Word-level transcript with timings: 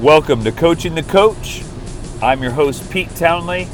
Welcome 0.00 0.44
to 0.44 0.52
Coaching 0.52 0.94
the 0.94 1.02
Coach. 1.02 1.62
I'm 2.20 2.42
your 2.42 2.52
host, 2.52 2.90
Pete 2.90 3.08
Townley, 3.16 3.64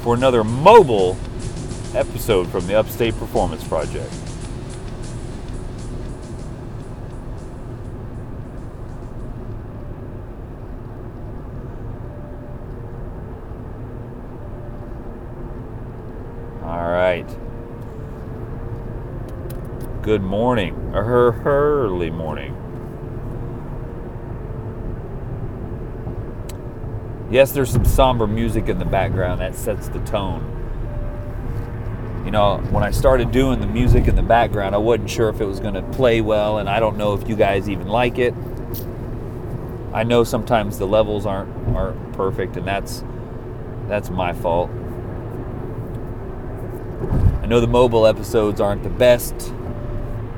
for 0.00 0.14
another 0.14 0.42
mobile 0.42 1.14
episode 1.94 2.48
from 2.48 2.66
the 2.66 2.74
Upstate 2.74 3.14
Performance 3.18 3.62
Project. 3.68 4.10
All 16.62 16.90
right. 16.90 17.28
Good 20.00 20.22
morning, 20.22 20.74
or 20.94 21.38
early 21.44 22.08
morning. 22.08 22.67
Yes, 27.30 27.52
there's 27.52 27.70
some 27.70 27.84
somber 27.84 28.26
music 28.26 28.68
in 28.68 28.78
the 28.78 28.86
background 28.86 29.40
that 29.40 29.54
sets 29.54 29.88
the 29.88 30.00
tone. 30.00 30.54
You 32.24 32.30
know, 32.30 32.58
when 32.70 32.82
I 32.82 32.90
started 32.90 33.32
doing 33.32 33.60
the 33.60 33.66
music 33.66 34.08
in 34.08 34.16
the 34.16 34.22
background, 34.22 34.74
I 34.74 34.78
wasn't 34.78 35.10
sure 35.10 35.28
if 35.28 35.40
it 35.40 35.44
was 35.44 35.60
going 35.60 35.74
to 35.74 35.82
play 35.82 36.20
well, 36.22 36.58
and 36.58 36.68
I 36.68 36.80
don't 36.80 36.96
know 36.96 37.14
if 37.14 37.28
you 37.28 37.36
guys 37.36 37.68
even 37.68 37.88
like 37.88 38.18
it. 38.18 38.34
I 39.92 40.04
know 40.04 40.24
sometimes 40.24 40.78
the 40.78 40.86
levels 40.86 41.26
aren't 41.26 41.54
aren't 41.74 42.12
perfect, 42.14 42.56
and 42.56 42.66
that's 42.66 43.04
that's 43.88 44.10
my 44.10 44.32
fault. 44.32 44.70
I 47.42 47.46
know 47.46 47.60
the 47.60 47.66
mobile 47.66 48.06
episodes 48.06 48.60
aren't 48.60 48.82
the 48.82 48.90
best 48.90 49.52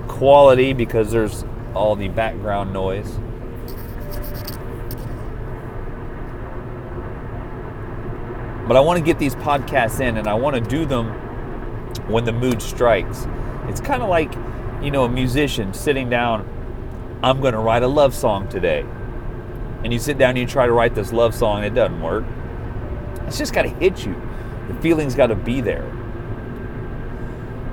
quality 0.06 0.72
because 0.72 1.10
there's 1.10 1.44
all 1.74 1.96
the 1.96 2.08
background 2.08 2.72
noise. 2.72 3.18
But 8.70 8.76
I 8.76 8.80
want 8.82 9.00
to 9.00 9.04
get 9.04 9.18
these 9.18 9.34
podcasts 9.34 9.98
in 9.98 10.16
and 10.16 10.28
I 10.28 10.34
want 10.34 10.54
to 10.54 10.60
do 10.60 10.86
them 10.86 11.08
when 12.06 12.24
the 12.24 12.30
mood 12.30 12.62
strikes. 12.62 13.26
It's 13.66 13.80
kind 13.80 14.00
of 14.00 14.08
like, 14.08 14.32
you 14.80 14.92
know, 14.92 15.02
a 15.02 15.08
musician 15.08 15.74
sitting 15.74 16.08
down, 16.08 16.48
I'm 17.20 17.40
going 17.40 17.54
to 17.54 17.58
write 17.58 17.82
a 17.82 17.88
love 17.88 18.14
song 18.14 18.48
today. 18.48 18.86
And 19.82 19.92
you 19.92 19.98
sit 19.98 20.18
down 20.18 20.30
and 20.30 20.38
you 20.38 20.46
try 20.46 20.66
to 20.66 20.72
write 20.72 20.94
this 20.94 21.12
love 21.12 21.34
song, 21.34 21.64
it 21.64 21.70
doesn't 21.70 22.00
work. 22.00 22.22
It's 23.26 23.38
just 23.38 23.52
got 23.52 23.62
to 23.62 23.68
hit 23.70 24.06
you. 24.06 24.14
The 24.68 24.74
feeling's 24.74 25.16
got 25.16 25.26
to 25.26 25.34
be 25.34 25.60
there. 25.60 25.86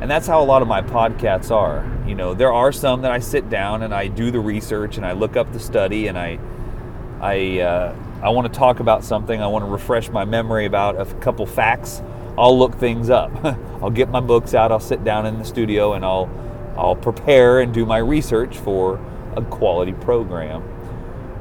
And 0.02 0.10
that's 0.10 0.26
how 0.26 0.42
a 0.42 0.46
lot 0.46 0.64
of 0.64 0.68
my 0.68 0.82
podcasts 0.82 1.52
are. 1.52 1.86
You 2.08 2.16
know, 2.16 2.34
there 2.34 2.52
are 2.52 2.72
some 2.72 3.04
that 3.04 3.12
I 3.12 3.20
sit 3.20 3.52
down 3.52 3.84
and 3.84 3.94
I 3.94 4.08
do 4.08 4.32
the 4.32 4.40
research 4.40 4.98
and 4.98 5.06
I 5.06 5.12
look 5.12 5.38
up 5.38 5.54
the 5.54 5.60
study 5.60 6.08
and 6.08 6.18
I, 6.18 6.40
I, 7.22 7.60
uh, 7.60 7.96
I 8.22 8.30
want 8.30 8.52
to 8.52 8.60
talk 8.60 8.80
about 8.80 9.04
something. 9.04 9.42
I 9.42 9.48
want 9.48 9.66
to 9.66 9.72
refresh 9.72 10.10
my 10.10 10.26
memory 10.26 10.66
about 10.66 11.00
a 11.00 11.06
couple 11.16 11.46
facts. 11.46 12.02
I'll 12.38 12.58
look 12.58 12.76
things 12.76 13.10
up. 13.10 13.32
I'll 13.82 13.90
get 13.90 14.10
my 14.10 14.20
books 14.20 14.54
out. 14.54 14.72
I'll 14.72 14.80
sit 14.80 15.04
down 15.04 15.26
in 15.26 15.38
the 15.38 15.46
studio 15.46 15.94
and 15.94 16.06
I'll, 16.06 16.30
I'll 16.78 16.96
prepare 16.96 17.62
and 17.62 17.74
do 17.74 17.86
my 17.86 17.98
research 17.98 18.58
for 18.58 19.00
a 19.36 19.42
quality 19.42 19.94
program. 19.94 20.64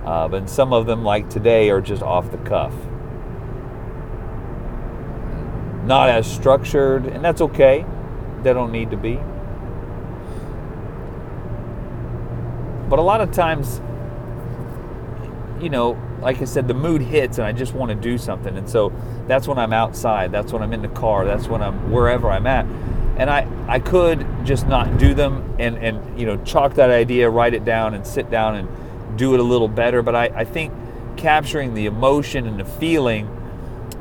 Uh, 0.05 0.29
but 0.29 0.49
some 0.49 0.73
of 0.73 0.87
them, 0.87 1.03
like 1.03 1.29
today, 1.29 1.69
are 1.71 1.81
just 1.81 2.03
off 2.03 2.31
the 2.31 2.39
cuff. 2.39 2.73
Not 5.85 6.09
as 6.09 6.33
structured, 6.33 7.07
and 7.07 7.25
that's 7.25 7.41
okay. 7.41 7.85
They 8.43 8.53
don't 8.53 8.73
need 8.73 8.91
to 8.93 8.97
be. 8.97 9.21
But 12.89 13.01
a 13.01 13.03
lot 13.03 13.21
of 13.21 13.33
times, 13.33 13.81
you 15.61 15.71
know, 15.71 16.01
like 16.21 16.41
I 16.41 16.45
said, 16.45 16.69
the 16.69 16.75
mood 16.75 17.03
hits 17.03 17.39
and 17.39 17.47
I 17.47 17.53
just 17.53 17.75
want 17.75 17.91
to 17.91 17.95
do 17.95 18.19
something. 18.19 18.57
And 18.57 18.69
so 18.69 18.93
that's 19.27 19.49
when 19.49 19.59
I'm 19.59 19.73
outside, 19.73 20.33
that's 20.33 20.53
when 20.53 20.63
I'm 20.63 20.73
in 20.73 20.83
the 20.83 20.89
car, 20.89 21.25
that's 21.25 21.49
when 21.49 21.63
I'm 21.63 21.91
wherever 21.91 22.31
I'm 22.31 22.47
at. 22.47 22.67
And 23.17 23.31
I, 23.31 23.49
I 23.67 23.79
could 23.79 24.27
just 24.45 24.67
not 24.67 24.99
do 24.99 25.15
them 25.15 25.57
and, 25.59 25.79
and, 25.79 26.21
you 26.21 26.27
know, 26.27 26.37
chalk 26.45 26.75
that 26.75 26.91
idea, 26.91 27.31
write 27.31 27.55
it 27.55 27.65
down, 27.65 27.95
and 27.95 28.07
sit 28.07 28.31
down 28.31 28.57
and 28.57 29.17
do 29.17 29.33
it 29.33 29.41
a 29.41 29.43
little 29.43 29.69
better. 29.69 30.03
But 30.03 30.15
I, 30.15 30.25
I 30.27 30.45
think 30.45 30.73
capturing 31.17 31.73
the 31.73 31.87
emotion 31.87 32.47
and 32.47 32.61
the 32.61 32.65
feeling 32.65 33.27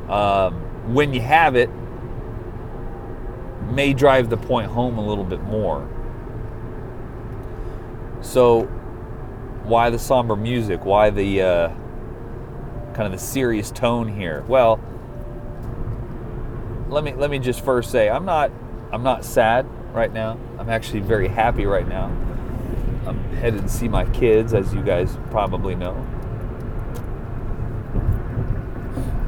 um, 0.08 0.54
when 0.92 1.14
you 1.14 1.20
have 1.20 1.56
it 1.56 1.70
may 3.70 3.92
drive 3.92 4.30
the 4.30 4.36
point 4.36 4.70
home 4.70 4.98
a 4.98 5.06
little 5.06 5.24
bit 5.24 5.42
more. 5.42 5.88
So, 8.20 8.68
why 9.66 9.90
the 9.90 9.98
somber 9.98 10.36
music? 10.36 10.84
Why 10.84 11.10
the 11.10 11.42
uh, 11.42 11.68
kind 12.94 13.02
of 13.02 13.12
the 13.12 13.18
serious 13.18 13.70
tone 13.70 14.08
here? 14.08 14.44
Well, 14.46 14.80
let 16.88 17.02
me 17.02 17.14
let 17.14 17.30
me 17.30 17.38
just 17.38 17.64
first 17.64 17.90
say 17.90 18.08
I'm 18.08 18.24
not 18.24 18.52
I'm 18.92 19.02
not 19.02 19.24
sad 19.24 19.66
right 19.92 20.12
now. 20.12 20.38
I'm 20.58 20.70
actually 20.70 21.00
very 21.00 21.28
happy 21.28 21.66
right 21.66 21.86
now. 21.86 22.06
I'm 23.06 23.18
headed 23.36 23.62
to 23.62 23.68
see 23.68 23.88
my 23.88 24.04
kids, 24.06 24.54
as 24.54 24.72
you 24.72 24.82
guys 24.82 25.16
probably 25.30 25.74
know, 25.74 25.94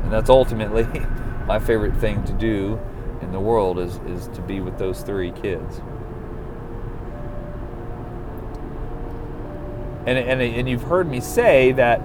and 0.03 0.13
that's 0.13 0.31
ultimately 0.31 0.85
my 1.47 1.59
favorite 1.59 1.97
thing 1.97 2.23
to 2.25 2.33
do 2.33 2.79
in 3.23 3.33
the 3.33 3.41
world 3.41 3.79
is 3.79 3.97
is 4.07 4.29
to 4.29 4.43
be 4.43 4.61
with 4.61 4.79
those 4.79 5.03
three 5.03 5.33
kids. 5.33 5.81
And, 10.09 10.17
and, 10.17 10.41
and 10.41 10.67
you've 10.67 10.85
heard 10.85 11.07
me 11.07 11.21
say 11.21 11.71
that 11.73 12.01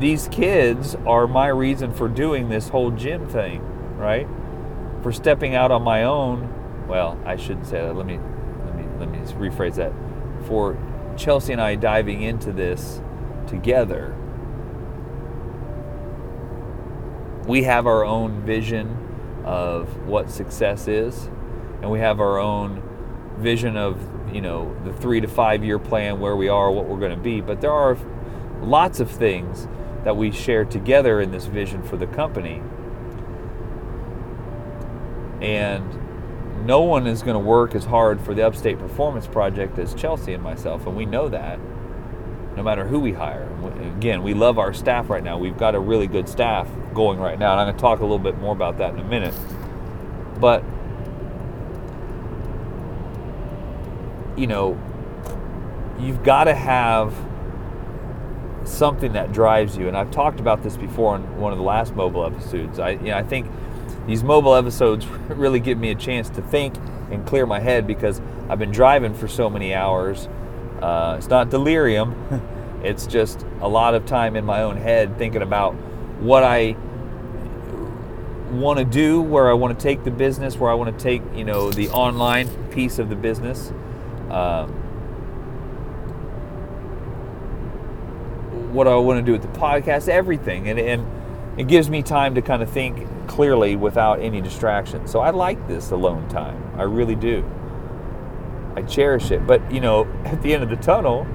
these 0.00 0.26
kids 0.32 0.96
are 1.06 1.28
my 1.28 1.46
reason 1.46 1.92
for 1.92 2.08
doing 2.08 2.48
this 2.48 2.70
whole 2.70 2.90
gym 2.90 3.28
thing, 3.28 3.62
right? 3.96 4.26
For 5.00 5.12
stepping 5.12 5.54
out 5.54 5.70
on 5.70 5.82
my 5.82 6.02
own. 6.02 6.52
Well, 6.88 7.16
I 7.24 7.36
shouldn't 7.36 7.66
say 7.66 7.80
that. 7.80 7.94
Let 7.94 8.04
me 8.04 8.18
let 8.64 8.74
me 8.74 8.84
let 8.98 9.08
me 9.08 9.18
rephrase 9.18 9.76
that. 9.76 9.92
For 10.48 10.76
Chelsea 11.16 11.52
and 11.52 11.62
I 11.62 11.76
diving 11.76 12.20
into 12.20 12.50
this 12.50 13.00
together. 13.46 14.12
We 17.46 17.62
have 17.62 17.86
our 17.86 18.04
own 18.04 18.42
vision 18.44 19.42
of 19.44 20.04
what 20.04 20.32
success 20.32 20.88
is, 20.88 21.30
and 21.80 21.92
we 21.92 22.00
have 22.00 22.18
our 22.18 22.40
own 22.40 22.82
vision 23.38 23.76
of 23.76 24.00
you 24.32 24.40
know 24.40 24.76
the 24.84 24.92
three 24.92 25.20
to 25.20 25.28
five 25.28 25.64
year 25.64 25.78
plan 25.78 26.20
where 26.20 26.36
we 26.36 26.48
are, 26.48 26.70
what 26.70 26.86
we're 26.86 26.98
going 26.98 27.16
to 27.16 27.22
be. 27.22 27.40
But 27.40 27.60
there 27.60 27.72
are 27.72 27.96
lots 28.60 29.00
of 29.00 29.10
things 29.10 29.68
that 30.04 30.16
we 30.16 30.30
share 30.30 30.64
together 30.64 31.20
in 31.20 31.30
this 31.30 31.46
vision 31.46 31.82
for 31.82 31.96
the 31.96 32.06
company, 32.06 32.62
and 35.40 36.66
no 36.66 36.80
one 36.80 37.06
is 37.06 37.22
going 37.22 37.34
to 37.34 37.40
work 37.40 37.74
as 37.74 37.84
hard 37.84 38.20
for 38.20 38.34
the 38.34 38.46
Upstate 38.46 38.78
Performance 38.78 39.26
Project 39.26 39.78
as 39.78 39.94
Chelsea 39.94 40.32
and 40.32 40.42
myself, 40.42 40.86
and 40.86 40.96
we 40.96 41.06
know 41.06 41.28
that. 41.28 41.58
No 42.56 42.62
matter 42.62 42.86
who 42.86 42.98
we 42.98 43.12
hire. 43.12 43.46
Again, 43.98 44.22
we 44.22 44.32
love 44.32 44.58
our 44.58 44.72
staff 44.72 45.10
right 45.10 45.22
now. 45.22 45.36
We've 45.36 45.58
got 45.58 45.74
a 45.74 45.78
really 45.78 46.06
good 46.06 46.26
staff 46.26 46.66
going 46.94 47.18
right 47.18 47.38
now, 47.38 47.52
and 47.52 47.60
I'm 47.60 47.66
going 47.66 47.76
to 47.76 47.80
talk 47.82 47.98
a 47.98 48.02
little 48.02 48.18
bit 48.18 48.38
more 48.38 48.52
about 48.52 48.78
that 48.78 48.94
in 48.94 49.00
a 49.00 49.04
minute. 49.04 49.34
But 50.40 50.64
you 54.36 54.46
know, 54.46 54.78
you've 55.98 56.22
got 56.22 56.44
to 56.44 56.54
have 56.54 57.14
something 58.64 59.12
that 59.12 59.32
drives 59.32 59.76
you. 59.76 59.88
And 59.88 59.96
I've 59.96 60.10
talked 60.10 60.40
about 60.40 60.62
this 60.62 60.76
before 60.76 61.16
in 61.16 61.38
one 61.38 61.52
of 61.52 61.58
the 61.58 61.64
last 61.64 61.94
mobile 61.94 62.24
episodes. 62.24 62.78
I, 62.78 62.90
you 62.90 63.06
know, 63.06 63.16
I 63.16 63.22
think 63.22 63.50
these 64.06 64.22
mobile 64.22 64.54
episodes 64.54 65.06
really 65.28 65.60
give 65.60 65.78
me 65.78 65.90
a 65.90 65.94
chance 65.94 66.28
to 66.30 66.42
think 66.42 66.74
and 67.10 67.26
clear 67.26 67.46
my 67.46 67.60
head 67.60 67.86
because 67.86 68.20
I've 68.48 68.58
been 68.58 68.72
driving 68.72 69.14
for 69.14 69.28
so 69.28 69.48
many 69.48 69.74
hours. 69.74 70.28
Uh, 70.80 71.16
it's 71.18 71.28
not 71.28 71.50
delirium. 71.50 72.14
it's 72.82 73.06
just 73.06 73.44
a 73.60 73.68
lot 73.68 73.94
of 73.94 74.06
time 74.06 74.36
in 74.36 74.44
my 74.44 74.62
own 74.62 74.76
head 74.76 75.16
thinking 75.18 75.42
about 75.42 75.72
what 76.20 76.42
I 76.42 76.76
want 78.50 78.78
to 78.78 78.84
do, 78.84 79.20
where 79.20 79.50
I 79.50 79.54
want 79.54 79.78
to 79.78 79.82
take 79.82 80.04
the 80.04 80.10
business, 80.10 80.56
where 80.56 80.70
I 80.70 80.74
want 80.74 80.96
to 80.96 81.02
take, 81.02 81.22
you 81.34 81.44
know, 81.44 81.70
the 81.70 81.88
online 81.90 82.48
piece 82.70 82.98
of 82.98 83.08
the 83.08 83.16
business. 83.16 83.72
Um, 84.30 84.70
what 88.72 88.86
I 88.86 88.94
want 88.96 89.18
to 89.18 89.24
do 89.24 89.32
with 89.32 89.42
the 89.42 89.58
podcast, 89.58 90.08
everything, 90.08 90.68
and 90.68 90.78
and 90.78 91.60
it 91.60 91.68
gives 91.68 91.88
me 91.88 92.02
time 92.02 92.34
to 92.34 92.42
kind 92.42 92.62
of 92.62 92.70
think 92.70 93.06
clearly 93.28 93.76
without 93.76 94.20
any 94.20 94.40
distraction. 94.40 95.06
So 95.06 95.20
I 95.20 95.30
like 95.30 95.66
this 95.68 95.90
alone 95.90 96.28
time. 96.28 96.62
I 96.78 96.82
really 96.82 97.14
do. 97.14 97.44
I 98.76 98.82
cherish 98.82 99.30
it. 99.30 99.46
But 99.46 99.72
you 99.72 99.80
know, 99.80 100.04
at 100.24 100.42
the 100.42 100.54
end 100.54 100.62
of 100.62 100.68
the 100.68 100.76
tunnel, 100.76 101.26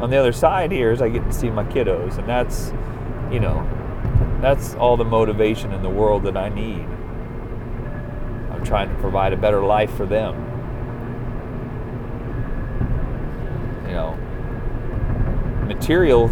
on 0.00 0.10
the 0.10 0.16
other 0.16 0.32
side 0.32 0.72
here, 0.72 0.90
is 0.90 1.02
I 1.02 1.08
get 1.08 1.24
to 1.24 1.32
see 1.32 1.50
my 1.50 1.64
kiddos, 1.64 2.18
and 2.18 2.28
that's, 2.28 2.72
you 3.32 3.40
know, 3.40 3.68
that's 4.40 4.74
all 4.74 4.96
the 4.96 5.04
motivation 5.04 5.72
in 5.72 5.82
the 5.82 5.90
world 5.90 6.24
that 6.24 6.36
I 6.36 6.48
need. 6.48 6.86
I'm 8.50 8.64
trying 8.64 8.88
to 8.88 8.94
provide 8.96 9.32
a 9.32 9.36
better 9.36 9.62
life 9.62 9.94
for 9.94 10.06
them. 10.06 10.34
You 13.86 13.92
know, 13.92 14.18
material 15.82 16.28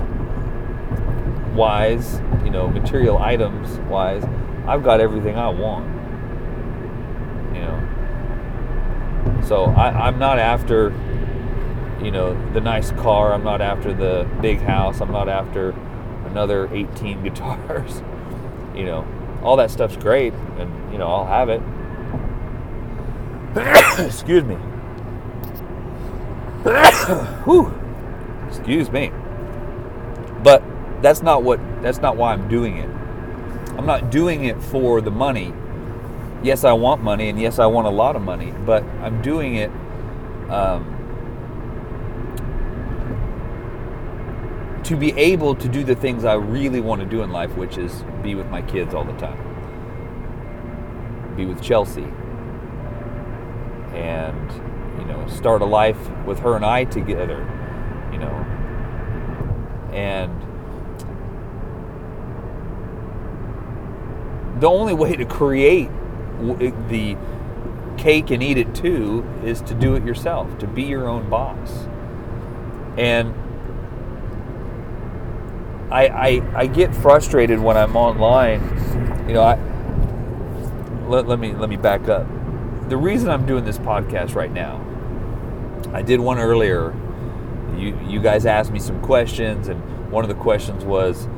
wise, 1.57 2.21
you 2.45 2.51
know, 2.51 2.69
material 2.69 3.19
items 3.19 3.81
wise, 3.91 4.23
I've 4.65 4.85
got 4.85 5.01
everything 5.01 5.37
I 5.37 5.49
want. 5.49 5.87
You 7.53 7.63
know. 7.63 9.43
So 9.49 9.65
I, 9.65 10.07
I'm 10.07 10.21
not 10.21 10.39
after, 10.39 10.91
you 12.01 12.13
know, 12.13 12.53
the 12.53 12.61
nice 12.61 12.93
car. 12.93 13.33
I'm 13.33 13.43
not 13.43 13.61
after 13.61 13.93
the 13.93 14.31
big 14.41 14.61
house. 14.61 15.01
I'm 15.01 15.11
not 15.11 15.29
after 15.29 15.71
another 16.27 16.73
18 16.73 17.21
guitars. 17.25 18.05
you 18.73 18.85
know, 18.85 19.05
all 19.43 19.57
that 19.57 19.73
stuff's 19.73 19.97
great, 19.97 20.33
and 20.33 20.93
you 20.93 20.99
know, 20.99 21.09
I'll 21.09 21.27
have 21.27 21.49
it. 21.49 21.61
Excuse 24.07 24.45
me. 24.45 24.57
Excuse 28.49 28.93
me. 28.93 29.11
But 30.43 30.63
that's 31.03 31.23
not 31.23 31.43
what 31.43 31.61
that's 31.83 31.99
not 31.99 32.17
why 32.17 32.33
I'm 32.33 32.49
doing 32.49 32.77
it. 32.79 32.89
I'm 33.77 33.87
not 33.87 34.11
doing 34.11 34.45
it 34.45 34.61
for 34.63 35.01
the 35.01 35.11
money. 35.11 35.53
Yes, 36.43 36.65
I 36.65 36.73
want 36.73 37.03
money, 37.03 37.29
and 37.29 37.41
yes, 37.41 37.59
I 37.59 37.67
want 37.67 37.87
a 37.87 37.91
lot 37.91 38.17
of 38.17 38.23
money, 38.23 38.53
but 38.65 38.83
I'm 39.03 39.21
doing 39.21 39.57
it 39.57 39.71
um, 40.51 40.97
to 44.85 44.97
be 44.97 45.13
able 45.13 45.55
to 45.55 45.69
do 45.69 45.85
the 45.85 45.95
things 45.95 46.25
I 46.25 46.35
really 46.35 46.81
want 46.81 47.01
to 47.01 47.07
do 47.07 47.23
in 47.23 47.31
life, 47.31 47.55
which 47.57 47.79
is 47.79 48.05
be 48.23 48.35
with 48.35 48.49
my 48.49 48.63
kids 48.63 48.95
all 48.95 49.05
the 49.05 49.17
time, 49.19 49.39
be 51.37 51.45
with 51.47 51.63
Chelsea, 51.63 52.09
and 53.95 54.51
you 54.99 55.05
know, 55.07 55.27
start 55.29 55.63
a 55.63 55.67
life 55.67 56.11
with 56.25 56.41
her 56.41 56.57
and 56.57 56.65
I 56.65 56.85
together, 56.85 57.47
and 59.93 60.31
the 64.61 64.69
only 64.69 64.95
way 64.95 65.17
to 65.17 65.25
create 65.25 65.91
the 66.89 67.17
cake 67.97 68.31
and 68.31 68.43
eat 68.43 68.57
it 68.57 68.75
too 68.75 69.25
is 69.45 69.61
to 69.63 69.75
do 69.75 69.95
it 69.95 70.05
yourself, 70.05 70.59
to 70.59 70.67
be 70.67 70.83
your 70.83 71.09
own 71.09 71.29
boss. 71.29 71.87
And 72.97 73.35
I, 75.91 76.07
I, 76.07 76.61
I 76.61 76.67
get 76.67 76.95
frustrated 76.95 77.59
when 77.59 77.77
I'm 77.77 77.97
online. 77.97 78.61
You 79.27 79.35
know, 79.35 79.43
I 79.43 79.59
let, 81.09 81.27
let 81.27 81.39
me 81.39 81.53
let 81.53 81.69
me 81.69 81.77
back 81.77 82.09
up. 82.09 82.27
The 82.89 82.97
reason 82.97 83.29
I'm 83.29 83.47
doing 83.47 83.65
this 83.65 83.79
podcast 83.79 84.35
right 84.35 84.51
now, 84.51 84.85
I 85.93 86.03
did 86.03 86.21
one 86.21 86.39
earlier. 86.39 86.95
You 87.79 87.99
you 88.07 88.21
guys 88.21 88.47
asked 88.47 88.73
me 88.73 88.79
some 88.79 89.01
questions, 89.03 89.69
and 89.69 89.81
one 90.11 90.25
of 90.25 90.29
the 90.29 90.43
questions 90.43 90.85
was, 90.85 91.29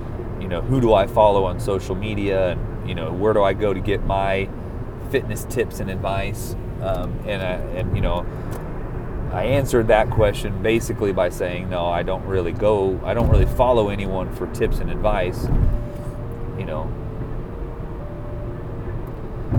you 0.40 0.48
know, 0.48 0.60
who 0.60 0.80
do 0.80 0.94
I 0.94 1.06
follow 1.06 1.44
on 1.44 1.60
social 1.60 1.94
media, 1.94 2.52
and 2.52 2.88
you 2.88 2.94
know, 2.94 3.12
where 3.12 3.32
do 3.32 3.42
I 3.42 3.52
go 3.52 3.72
to 3.72 3.80
get 3.80 4.04
my 4.04 4.48
fitness 5.10 5.44
tips 5.44 5.80
and 5.80 5.90
advice? 5.90 6.56
Um, 6.80 7.16
and 7.26 7.42
I, 7.42 7.54
and 7.78 7.94
you 7.94 8.02
know, 8.02 8.26
I 9.32 9.44
answered 9.44 9.88
that 9.88 10.10
question 10.10 10.62
basically 10.62 11.12
by 11.12 11.28
saying, 11.28 11.70
no, 11.70 11.86
I 11.86 12.02
don't 12.02 12.24
really 12.26 12.52
go, 12.52 13.00
I 13.04 13.14
don't 13.14 13.30
really 13.30 13.46
follow 13.46 13.88
anyone 13.88 14.34
for 14.34 14.46
tips 14.48 14.78
and 14.78 14.90
advice. 14.90 15.46
You 16.58 16.66
know, 16.66 16.92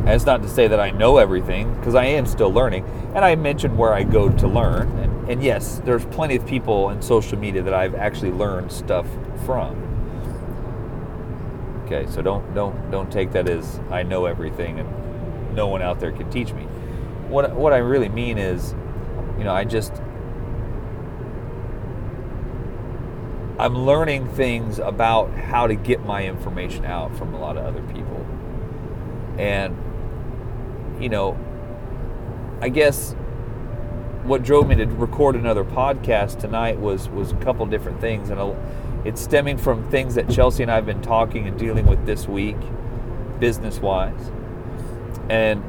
it's 0.06 0.26
not 0.26 0.42
to 0.44 0.50
say 0.50 0.68
that 0.68 0.80
I 0.80 0.92
know 0.92 1.18
everything, 1.18 1.74
because 1.76 1.96
I 1.96 2.06
am 2.06 2.26
still 2.26 2.52
learning. 2.52 2.86
And 3.16 3.24
I 3.24 3.36
mentioned 3.36 3.78
where 3.78 3.94
I 3.94 4.04
go 4.04 4.30
to 4.30 4.48
learn. 4.48 4.90
And, 5.00 5.13
and 5.30 5.44
yes, 5.44 5.82
there's 5.86 6.06
plenty 6.06 6.36
of 6.36 6.46
people 6.46 6.90
in 6.90 7.02
social 7.02 7.38
media 7.38 7.62
that 7.64 7.74
I've 7.74 7.96
actually 7.96 8.32
learned 8.32 8.72
stuff 8.72 9.08
from. 9.46 9.90
Okay, 11.86 12.10
so 12.10 12.22
don't 12.22 12.54
don't 12.54 12.92
don't 12.92 13.12
take 13.12 13.32
that 13.32 13.50
as 13.50 13.80
I 13.90 14.04
know 14.04 14.26
everything 14.26 14.80
and 14.80 15.56
no 15.56 15.68
one 15.68 15.82
out 15.82 16.00
there 16.00 16.12
can 16.12 16.30
teach 16.30 16.54
me. 16.54 16.64
What 17.30 17.54
what 17.54 17.74
I 17.74 17.78
really 17.78 18.10
mean 18.10 18.38
is 18.38 18.74
you 19.38 19.44
know, 19.44 19.54
I 19.54 19.64
just 19.64 19.94
I'm 23.60 23.76
learning 23.78 24.28
things 24.30 24.80
about 24.80 25.32
how 25.34 25.68
to 25.68 25.76
get 25.76 26.04
my 26.06 26.26
information 26.26 26.86
out 26.86 27.16
from 27.16 27.34
a 27.34 27.40
lot 27.40 27.58
of 27.58 27.66
other 27.66 27.82
people. 27.94 28.26
And 29.38 29.76
you 31.02 31.10
know, 31.10 31.38
I 32.62 32.70
guess 32.70 33.16
what 34.24 34.44
drove 34.44 34.68
me 34.68 34.76
to 34.76 34.86
record 34.86 35.36
another 35.36 35.64
podcast 35.64 36.40
tonight 36.40 36.80
was 36.80 37.10
was 37.10 37.32
a 37.32 37.36
couple 37.38 37.66
different 37.66 38.00
things 38.00 38.30
and 38.30 38.40
it's 39.06 39.22
stemming 39.22 39.58
from 39.58 39.90
things 39.90 40.16
that 40.16 40.30
Chelsea 40.30 40.64
and 40.64 40.72
I 40.72 40.76
have 40.76 40.86
been 40.86 41.02
talking 41.02 41.48
and 41.48 41.60
dealing 41.60 41.86
with 41.86 42.06
this 42.06 42.28
week 42.28 42.58
business 43.40 43.80
wise. 43.80 44.32
And 45.30 45.62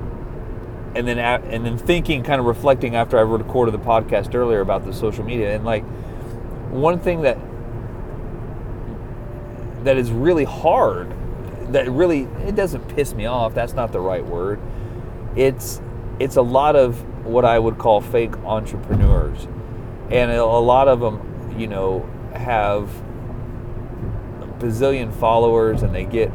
and 0.94 1.08
then 1.08 1.18
and 1.18 1.66
then 1.66 1.76
thinking, 1.76 2.22
kind 2.22 2.38
of 2.38 2.46
reflecting 2.46 2.94
after 2.94 3.18
I 3.18 3.22
recorded 3.22 3.74
the 3.74 3.78
podcast 3.78 4.34
earlier 4.34 4.60
about 4.60 4.84
the 4.84 4.92
social 4.92 5.24
media, 5.24 5.56
and 5.56 5.64
like 5.64 5.82
one 6.70 7.00
thing 7.00 7.22
that 7.22 7.36
that 9.84 9.96
is 9.96 10.12
really 10.12 10.44
hard, 10.44 11.12
that 11.72 11.90
really 11.90 12.28
it 12.46 12.54
doesn't 12.54 12.86
piss 12.94 13.12
me 13.14 13.26
off. 13.26 13.54
That's 13.54 13.72
not 13.72 13.90
the 13.90 14.00
right 14.00 14.24
word. 14.24 14.60
It's 15.34 15.80
it's 16.20 16.36
a 16.36 16.42
lot 16.42 16.76
of 16.76 17.04
what 17.24 17.44
I 17.44 17.58
would 17.58 17.78
call 17.78 18.00
fake 18.00 18.36
entrepreneurs, 18.38 19.46
and 20.10 20.30
a 20.30 20.44
lot 20.44 20.88
of 20.88 21.00
them, 21.00 21.54
you 21.58 21.66
know, 21.66 22.08
have 22.34 22.88
a 24.42 24.46
bazillion 24.58 25.12
followers, 25.12 25.82
and 25.82 25.94
they 25.94 26.04
get, 26.04 26.30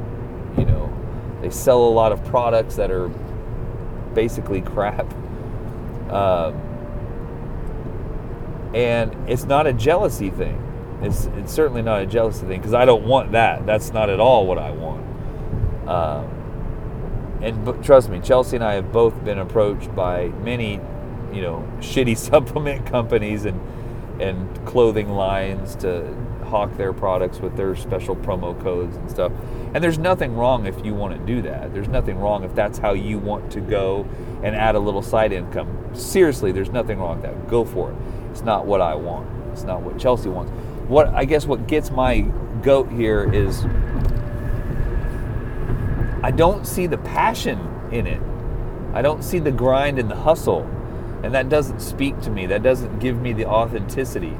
you 0.58 0.66
know, 0.66 0.92
they 1.42 1.50
sell 1.50 1.84
a 1.84 1.90
lot 1.90 2.12
of 2.12 2.24
products 2.26 2.76
that 2.76 2.92
are 2.92 3.10
basically 4.14 4.62
crap. 4.62 5.14
Um, 6.12 6.60
and 8.74 9.30
it's 9.30 9.46
not 9.46 9.68
a 9.68 9.74
jealousy 9.74 10.30
thing. 10.30 10.66
It's, 11.02 11.26
it's 11.26 11.54
certainly 11.54 11.82
not 11.82 12.02
a 12.02 12.06
jealousy 12.06 12.46
thing 12.46 12.60
because 12.60 12.74
I 12.74 12.86
don't 12.86 13.06
want 13.06 13.32
that. 13.32 13.66
That's 13.66 13.92
not 13.94 14.10
at 14.10 14.20
all 14.20 14.46
what 14.46 14.58
I 14.58 14.72
want. 14.72 15.06
Um, 15.88 16.39
and 17.42 17.84
trust 17.84 18.10
me, 18.10 18.20
Chelsea 18.20 18.58
and 18.58 18.64
I 18.64 18.74
have 18.74 18.92
both 18.92 19.24
been 19.24 19.40
approached 19.40 19.94
by 19.96 20.28
many, 20.44 20.74
you 21.34 21.42
know, 21.42 21.68
shitty 21.80 22.18
supplement 22.18 22.86
companies 22.86 23.46
and 23.46 23.60
and 24.20 24.66
clothing 24.66 25.10
lines 25.10 25.76
to 25.78 26.14
hawk 26.44 26.76
their 26.78 26.92
products 26.92 27.40
with 27.40 27.56
their 27.56 27.76
special 27.76 28.16
promo 28.16 28.60
codes 28.62 28.98
and 28.98 29.10
stuff. 29.10 29.32
And 29.74 29.84
there's 29.84 30.00
nothing 30.00 30.36
wrong 30.36 30.66
if 30.66 30.84
you 30.84 30.94
want 30.94 31.18
to 31.18 31.26
do 31.26 31.42
that. 31.44 31.74
There's 31.74 31.88
nothing 31.88 32.18
wrong 32.18 32.44
if 32.44 32.54
that's 32.56 32.78
how 32.78 32.94
you 32.94 33.20
want 33.20 33.52
to 33.54 33.62
go 33.62 34.08
and 34.44 34.56
add 34.56 34.76
a 34.76 34.80
little 34.80 35.02
side 35.02 35.32
income. 35.32 35.90
Seriously, 35.94 36.52
there's 36.52 36.72
nothing 36.72 37.00
wrong 37.00 37.22
with 37.22 37.26
that. 37.26 37.48
Go 37.48 37.64
for 37.64 37.92
it. 37.92 37.98
It's 38.32 38.42
not 38.42 38.66
what 38.66 38.82
I 38.82 38.96
want. 38.96 39.30
It's 39.54 39.64
not 39.64 39.82
what 39.82 39.98
Chelsea 39.98 40.30
wants. 40.30 40.52
What 40.90 41.08
I 41.10 41.26
guess 41.26 41.46
what 41.46 41.68
gets 41.68 41.92
my 41.92 42.22
goat 42.62 42.92
here 42.92 43.32
is 43.32 43.64
I 46.22 46.32
don't 46.32 46.66
see 46.66 46.88
the 46.88 46.98
passion 46.98 47.60
in 47.92 48.08
it. 48.08 48.22
I 48.94 49.02
don't 49.02 49.24
see 49.24 49.40
the 49.40 49.52
grind 49.52 50.00
and 50.00 50.10
the 50.10 50.16
hustle. 50.16 50.64
And 51.24 51.34
that 51.34 51.50
doesn't 51.50 51.82
speak 51.82 52.20
to 52.22 52.30
me. 52.30 52.46
That 52.46 52.64
doesn't 52.64 53.00
give 53.00 53.22
me 53.22 53.34
the 53.34 53.46
authenticity 53.46 54.38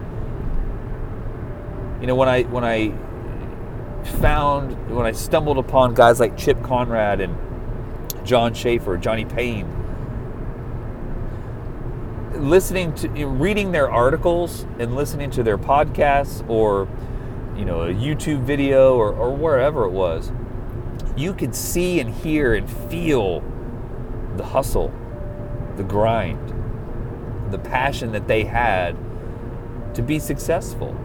you 2.00 2.08
know 2.08 2.16
when 2.16 2.30
I 2.30 2.44
when 2.44 2.64
I 2.64 2.94
found 4.20 4.96
when 4.96 5.06
I 5.06 5.12
stumbled 5.12 5.58
upon 5.58 5.94
guys 5.94 6.20
like 6.20 6.38
Chip 6.38 6.62
Conrad 6.64 7.20
and 7.20 7.36
John 8.26 8.54
Schaefer, 8.54 8.98
Johnny 8.98 9.26
Payne, 9.26 9.68
listening 12.36 12.94
to 12.96 13.08
reading 13.26 13.72
their 13.72 13.92
articles 13.92 14.66
and 14.78 14.96
listening 14.96 15.30
to 15.32 15.44
their 15.44 15.58
podcasts 15.58 16.48
or 16.50 16.88
you 17.58 17.66
know 17.66 17.82
a 17.82 17.94
YouTube 17.94 18.44
video 18.44 18.96
or, 18.96 19.12
or 19.12 19.36
wherever 19.36 19.84
it 19.84 19.92
was, 19.92 20.32
you 21.20 21.34
could 21.34 21.54
see 21.54 22.00
and 22.00 22.10
hear 22.10 22.54
and 22.54 22.70
feel 22.90 23.44
the 24.38 24.44
hustle, 24.46 24.94
the 25.76 25.84
grind, 25.84 26.54
the 27.52 27.60
passion 27.60 28.14
that 28.14 28.26
they 28.28 28.46
had 28.46 28.96
to 29.96 30.02
be 30.02 30.18
successful. 30.18 30.96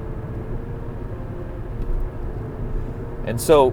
And 3.26 3.40
so 3.40 3.70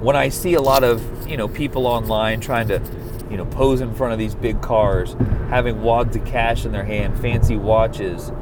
when 0.00 0.16
I 0.16 0.30
see 0.30 0.54
a 0.54 0.60
lot 0.60 0.82
of, 0.82 1.28
you 1.28 1.36
know, 1.36 1.46
people 1.46 1.86
online 1.86 2.40
trying 2.40 2.66
to, 2.68 2.82
you 3.30 3.36
know, 3.36 3.44
pose 3.44 3.80
in 3.80 3.94
front 3.94 4.12
of 4.12 4.18
these 4.18 4.34
big 4.34 4.60
cars, 4.62 5.14
having 5.48 5.80
wads 5.82 6.16
of 6.16 6.24
cash 6.24 6.64
in 6.64 6.72
their 6.72 6.84
hand, 6.84 7.20
fancy 7.20 7.56
watches, 7.56 8.32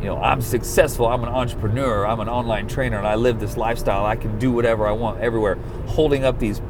you 0.00 0.06
know, 0.06 0.16
I'm 0.16 0.40
successful, 0.40 1.06
I'm 1.06 1.22
an 1.22 1.28
entrepreneur, 1.28 2.06
I'm 2.06 2.20
an 2.20 2.28
online 2.28 2.68
trainer, 2.68 2.98
and 2.98 3.06
I 3.06 3.16
live 3.16 3.38
this 3.38 3.56
lifestyle. 3.56 4.04
I 4.06 4.16
can 4.16 4.38
do 4.38 4.50
whatever 4.50 4.86
I 4.86 4.92
want 4.92 5.20
everywhere, 5.20 5.56
holding 5.86 6.24
up 6.24 6.38
these 6.38 6.60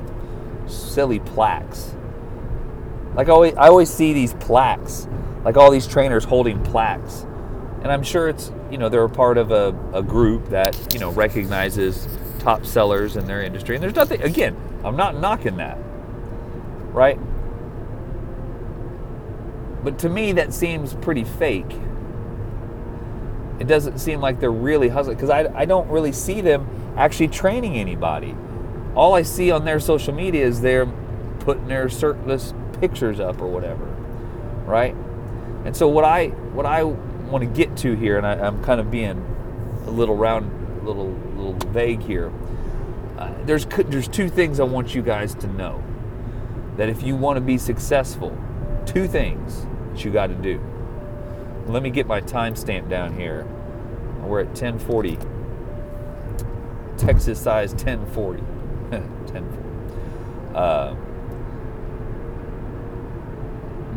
silly 0.67 1.21
plaques. 1.21 1.95
Like 3.15 3.29
I 3.29 3.33
always, 3.33 3.55
I 3.55 3.69
always 3.69 3.91
see 3.91 4.13
these 4.13 4.35
plaques, 4.35 5.07
like 5.45 5.57
all 5.57 5.71
these 5.71 5.87
trainers 5.87 6.25
holding 6.25 6.63
plaques. 6.63 7.27
And 7.83 7.91
I'm 7.91 8.03
sure 8.03 8.29
it's 8.29 8.53
you 8.71 8.79
know 8.79 8.89
they're 8.89 9.05
a 9.05 9.09
part 9.09 9.37
of 9.37 9.51
a, 9.51 9.77
a 9.93 10.03
group 10.03 10.49
that 10.51 10.77
you 10.95 11.01
know 11.01 11.11
recognizes 11.11 12.07
top 12.39 12.65
sellers 12.65 13.17
in 13.17 13.27
their 13.27 13.43
industry 13.43 13.75
and 13.75 13.83
there's 13.83 13.95
nothing 13.95 14.23
again 14.23 14.57
i'm 14.85 14.97
not 14.97 15.19
knocking 15.19 15.57
that 15.57 15.77
right 16.93 17.19
but 19.85 19.99
to 19.99 20.09
me 20.09 20.33
that 20.33 20.55
seems 20.55 20.95
pretty 20.95 21.25
fake 21.25 21.71
it 23.61 23.69
doesn't 23.69 23.99
seem 23.99 24.21
like 24.21 24.41
they're 24.41 24.51
really 24.51 24.89
hustling 24.89 25.17
because 25.17 25.31
I, 25.31 25.47
I 25.55 25.65
don't 25.65 25.89
really 25.89 26.13
see 26.13 26.41
them 26.41 26.67
actually 26.97 27.29
training 27.29 27.77
anybody 27.77 28.35
all 28.95 29.15
i 29.15 29.23
see 29.23 29.51
on 29.51 29.65
their 29.65 29.79
social 29.79 30.15
media 30.15 30.45
is 30.45 30.61
they're 30.61 30.87
putting 31.41 31.69
their 31.69 31.89
shirtless 31.89 32.53
pictures 32.81 33.21
up 33.21 33.41
or 33.41 33.47
whatever 33.47 33.85
right 34.67 34.97
and 35.65 35.77
so 35.77 35.87
what 35.87 36.05
i 36.05 36.29
what 36.29 36.67
i 36.67 36.83
want 37.31 37.45
to 37.45 37.51
get 37.51 37.77
to 37.79 37.95
here, 37.95 38.19
and 38.19 38.27
I, 38.27 38.47
am 38.47 38.63
kind 38.63 38.81
of 38.81 38.91
being 38.91 39.25
a 39.87 39.91
little 39.91 40.17
round, 40.17 40.85
little, 40.85 41.11
little 41.37 41.55
vague 41.71 42.03
here. 42.03 42.33
Uh, 43.17 43.33
there's 43.45 43.67
there's 43.67 44.09
two 44.09 44.29
things 44.29 44.61
I 44.61 44.65
want 44.65 44.95
you 44.95 45.03
guys 45.03 45.35
to 45.37 45.47
know. 45.47 45.83
That 46.77 46.89
if 46.89 47.03
you 47.03 47.17
want 47.17 47.37
to 47.37 47.41
be 47.41 47.59
successful, 47.59 48.37
two 48.87 49.07
things 49.07 49.67
that 49.93 50.05
you 50.05 50.11
got 50.11 50.29
to 50.29 50.35
do. 50.35 50.61
Let 51.67 51.83
me 51.83 51.91
get 51.91 52.07
my 52.07 52.21
timestamp 52.21 52.89
down 52.89 53.15
here. 53.15 53.47
We're 54.23 54.41
at 54.41 54.49
1040. 54.49 55.19
Texas 56.97 57.41
size 57.41 57.73
1040. 57.73 58.43
1040. 58.43 59.57
Uh, 60.51 60.97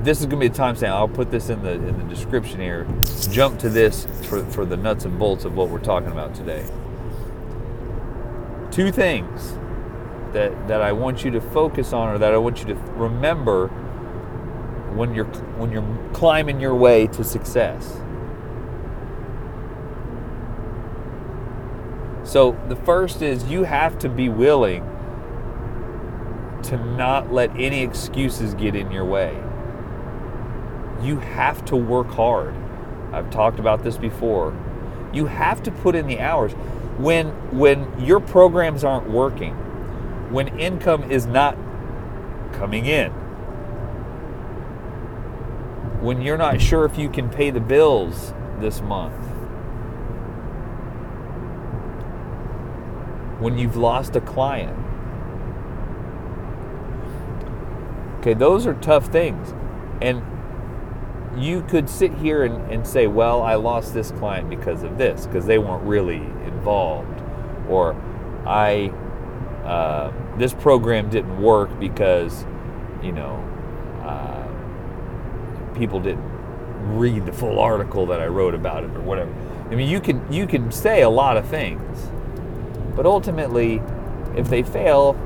this 0.03 0.20
is 0.20 0.25
going 0.25 0.39
to 0.39 0.50
be 0.50 0.53
a 0.53 0.55
timestamp. 0.55 0.89
I'll 0.89 1.08
put 1.08 1.32
this 1.32 1.50
in 1.50 1.63
the 1.63 1.72
in 1.72 1.98
the 1.98 2.03
description 2.13 2.60
here. 2.60 2.86
Jump 3.32 3.60
to 3.60 3.70
this 3.70 4.05
for, 4.24 4.43
for 4.46 4.65
the 4.65 4.77
nuts 4.77 5.05
and 5.05 5.17
bolts 5.17 5.46
of 5.46 5.55
what 5.55 5.70
we're 5.70 5.79
talking 5.79 6.12
about 6.12 6.36
today. 6.36 6.65
Two 8.70 8.91
things 8.91 9.53
that 10.34 10.67
that 10.67 10.82
I 10.82 10.91
want 10.91 11.24
you 11.24 11.32
to 11.32 11.41
focus 11.41 11.93
on, 11.93 12.10
or 12.10 12.17
that 12.17 12.34
I 12.34 12.38
want 12.38 12.60
you 12.60 12.65
to 12.65 12.75
remember 12.75 13.72
when 14.95 15.13
you're 15.13 15.25
when 15.57 15.71
you're 15.71 16.12
climbing 16.13 16.59
your 16.59 16.75
way 16.75 17.07
to 17.07 17.23
success. 17.23 17.97
So 22.23 22.57
the 22.69 22.75
first 22.75 23.21
is 23.21 23.45
you 23.45 23.63
have 23.63 24.00
to 24.00 24.09
be 24.09 24.29
willing 24.29 24.83
to 26.63 26.77
not 26.77 27.33
let 27.33 27.51
any 27.59 27.83
excuses 27.83 28.53
get 28.53 28.75
in 28.75 28.91
your 28.91 29.05
way 29.05 29.38
you 31.03 31.19
have 31.19 31.63
to 31.65 31.75
work 31.75 32.07
hard. 32.09 32.55
I've 33.12 33.29
talked 33.29 33.59
about 33.59 33.83
this 33.83 33.97
before. 33.97 34.55
You 35.13 35.25
have 35.25 35.62
to 35.63 35.71
put 35.71 35.95
in 35.95 36.07
the 36.07 36.19
hours. 36.19 36.53
When 36.97 37.27
when 37.57 38.00
your 38.00 38.19
programs 38.19 38.83
aren't 38.83 39.09
working, 39.09 39.53
when 40.31 40.59
income 40.59 41.12
is 41.12 41.25
not 41.25 41.57
coming 42.53 42.85
in, 42.85 43.12
when 46.03 46.22
you're 46.22 46.38
not 46.38 46.60
sure 46.60 46.83
if 46.83 46.98
you 46.98 47.10
can 47.10 47.29
pay 47.29 47.50
the 47.50 47.62
bills 47.62 48.33
this 48.60 48.81
month, 48.81 49.13
when 53.39 53.57
you've 53.57 53.77
lost 53.77 54.15
a 54.17 54.22
client. 54.22 54.77
Okay, 58.19 58.33
those 58.33 58.67
are 58.67 58.74
tough 58.75 59.07
things. 59.07 59.53
And 60.01 60.22
you 61.41 61.62
could 61.63 61.89
sit 61.89 62.13
here 62.15 62.43
and, 62.43 62.69
and 62.69 62.86
say, 62.86 63.07
well, 63.07 63.41
I 63.41 63.55
lost 63.55 63.93
this 63.93 64.12
client 64.12 64.50
because 64.50 64.83
of 64.83 64.98
this, 64.98 65.25
because 65.25 65.45
they 65.45 65.57
weren't 65.57 65.83
really 65.83 66.17
involved. 66.45 67.22
Or 67.69 67.95
I, 68.45 68.89
uh, 69.65 70.12
this 70.38 70.53
program 70.53 71.10
didn't 71.10 71.41
work 71.41 71.79
because, 71.79 72.45
you 73.01 73.13
know, 73.13 73.36
uh, 74.03 74.48
people 75.75 76.00
didn't 76.00 76.24
read 76.98 77.25
the 77.25 77.34
full 77.34 77.60
article 77.60 78.06
that 78.08 78.20
I 78.20 78.27
wrote 78.27 78.53
about 78.53 78.84
it 78.84 78.92
or 78.92 79.01
whatever. 79.01 79.34
I 79.72 79.75
mean, 79.75 79.89
you 79.89 80.00
can 80.00 80.32
you 80.32 80.48
can 80.48 80.72
say 80.72 81.01
a 81.01 81.10
lot 81.10 81.38
of 81.38 81.48
things, 81.48 82.10
but 82.96 83.06
ultimately, 83.06 83.82
if 84.36 84.50
they 84.50 84.63
fail, 84.63 85.18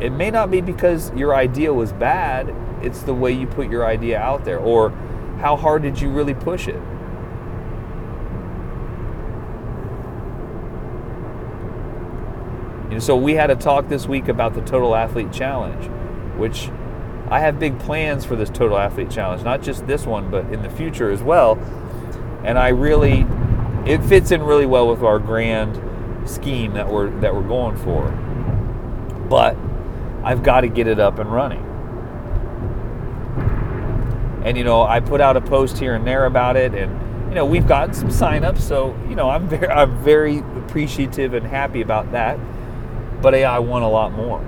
it 0.00 0.10
may 0.10 0.30
not 0.30 0.50
be 0.50 0.60
because 0.60 1.12
your 1.14 1.34
idea 1.34 1.72
was 1.72 1.92
bad 1.92 2.54
it's 2.82 3.02
the 3.02 3.14
way 3.14 3.32
you 3.32 3.46
put 3.46 3.70
your 3.70 3.84
idea 3.84 4.18
out 4.18 4.44
there 4.44 4.58
or 4.58 4.90
how 5.40 5.56
hard 5.56 5.82
did 5.82 6.00
you 6.00 6.10
really 6.10 6.34
push 6.34 6.68
it 6.68 6.80
know, 12.90 12.98
so 12.98 13.16
we 13.16 13.34
had 13.34 13.50
a 13.50 13.56
talk 13.56 13.88
this 13.88 14.06
week 14.06 14.28
about 14.28 14.54
the 14.54 14.62
total 14.62 14.94
athlete 14.94 15.32
challenge 15.32 15.86
which 16.38 16.70
i 17.30 17.40
have 17.40 17.58
big 17.58 17.78
plans 17.78 18.24
for 18.24 18.36
this 18.36 18.50
total 18.50 18.76
athlete 18.76 19.10
challenge 19.10 19.42
not 19.42 19.62
just 19.62 19.86
this 19.86 20.04
one 20.06 20.30
but 20.30 20.44
in 20.52 20.62
the 20.62 20.70
future 20.70 21.10
as 21.10 21.22
well. 21.22 21.56
And 22.44 22.58
i 22.58 22.68
really 22.68 23.26
it 23.86 24.02
fits 24.04 24.30
in 24.30 24.42
really 24.42 24.66
well 24.66 24.88
with 24.88 25.02
our 25.02 25.18
grand 25.18 25.80
scheme 26.28 26.74
that 26.74 26.88
we're 26.88 27.10
that 27.20 27.34
we're 27.34 27.46
going 27.46 27.76
for. 27.76 28.10
But 29.28 29.56
i've 30.24 30.42
got 30.42 30.62
to 30.62 30.68
get 30.68 30.86
it 30.86 30.98
up 30.98 31.18
and 31.18 31.32
running. 31.32 31.64
And 34.44 34.56
you 34.56 34.64
know 34.64 34.82
I 34.82 35.00
put 35.00 35.20
out 35.20 35.36
a 35.36 35.40
post 35.40 35.78
here 35.78 35.94
and 35.94 36.06
there 36.06 36.24
about 36.24 36.56
it, 36.56 36.74
and 36.74 37.28
you 37.28 37.34
know 37.34 37.44
we've 37.44 37.66
gotten 37.66 37.94
some 37.94 38.08
signups, 38.08 38.60
so 38.60 38.96
you 39.08 39.14
know 39.14 39.28
I'm 39.28 39.48
very 39.48 39.68
I'm 39.68 40.02
very 40.02 40.38
appreciative 40.38 41.34
and 41.34 41.46
happy 41.46 41.82
about 41.82 42.12
that. 42.12 42.38
But 43.20 43.34
I 43.34 43.58
want 43.58 43.84
a 43.84 43.88
lot 43.88 44.12
more, 44.12 44.40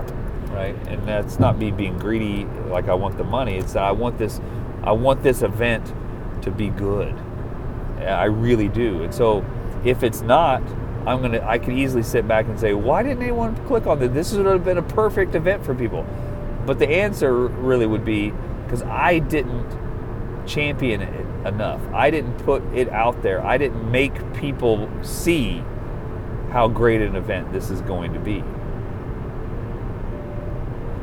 right? 0.52 0.76
And 0.88 1.06
that's 1.06 1.38
not 1.38 1.59
me 1.59 1.71
being 1.71 1.99
greedy, 1.99 2.44
like 2.68 2.88
I 2.88 2.94
want 2.94 3.16
the 3.16 3.25
money. 3.25 3.56
It's 3.56 3.73
that 3.75 3.85
I 3.85 3.92
want 3.92 4.18
this 4.18 4.40
I 4.82 4.92
want 4.92 5.23
this 5.23 5.42
event 5.42 5.92
to 6.42 6.50
be 6.50 6.68
good. 6.68 7.14
I 7.99 8.25
really 8.25 8.68
do. 8.68 9.04
And 9.04 9.14
so 9.14 9.44
if 9.85 10.02
it's 10.02 10.21
not, 10.23 10.62
I'm 11.06 11.21
gonna 11.21 11.40
I 11.40 11.59
could 11.59 11.75
easily 11.75 12.02
sit 12.02 12.26
back 12.26 12.47
and 12.47 12.59
say, 12.59 12.75
why 12.75 13.02
didn't 13.02 13.23
anyone 13.23 13.56
click 13.66 13.87
on 13.87 13.99
this? 13.99 14.12
This 14.12 14.32
would 14.32 14.47
have 14.47 14.64
been 14.64 14.78
a 14.78 14.82
perfect 14.82 15.35
event 15.35 15.64
for 15.64 15.75
people. 15.75 16.04
But 16.66 16.78
the 16.78 16.88
answer 16.88 17.35
really 17.35 17.87
would 17.87 18.04
be 18.04 18.32
because 18.64 18.82
I 18.82 19.18
didn't 19.18 19.66
champion 20.47 21.02
it 21.02 21.26
enough. 21.47 21.80
I 21.92 22.11
didn't 22.11 22.38
put 22.38 22.62
it 22.75 22.88
out 22.88 23.23
there. 23.23 23.44
I 23.44 23.59
didn't 23.59 23.90
make 23.90 24.35
people 24.35 24.88
see 25.02 25.62
how 26.50 26.68
great 26.68 27.00
an 27.00 27.16
event 27.16 27.52
this 27.52 27.71
is 27.71 27.80
going 27.82 28.12
to 28.12 28.21
be. 28.21 28.44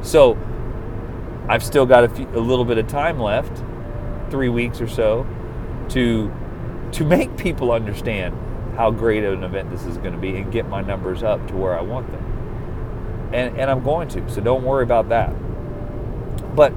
So, 0.10 0.36
I've 1.48 1.63
still 1.63 1.86
got 1.86 2.04
a, 2.04 2.10
few, 2.10 2.28
a 2.30 2.39
little 2.39 2.66
bit 2.66 2.80
of 2.80 2.88
time 2.88 3.20
left, 3.20 3.63
three 4.32 4.50
weeks 4.50 4.82
or 4.82 4.88
so, 4.88 5.28
to 5.89 6.34
to 6.94 7.04
make 7.04 7.38
people 7.38 7.72
understand 7.72 8.36
how 8.75 8.89
great 8.89 9.24
of 9.24 9.34
an 9.34 9.44
event 9.44 9.70
this 9.70 9.84
is 9.84 9.98
going 9.98 10.13
to 10.13 10.18
be 10.18 10.36
and 10.38 10.51
get 10.51 10.68
my 10.68 10.82
numbers 10.82 11.22
up 11.22 11.48
to 11.50 11.56
where 11.56 11.78
I 11.78 11.82
want 11.84 12.12
them. 12.12 13.30
And, 13.32 13.56
and 13.60 13.70
I'm 13.70 13.84
going 13.84 14.08
to, 14.08 14.28
so 14.32 14.42
don't 14.42 14.63
worry 14.63 14.82
about 14.82 15.10
that. 15.10 15.30
But 16.56 16.74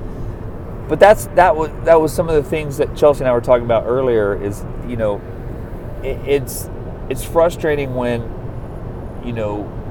but 0.91 1.01
that's 1.01 1.25
that 1.29 1.57
was 1.57 1.71
that 1.85 1.99
was 1.99 2.13
some 2.13 2.29
of 2.29 2.35
the 2.35 2.43
things 2.43 2.77
that 2.77 2.95
Chelsea 2.95 3.21
and 3.21 3.31
I 3.31 3.33
were 3.33 3.41
talking 3.41 3.65
about 3.65 3.87
earlier. 3.87 4.35
Is 4.43 4.63
you 4.87 4.97
know, 4.97 5.23
it, 6.03 6.19
it's 6.29 6.69
it's 7.09 7.25
frustrating 7.25 7.95
when 7.95 8.21
you 9.25 9.33
know 9.33 9.82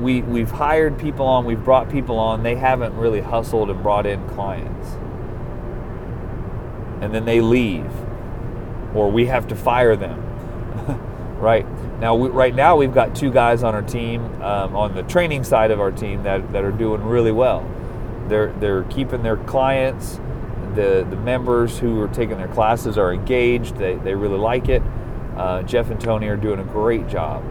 we 0.00 0.22
we've 0.22 0.50
hired 0.50 0.98
people 0.98 1.26
on, 1.26 1.44
we've 1.44 1.64
brought 1.64 1.90
people 1.90 2.18
on, 2.18 2.42
they 2.42 2.56
haven't 2.56 2.94
really 2.94 3.20
hustled 3.20 3.70
and 3.70 3.82
brought 3.82 4.06
in 4.06 4.26
clients, 4.28 4.88
and 7.00 7.14
then 7.14 7.24
they 7.24 7.40
leave, 7.40 7.90
or 8.94 9.10
we 9.10 9.26
have 9.26 9.48
to 9.48 9.56
fire 9.56 9.96
them. 9.96 10.20
right 11.40 11.66
now, 12.00 12.14
we, 12.14 12.28
right 12.28 12.54
now 12.54 12.76
we've 12.76 12.94
got 12.94 13.14
two 13.14 13.30
guys 13.30 13.62
on 13.62 13.74
our 13.74 13.82
team 13.82 14.22
um, 14.42 14.76
on 14.76 14.94
the 14.94 15.02
training 15.04 15.44
side 15.44 15.70
of 15.70 15.80
our 15.80 15.92
team 15.92 16.22
that 16.22 16.52
that 16.52 16.64
are 16.64 16.72
doing 16.72 17.02
really 17.02 17.32
well 17.32 17.68
they're 18.30 18.52
they're 18.60 18.84
keeping 18.84 19.22
their 19.22 19.36
clients. 19.36 20.18
The 20.74 21.06
the 21.10 21.16
members 21.16 21.78
who 21.78 22.00
are 22.00 22.08
taking 22.08 22.38
their 22.38 22.48
classes 22.48 22.96
are 22.96 23.12
engaged. 23.12 23.76
They 23.76 23.96
they 23.96 24.14
really 24.14 24.38
like 24.38 24.68
it. 24.70 24.82
Uh, 25.36 25.62
Jeff 25.62 25.90
and 25.90 26.00
Tony 26.00 26.28
are 26.28 26.36
doing 26.36 26.60
a 26.60 26.64
great 26.64 27.08
job. 27.08 27.42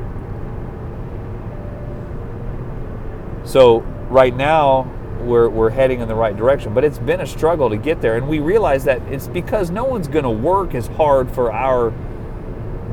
So 3.50 3.80
right 4.12 4.36
now 4.36 4.84
we're, 5.22 5.50
we're 5.50 5.72
heading 5.72 6.02
in 6.02 6.08
the 6.08 6.14
right 6.14 6.38
direction, 6.38 6.76
but 6.76 6.84
it's 6.84 7.00
been 7.00 7.22
a 7.22 7.26
struggle 7.26 7.68
to 7.72 7.78
get 7.78 8.00
there. 8.00 8.16
And 8.16 8.28
we 8.28 8.38
realize 8.38 8.84
that 8.84 9.02
it's 9.12 9.28
because 9.28 9.72
no 9.72 9.86
one's 9.86 10.08
going 10.08 10.24
to 10.24 10.30
work 10.30 10.76
as 10.76 10.86
hard 10.86 11.32
for 11.32 11.52
our 11.52 11.90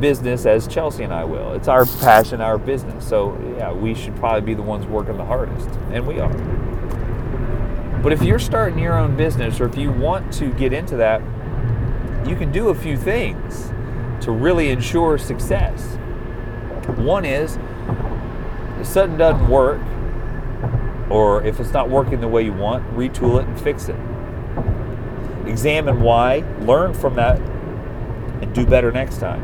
business 0.00 0.46
as 0.46 0.66
Chelsea 0.66 1.02
and 1.02 1.12
I 1.12 1.24
will. 1.24 1.52
It's 1.52 1.68
our 1.68 1.84
passion, 1.84 2.40
our 2.40 2.56
business. 2.56 3.06
So, 3.06 3.38
yeah, 3.58 3.70
we 3.70 3.94
should 3.94 4.16
probably 4.16 4.40
be 4.40 4.54
the 4.54 4.62
ones 4.62 4.86
working 4.86 5.18
the 5.18 5.26
hardest. 5.26 5.68
And 5.90 6.06
we 6.06 6.20
are. 6.20 6.32
But 8.02 8.14
if 8.14 8.22
you're 8.22 8.38
starting 8.38 8.78
your 8.78 8.98
own 8.98 9.14
business 9.14 9.60
or 9.60 9.66
if 9.66 9.76
you 9.76 9.92
want 9.92 10.32
to 10.34 10.50
get 10.54 10.72
into 10.72 10.96
that, 10.96 11.20
you 12.26 12.34
can 12.34 12.50
do 12.50 12.70
a 12.70 12.74
few 12.74 12.96
things 12.96 13.70
to 14.24 14.32
really 14.32 14.70
ensure 14.70 15.18
success. 15.18 15.96
One 16.96 17.26
is 17.26 17.58
if 18.80 18.86
something 18.86 19.18
doesn't 19.18 19.48
work, 19.50 19.82
or 21.10 21.44
if 21.44 21.60
it's 21.60 21.72
not 21.72 21.88
working 21.88 22.20
the 22.20 22.28
way 22.28 22.44
you 22.44 22.52
want, 22.52 22.84
retool 22.94 23.40
it 23.40 23.46
and 23.46 23.60
fix 23.60 23.88
it. 23.88 23.96
Examine 25.46 26.00
why, 26.00 26.44
learn 26.60 26.92
from 26.92 27.14
that, 27.14 27.38
and 28.42 28.54
do 28.54 28.66
better 28.66 28.90
next 28.90 29.18
time. 29.18 29.42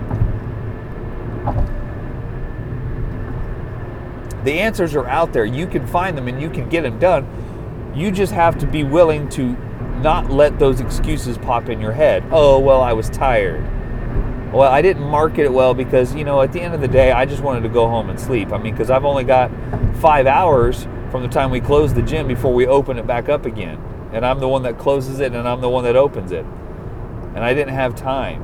The 4.45 4.59
answers 4.59 4.95
are 4.97 5.07
out 5.07 5.33
there. 5.33 5.45
You 5.45 5.66
can 5.66 5.87
find 5.87 6.19
them 6.19 6.26
and 6.26 6.40
you 6.40 6.50
can 6.50 6.69
get 6.69 6.83
them 6.83 6.99
done. 6.99 7.92
You 7.95 8.11
just 8.11 8.33
have 8.33 8.59
to 8.59 8.66
be 8.66 8.83
willing 8.83 9.28
to 9.31 9.57
not 10.02 10.31
let 10.31 10.59
those 10.59 10.81
excuses 10.81 11.38
pop 11.38 11.69
in 11.69 11.81
your 11.81 11.92
head. 11.92 12.25
Oh, 12.33 12.59
well, 12.59 12.81
I 12.81 12.92
was 12.92 13.09
tired. 13.09 13.62
Well, 14.52 14.71
I 14.71 14.83
didn't 14.83 15.04
market 15.04 15.45
it 15.45 15.52
well 15.52 15.75
because, 15.75 16.14
you 16.14 16.25
know, 16.25 16.42
at 16.42 16.52
the 16.52 16.61
end 16.61 16.75
of 16.75 16.81
the 16.81 16.88
day, 16.88 17.12
I 17.12 17.25
just 17.25 17.42
wanted 17.42 17.62
to 17.62 17.69
go 17.69 17.87
home 17.87 18.11
and 18.11 18.19
sleep. 18.19 18.52
I 18.52 18.59
mean, 18.59 18.75
because 18.75 18.90
I've 18.90 19.04
only 19.04 19.25
got 19.25 19.50
five 19.97 20.26
hours 20.26 20.88
from 21.12 21.23
the 21.23 21.28
time 21.28 21.50
we 21.50 21.61
close 21.61 21.92
the 21.92 22.02
gym 22.02 22.26
before 22.26 22.54
we 22.54 22.66
open 22.66 22.99
it 22.99 23.07
back 23.07 23.28
up 23.28 23.45
again. 23.45 23.78
And 24.12 24.26
I'm 24.26 24.40
the 24.40 24.49
one 24.49 24.62
that 24.62 24.78
closes 24.78 25.21
it 25.21 25.35
and 25.35 25.47
I'm 25.47 25.61
the 25.61 25.69
one 25.69 25.85
that 25.85 25.95
opens 25.95 26.33
it. 26.33 26.45
And 27.35 27.45
I 27.45 27.52
didn't 27.52 27.75
have 27.75 27.95
time. 27.95 28.40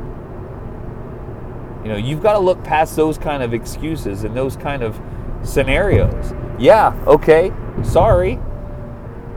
You 1.83 1.89
know, 1.89 1.97
you've 1.97 2.23
got 2.23 2.35
to 2.35 2.39
look 2.39 2.63
past 2.63 2.95
those 2.95 3.17
kind 3.17 3.43
of 3.43 3.55
excuses 3.55 4.23
and 4.23 4.37
those 4.37 4.55
kind 4.57 4.83
of 4.83 5.01
scenarios. 5.43 6.35
Yeah, 6.59 6.93
okay, 7.07 7.53
sorry. 7.83 8.39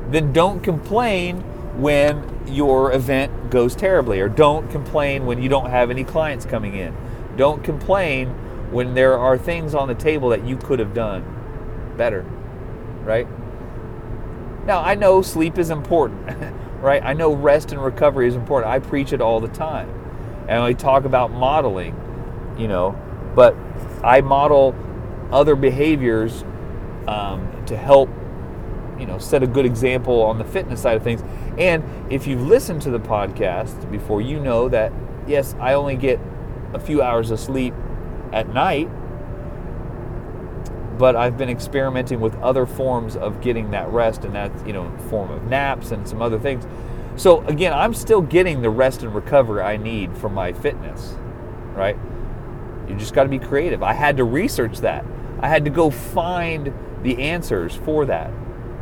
Then 0.09 0.33
don't 0.33 0.61
complain 0.61 1.39
when 1.79 2.41
your 2.47 2.91
event 2.91 3.49
goes 3.49 3.75
terribly, 3.75 4.19
or 4.19 4.27
don't 4.27 4.69
complain 4.71 5.25
when 5.25 5.41
you 5.41 5.47
don't 5.47 5.69
have 5.69 5.89
any 5.89 6.03
clients 6.03 6.45
coming 6.45 6.75
in. 6.75 6.93
Don't 7.37 7.63
complain 7.63 8.27
when 8.71 8.93
there 8.93 9.17
are 9.17 9.37
things 9.37 9.73
on 9.73 9.87
the 9.87 9.95
table 9.95 10.27
that 10.29 10.45
you 10.45 10.57
could 10.57 10.79
have 10.79 10.93
done 10.93 11.23
better, 11.95 12.25
right? 13.03 13.27
Now, 14.65 14.81
I 14.81 14.95
know 14.95 15.21
sleep 15.21 15.57
is 15.57 15.69
important, 15.69 16.53
right? 16.81 17.01
I 17.03 17.13
know 17.13 17.33
rest 17.33 17.71
and 17.71 17.83
recovery 17.83 18.27
is 18.27 18.35
important. 18.35 18.71
I 18.71 18.79
preach 18.79 19.13
it 19.13 19.21
all 19.21 19.39
the 19.39 19.47
time. 19.47 19.89
And 20.47 20.59
I 20.59 20.73
talk 20.73 21.05
about 21.05 21.31
modeling, 21.31 21.95
you 22.57 22.67
know, 22.67 22.99
but 23.35 23.55
I 24.03 24.21
model 24.21 24.75
other 25.31 25.55
behaviors 25.55 26.43
um, 27.07 27.63
to 27.65 27.77
help 27.77 28.09
you 28.99 29.07
know 29.07 29.17
set 29.17 29.41
a 29.41 29.47
good 29.47 29.65
example 29.65 30.21
on 30.21 30.37
the 30.37 30.43
fitness 30.43 30.81
side 30.81 30.95
of 30.95 31.03
things 31.03 31.23
and 31.57 31.83
if 32.11 32.27
you've 32.27 32.43
listened 32.43 32.81
to 32.83 32.91
the 32.91 32.99
podcast 32.99 33.89
before 33.89 34.21
you 34.21 34.39
know 34.39 34.69
that 34.69 34.93
yes 35.25 35.55
i 35.59 35.73
only 35.73 35.95
get 35.95 36.19
a 36.73 36.79
few 36.79 37.01
hours 37.01 37.31
of 37.31 37.39
sleep 37.39 37.73
at 38.31 38.47
night 38.49 38.87
but 41.01 41.17
i've 41.17 41.37
been 41.37 41.49
experimenting 41.49 42.21
with 42.21 42.33
other 42.41 42.65
forms 42.65 43.17
of 43.17 43.41
getting 43.41 43.71
that 43.71 43.89
rest 43.89 44.23
and 44.23 44.33
that's 44.33 44.63
you 44.65 44.71
know 44.71 44.89
form 45.09 45.29
of 45.31 45.43
naps 45.43 45.91
and 45.91 46.07
some 46.07 46.21
other 46.21 46.39
things. 46.39 46.65
So 47.17 47.41
again 47.47 47.73
i'm 47.73 47.93
still 47.93 48.21
getting 48.21 48.61
the 48.61 48.69
rest 48.69 49.03
and 49.03 49.13
recovery 49.13 49.61
i 49.61 49.75
need 49.75 50.15
for 50.15 50.29
my 50.29 50.53
fitness 50.53 51.15
right? 51.73 51.97
You 52.87 52.95
just 52.95 53.13
got 53.13 53.23
to 53.23 53.29
be 53.29 53.39
creative. 53.39 53.83
I 53.83 53.93
had 53.93 54.17
to 54.17 54.23
research 54.23 54.79
that. 54.79 55.05
I 55.39 55.47
had 55.47 55.65
to 55.65 55.71
go 55.71 55.89
find 55.89 56.73
the 57.03 57.21
answers 57.21 57.75
for 57.75 58.05
that 58.05 58.31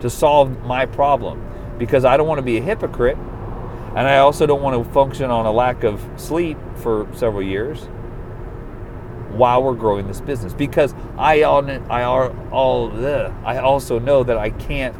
to 0.01 0.09
solve 0.09 0.63
my 0.65 0.85
problem 0.85 1.45
because 1.77 2.05
I 2.05 2.17
don't 2.17 2.27
want 2.27 2.39
to 2.39 2.43
be 2.43 2.57
a 2.57 2.61
hypocrite 2.61 3.17
and 3.17 3.99
I 4.07 4.17
also 4.17 4.45
don't 4.45 4.61
want 4.61 4.83
to 4.83 4.91
function 4.91 5.31
on 5.31 5.45
a 5.45 5.51
lack 5.51 5.83
of 5.83 6.05
sleep 6.17 6.57
for 6.75 7.07
several 7.13 7.41
years 7.41 7.87
while 9.39 9.63
we're 9.63 9.73
growing 9.73 10.05
this 10.07 10.19
business 10.19 10.53
because 10.53 10.93
I 11.17 11.43
all 11.43 11.67
I 11.89 12.03
all, 12.03 12.35
all 12.51 13.05
ugh, 13.05 13.33
I 13.43 13.57
also 13.57 13.97
know 13.97 14.23
that 14.23 14.37
I 14.37 14.49
can't 14.51 14.95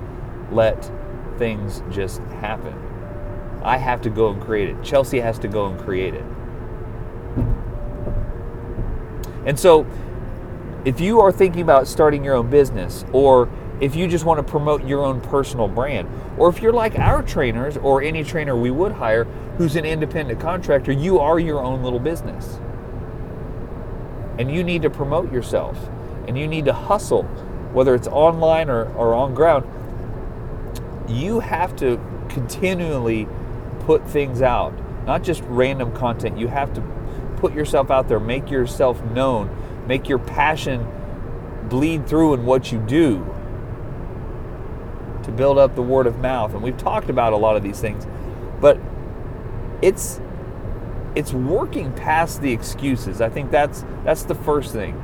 let 0.52 0.89
things 1.38 1.84
just 1.91 2.21
happen. 2.41 2.73
I 3.63 3.78
have 3.78 4.02
to 4.04 4.10
go 4.10 4.32
and 4.32 4.41
create 4.41 4.69
it. 4.69 4.82
Chelsea 4.82 5.19
has 5.19 5.38
to 5.39 5.49
go 5.49 5.65
and 5.67 5.80
create 5.80 6.13
it. 6.13 6.23
And 9.45 9.60
so 9.60 9.86
if 10.86 11.02
you 11.02 11.19
are 11.19 11.32
thinking 11.32 11.62
about 11.62 11.88
starting 11.88 12.23
your 12.23 12.36
own 12.36 12.49
business, 12.49 13.04
or 13.12 13.49
if 13.82 13.95
you 13.95 14.08
just 14.08 14.23
want 14.23 14.38
to 14.38 14.49
promote 14.49 14.86
your 14.86 15.04
own 15.04 15.19
personal 15.19 15.67
brand, 15.67 16.10
or 16.38 16.47
if 16.49 16.62
you're 16.62 16.73
like 16.73 16.97
our 16.97 17.21
trainers 17.21 17.75
or 17.75 18.02
any 18.02 18.23
trainer 18.23 18.56
we 18.56 18.71
would 18.71 18.93
hire 18.93 19.25
who's 19.58 19.75
an 19.75 19.84
independent 19.84 20.39
contractor, 20.39 20.93
you 20.93 21.19
are 21.19 21.39
your 21.39 21.60
own 21.60 21.84
little 21.84 21.99
business. 21.99 22.60
And 24.39 24.52
you 24.52 24.63
need 24.63 24.82
to 24.82 24.89
promote 24.89 25.32
yourself 25.32 25.78
and 26.28 26.36
you 26.38 26.47
need 26.47 26.65
to 26.65 26.73
hustle, 26.73 27.23
whether 27.73 27.93
it's 27.93 28.08
online 28.08 28.69
or, 28.69 28.91
or 28.93 29.13
on 29.13 29.36
ground. 29.36 29.65
You 31.08 31.41
have 31.41 31.75
to 31.78 31.99
continually 32.30 33.28
put 33.82 34.08
things 34.08 34.41
out, 34.41 34.73
not 35.06 35.21
just 35.21 35.43
random 35.45 35.95
content. 35.95 36.39
You 36.39 36.47
have 36.47 36.73
to 36.73 36.82
put 37.38 37.54
yourself 37.54 37.91
out 37.91 38.08
there, 38.08 38.19
make 38.19 38.49
yourself 38.49 39.04
known 39.04 39.56
Make 39.89 40.08
your 40.08 40.19
passion 40.19 40.86
bleed 41.67 42.08
through 42.08 42.36
in 42.36 42.45
what 42.45 42.71
you 42.71 42.78
do 42.78 43.25
to 45.23 45.32
build 45.32 45.58
up 45.58 45.73
the 45.73 45.82
word 45.82 46.06
of 46.06 46.19
mouth. 46.19 46.54
And 46.54 46.62
we've 46.62 46.78
talked 46.78 47.10
about 47.10 47.34
a 47.34 47.38
lot 47.38 47.56
of 47.56 47.63
these 47.63 47.80
things, 47.82 48.06
but 48.62 48.80
it's 49.82 50.21
it's 51.19 51.34
working 51.34 51.91
past 51.91 52.41
the 52.41 52.53
excuses. 52.53 53.19
I 53.19 53.27
think 53.27 53.51
that's 53.51 53.84
that's 54.05 54.23
the 54.23 54.36
first 54.36 54.71
thing. 54.71 54.95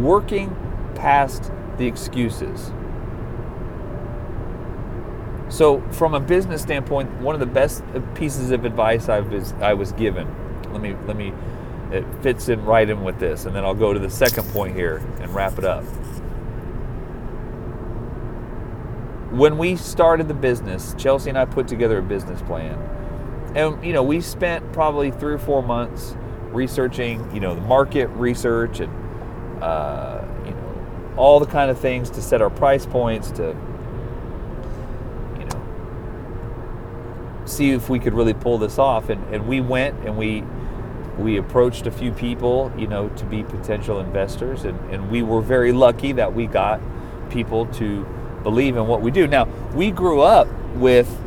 Working 0.00 0.56
past 0.94 1.50
the 1.76 1.88
excuses. 1.88 2.70
So, 5.48 5.80
from 5.90 6.14
a 6.14 6.20
business 6.20 6.62
standpoint, 6.62 7.10
one 7.20 7.34
of 7.34 7.40
the 7.40 7.46
best 7.46 7.82
pieces 8.14 8.52
of 8.52 8.64
advice 8.64 9.08
I 9.08 9.18
was 9.18 9.52
I 9.54 9.74
was 9.74 9.90
given. 9.90 10.28
Let 10.72 10.80
me 10.80 10.94
let 11.08 11.16
me 11.16 11.32
it 11.90 12.04
fits 12.22 12.48
in 12.48 12.64
right 12.64 12.88
in 12.88 13.02
with 13.02 13.18
this. 13.18 13.44
And 13.44 13.56
then 13.56 13.64
I'll 13.64 13.74
go 13.74 13.92
to 13.92 13.98
the 13.98 14.08
second 14.08 14.48
point 14.50 14.76
here 14.76 14.98
and 15.18 15.34
wrap 15.34 15.58
it 15.58 15.64
up. 15.64 15.82
When 19.32 19.58
we 19.58 19.74
started 19.74 20.28
the 20.28 20.34
business, 20.34 20.94
Chelsea 20.96 21.28
and 21.28 21.38
I 21.38 21.44
put 21.44 21.66
together 21.66 21.98
a 21.98 22.02
business 22.02 22.40
plan. 22.42 22.78
And, 23.54 23.84
you 23.84 23.92
know, 23.92 24.02
we 24.02 24.20
spent 24.20 24.72
probably 24.72 25.10
three 25.10 25.34
or 25.34 25.38
four 25.38 25.62
months 25.62 26.14
researching, 26.52 27.32
you 27.34 27.40
know, 27.40 27.54
the 27.54 27.60
market 27.60 28.06
research 28.08 28.80
and, 28.80 28.92
uh, 29.62 30.24
you 30.44 30.52
know, 30.52 31.14
all 31.16 31.40
the 31.40 31.46
kind 31.46 31.70
of 31.70 31.78
things 31.78 32.10
to 32.10 32.22
set 32.22 32.40
our 32.40 32.50
price 32.50 32.86
points, 32.86 33.30
to, 33.32 33.56
you 35.38 35.44
know, 35.46 35.62
see 37.44 37.70
if 37.70 37.88
we 37.88 37.98
could 37.98 38.14
really 38.14 38.34
pull 38.34 38.58
this 38.58 38.78
off. 38.78 39.08
And, 39.10 39.22
and 39.34 39.48
we 39.48 39.60
went 39.60 39.96
and 40.06 40.16
we, 40.16 40.44
we 41.18 41.36
approached 41.36 41.86
a 41.86 41.90
few 41.90 42.12
people, 42.12 42.72
you 42.78 42.86
know, 42.86 43.08
to 43.10 43.24
be 43.26 43.42
potential 43.42 44.00
investors, 44.00 44.64
and, 44.64 44.78
and 44.90 45.10
we 45.10 45.22
were 45.22 45.42
very 45.42 45.72
lucky 45.72 46.12
that 46.12 46.32
we 46.32 46.46
got 46.46 46.80
people 47.28 47.66
to 47.66 48.06
believe 48.42 48.76
in 48.76 48.86
what 48.86 49.02
we 49.02 49.10
do. 49.10 49.26
Now, 49.26 49.46
we 49.74 49.90
grew 49.90 50.22
up 50.22 50.48
with 50.76 51.19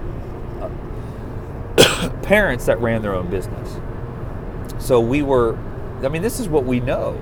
parents 2.24 2.66
that 2.66 2.80
ran 2.80 3.02
their 3.02 3.14
own 3.14 3.30
business. 3.30 3.78
So 4.80 5.00
we 5.00 5.22
were, 5.22 5.58
I 6.04 6.10
mean, 6.10 6.22
this 6.22 6.40
is 6.40 6.50
what 6.50 6.66
we 6.66 6.80
know. 6.80 7.22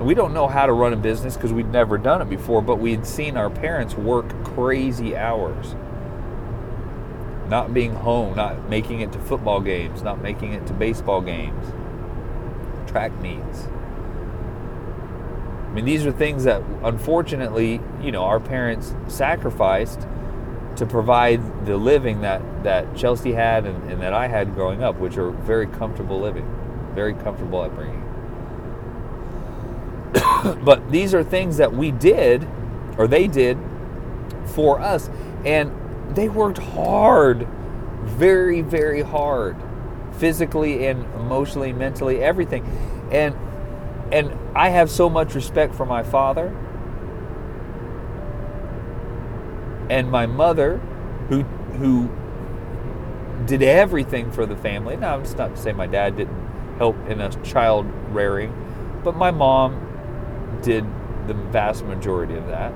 We 0.00 0.14
don't 0.14 0.34
know 0.34 0.48
how 0.48 0.66
to 0.66 0.72
run 0.72 0.92
a 0.92 0.96
business 0.96 1.36
because 1.36 1.52
we'd 1.52 1.70
never 1.70 1.98
done 1.98 2.20
it 2.22 2.28
before, 2.28 2.62
but 2.62 2.76
we 2.76 2.92
had 2.92 3.06
seen 3.06 3.36
our 3.36 3.50
parents 3.50 3.94
work 3.94 4.44
crazy 4.44 5.16
hours 5.16 5.76
not 7.48 7.74
being 7.74 7.94
home, 7.94 8.34
not 8.36 8.68
making 8.68 9.00
it 9.00 9.12
to 9.12 9.18
football 9.18 9.60
games, 9.60 10.02
not 10.02 10.22
making 10.22 10.54
it 10.54 10.66
to 10.66 10.72
baseball 10.72 11.20
games, 11.20 11.72
track 12.90 13.12
meets. 13.20 13.68
I 15.68 15.72
mean, 15.74 15.84
these 15.84 16.06
are 16.06 16.12
things 16.12 16.44
that 16.44 16.62
unfortunately, 16.82 17.80
you 18.00 18.12
know, 18.12 18.24
our 18.24 18.40
parents 18.40 18.94
sacrificed 19.08 20.06
to 20.76 20.86
provide 20.86 21.66
the 21.66 21.76
living 21.76 22.20
that, 22.22 22.42
that 22.64 22.96
Chelsea 22.96 23.32
had 23.32 23.66
and, 23.66 23.90
and 23.90 24.00
that 24.02 24.12
I 24.12 24.26
had 24.26 24.54
growing 24.54 24.82
up, 24.82 24.98
which 24.98 25.16
are 25.16 25.30
very 25.30 25.66
comfortable 25.66 26.20
living, 26.20 26.46
very 26.94 27.14
comfortable 27.14 27.60
upbringing. 27.60 28.00
but 30.64 30.90
these 30.90 31.14
are 31.14 31.22
things 31.22 31.56
that 31.56 31.72
we 31.72 31.90
did, 31.90 32.46
or 32.98 33.06
they 33.06 33.26
did, 33.26 33.58
for 34.46 34.80
us. 34.80 35.10
And 35.44 35.72
they 36.14 36.28
worked 36.28 36.58
hard, 36.58 37.46
very, 38.02 38.60
very 38.60 39.02
hard, 39.02 39.56
physically 40.18 40.86
and 40.86 41.04
emotionally, 41.14 41.72
mentally, 41.72 42.22
everything. 42.22 42.64
And 43.10 43.34
and 44.12 44.38
I 44.54 44.68
have 44.68 44.90
so 44.90 45.08
much 45.08 45.34
respect 45.34 45.74
for 45.74 45.86
my 45.86 46.02
father 46.02 46.54
and 49.94 50.10
my 50.10 50.26
mother 50.26 50.78
who 51.28 51.42
who 51.78 52.10
did 53.46 53.62
everything 53.62 54.32
for 54.32 54.44
the 54.44 54.56
family. 54.56 54.96
Now, 54.96 55.20
it's 55.20 55.34
not 55.34 55.54
to 55.54 55.60
say 55.60 55.72
my 55.72 55.86
dad 55.86 56.16
didn't 56.16 56.48
help 56.78 56.96
in 57.08 57.20
a 57.20 57.30
child 57.44 57.86
rearing, 58.10 58.52
but 59.04 59.14
my 59.16 59.30
mom 59.30 60.58
did 60.62 60.84
the 61.28 61.34
vast 61.34 61.84
majority 61.84 62.34
of 62.34 62.48
that. 62.48 62.72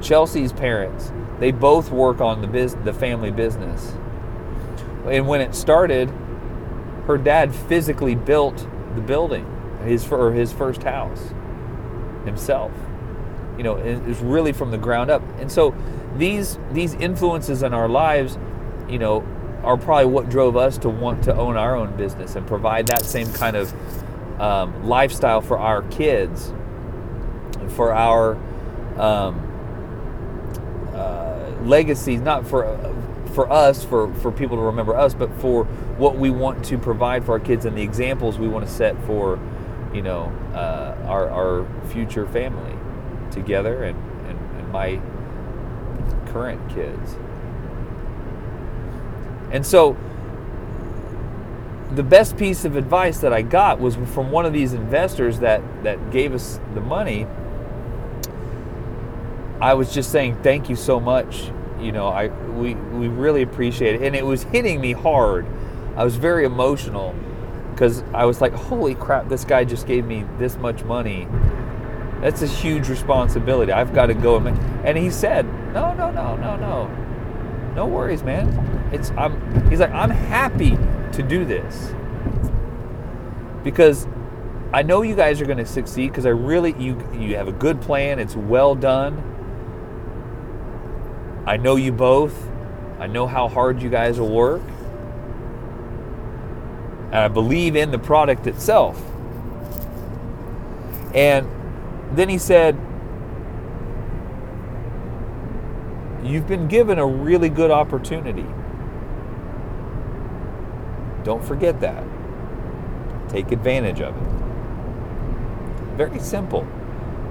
Chelsea's 0.00 0.52
parents, 0.52 1.12
they 1.40 1.50
both 1.50 1.90
work 1.90 2.20
on 2.20 2.40
the 2.40 2.46
biz- 2.46 2.76
the 2.84 2.92
family 2.92 3.32
business. 3.32 3.92
And 5.06 5.26
when 5.26 5.40
it 5.40 5.56
started, 5.56 6.08
her 7.06 7.18
dad 7.18 7.52
physically 7.52 8.14
built 8.14 8.64
the 8.94 9.00
building, 9.00 9.44
his 9.84 10.04
for 10.04 10.32
his 10.32 10.52
first 10.52 10.84
house 10.84 11.34
himself. 12.24 12.70
You 13.60 13.64
know, 13.64 13.74
was 13.74 14.20
really 14.20 14.52
from 14.52 14.70
the 14.70 14.78
ground 14.78 15.10
up. 15.10 15.22
And 15.38 15.52
so 15.52 15.74
these 16.16 16.58
these 16.72 16.94
influences 16.94 17.62
in 17.62 17.74
our 17.74 17.90
lives, 17.90 18.38
you 18.88 18.98
know, 18.98 19.22
are 19.62 19.76
probably 19.76 20.06
what 20.06 20.30
drove 20.30 20.56
us 20.56 20.78
to 20.78 20.88
want 20.88 21.24
to 21.24 21.36
own 21.36 21.58
our 21.58 21.76
own 21.76 21.94
business 21.94 22.36
and 22.36 22.46
provide 22.46 22.86
that 22.86 23.02
same 23.02 23.30
kind 23.34 23.56
of 23.56 23.70
um, 24.40 24.88
lifestyle 24.88 25.42
for 25.42 25.58
our 25.58 25.82
kids, 25.82 26.54
for 27.68 27.92
our 27.92 28.36
um, 28.98 29.38
uh, 30.94 31.50
legacies, 31.62 32.22
not 32.22 32.46
for 32.46 32.64
for 33.34 33.52
us, 33.52 33.84
for 33.84 34.10
for 34.14 34.32
people 34.32 34.56
to 34.56 34.62
remember 34.62 34.96
us, 34.96 35.12
but 35.12 35.30
for 35.34 35.64
what 35.98 36.16
we 36.16 36.30
want 36.30 36.64
to 36.64 36.78
provide 36.78 37.26
for 37.26 37.32
our 37.32 37.40
kids 37.40 37.66
and 37.66 37.76
the 37.76 37.82
examples 37.82 38.38
we 38.38 38.48
want 38.48 38.66
to 38.66 38.72
set 38.72 38.96
for, 39.04 39.38
you 39.92 40.00
know, 40.00 40.32
uh, 40.54 40.96
our 41.06 41.28
our 41.28 41.66
future 41.90 42.26
family 42.26 42.69
together 43.30 43.84
and, 43.84 43.98
and, 44.28 44.38
and 44.58 44.68
my 44.70 45.00
current 46.32 46.68
kids. 46.70 47.16
And 49.52 49.66
so 49.66 49.96
the 51.92 52.02
best 52.02 52.36
piece 52.36 52.64
of 52.64 52.76
advice 52.76 53.18
that 53.18 53.32
I 53.32 53.42
got 53.42 53.80
was 53.80 53.96
from 53.96 54.30
one 54.30 54.46
of 54.46 54.52
these 54.52 54.72
investors 54.74 55.40
that, 55.40 55.62
that 55.82 56.10
gave 56.10 56.34
us 56.34 56.60
the 56.74 56.80
money. 56.80 57.26
I 59.60 59.74
was 59.74 59.92
just 59.92 60.10
saying 60.12 60.42
thank 60.42 60.70
you 60.70 60.76
so 60.76 61.00
much. 61.00 61.50
You 61.80 61.92
know, 61.92 62.08
I 62.08 62.28
we 62.28 62.74
we 62.74 63.08
really 63.08 63.42
appreciate 63.42 63.96
it, 63.96 64.02
and 64.02 64.14
it 64.14 64.24
was 64.24 64.44
hitting 64.44 64.80
me 64.80 64.92
hard. 64.92 65.46
I 65.96 66.04
was 66.04 66.16
very 66.16 66.44
emotional 66.44 67.14
because 67.72 68.02
I 68.14 68.26
was 68.26 68.40
like, 68.40 68.52
"Holy 68.52 68.94
crap! 68.94 69.28
This 69.28 69.44
guy 69.44 69.64
just 69.64 69.86
gave 69.86 70.04
me 70.04 70.24
this 70.38 70.56
much 70.56 70.84
money. 70.84 71.26
That's 72.20 72.42
a 72.42 72.46
huge 72.46 72.88
responsibility. 72.88 73.72
I've 73.72 73.94
got 73.94 74.06
to 74.06 74.14
go." 74.14 74.36
And 74.36 74.98
he 74.98 75.10
said, 75.10 75.46
"No, 75.72 75.94
no, 75.94 76.10
no, 76.10 76.36
no, 76.36 76.56
no, 76.56 76.90
no 77.74 77.86
worries, 77.86 78.22
man 78.22 78.70
it's 78.92 79.10
I'm 79.12 79.70
he's 79.70 79.80
like 79.80 79.92
I'm 79.92 80.10
happy 80.10 80.76
to 81.12 81.22
do 81.22 81.44
this 81.44 81.92
because 83.62 84.06
I 84.72 84.82
know 84.82 85.02
you 85.02 85.14
guys 85.14 85.40
are 85.40 85.46
going 85.46 85.58
to 85.58 85.66
succeed 85.66 86.08
because 86.08 86.26
I 86.26 86.30
really 86.30 86.74
you 86.78 86.98
you 87.12 87.36
have 87.36 87.48
a 87.48 87.52
good 87.52 87.80
plan. 87.80 88.18
It's 88.18 88.36
well 88.36 88.74
done. 88.74 89.26
I 91.46 91.56
know 91.56 91.76
you 91.76 91.92
both. 91.92 92.48
I 92.98 93.06
know 93.06 93.26
how 93.26 93.48
hard 93.48 93.80
you 93.82 93.88
guys 93.88 94.20
will 94.20 94.30
work. 94.30 94.62
And 97.06 97.16
I 97.16 97.28
believe 97.28 97.74
in 97.74 97.90
the 97.90 97.98
product 97.98 98.46
itself. 98.46 99.02
And 101.12 101.48
then 102.12 102.28
he 102.28 102.38
said, 102.38 102.76
You've 106.22 106.46
been 106.46 106.68
given 106.68 106.98
a 106.98 107.06
really 107.06 107.48
good 107.48 107.70
opportunity. 107.70 108.46
Don't 111.24 111.44
forget 111.44 111.80
that. 111.80 112.04
Take 113.28 113.52
advantage 113.52 114.00
of 114.00 114.14
it. 114.16 114.28
Very 115.96 116.18
simple. 116.18 116.66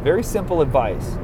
Very 0.04 0.24
simple 0.24 0.62
advice. 0.62 1.18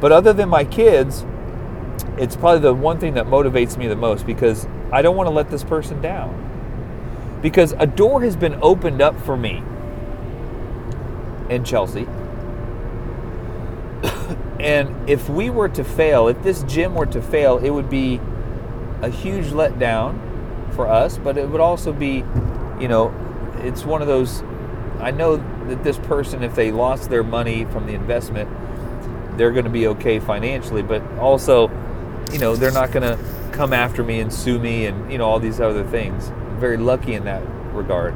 But 0.00 0.12
other 0.12 0.32
than 0.32 0.48
my 0.48 0.64
kids, 0.64 1.24
it's 2.18 2.36
probably 2.36 2.60
the 2.60 2.74
one 2.74 2.98
thing 2.98 3.14
that 3.14 3.26
motivates 3.26 3.76
me 3.76 3.86
the 3.86 3.96
most 3.96 4.26
because 4.26 4.66
I 4.92 5.02
don't 5.02 5.16
want 5.16 5.28
to 5.28 5.34
let 5.34 5.50
this 5.50 5.64
person 5.64 6.00
down. 6.00 6.43
Because 7.44 7.74
a 7.78 7.86
door 7.86 8.22
has 8.22 8.36
been 8.36 8.58
opened 8.62 9.02
up 9.02 9.20
for 9.20 9.36
me 9.36 9.62
in 11.50 11.62
Chelsea. 11.62 12.06
and 14.58 15.10
if 15.10 15.28
we 15.28 15.50
were 15.50 15.68
to 15.68 15.84
fail, 15.84 16.28
if 16.28 16.42
this 16.42 16.62
gym 16.62 16.94
were 16.94 17.04
to 17.04 17.20
fail, 17.20 17.58
it 17.58 17.68
would 17.68 17.90
be 17.90 18.18
a 19.02 19.10
huge 19.10 19.48
letdown 19.48 20.18
for 20.74 20.88
us, 20.88 21.18
but 21.18 21.36
it 21.36 21.46
would 21.46 21.60
also 21.60 21.92
be, 21.92 22.24
you 22.80 22.88
know, 22.88 23.12
it's 23.58 23.84
one 23.84 24.00
of 24.00 24.08
those. 24.08 24.42
I 24.98 25.10
know 25.10 25.36
that 25.68 25.84
this 25.84 25.98
person, 25.98 26.42
if 26.42 26.54
they 26.54 26.72
lost 26.72 27.10
their 27.10 27.22
money 27.22 27.66
from 27.66 27.86
the 27.86 27.92
investment, 27.92 28.48
they're 29.36 29.52
going 29.52 29.66
to 29.66 29.70
be 29.70 29.86
okay 29.88 30.18
financially, 30.18 30.82
but 30.82 31.02
also, 31.18 31.68
you 32.32 32.38
know, 32.38 32.56
they're 32.56 32.72
not 32.72 32.90
going 32.90 33.02
to 33.02 33.22
come 33.52 33.74
after 33.74 34.02
me 34.02 34.20
and 34.20 34.32
sue 34.32 34.58
me 34.58 34.86
and, 34.86 35.12
you 35.12 35.18
know, 35.18 35.26
all 35.26 35.38
these 35.38 35.60
other 35.60 35.84
things. 35.84 36.32
Very 36.64 36.78
lucky 36.78 37.12
in 37.12 37.24
that 37.24 37.42
regard. 37.74 38.14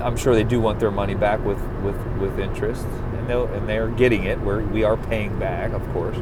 I'm 0.00 0.16
sure 0.16 0.32
they 0.32 0.44
do 0.44 0.60
want 0.60 0.78
their 0.78 0.92
money 0.92 1.16
back 1.16 1.44
with, 1.44 1.60
with, 1.82 1.96
with 2.18 2.38
interest, 2.38 2.86
and, 3.16 3.28
and 3.28 3.68
they're 3.68 3.88
getting 3.88 4.22
it. 4.22 4.40
Where 4.42 4.60
we 4.60 4.84
are 4.84 4.96
paying 4.96 5.36
back, 5.40 5.72
of 5.72 5.82
course. 5.92 6.16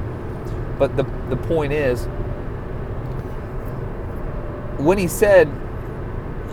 But 0.78 0.96
the, 0.96 1.02
the 1.28 1.36
point 1.36 1.74
is, 1.74 2.06
when 4.78 4.96
he 4.96 5.06
said, 5.06 5.50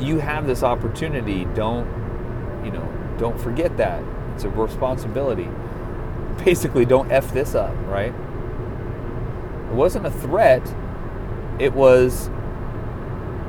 "You 0.01 0.19
have 0.19 0.47
this 0.47 0.63
opportunity. 0.63 1.45
Don't, 1.55 1.87
you 2.65 2.71
know, 2.71 3.15
don't 3.17 3.39
forget 3.39 3.77
that. 3.77 4.03
It's 4.35 4.43
a 4.43 4.49
responsibility." 4.49 5.47
Basically, 6.43 6.83
don't 6.83 7.09
f 7.09 7.31
this 7.31 7.55
up, 7.55 7.73
right? 7.85 8.13
It 9.71 9.75
wasn't 9.75 10.07
a 10.07 10.11
threat. 10.11 10.61
It 11.57 11.71
was 11.71 12.29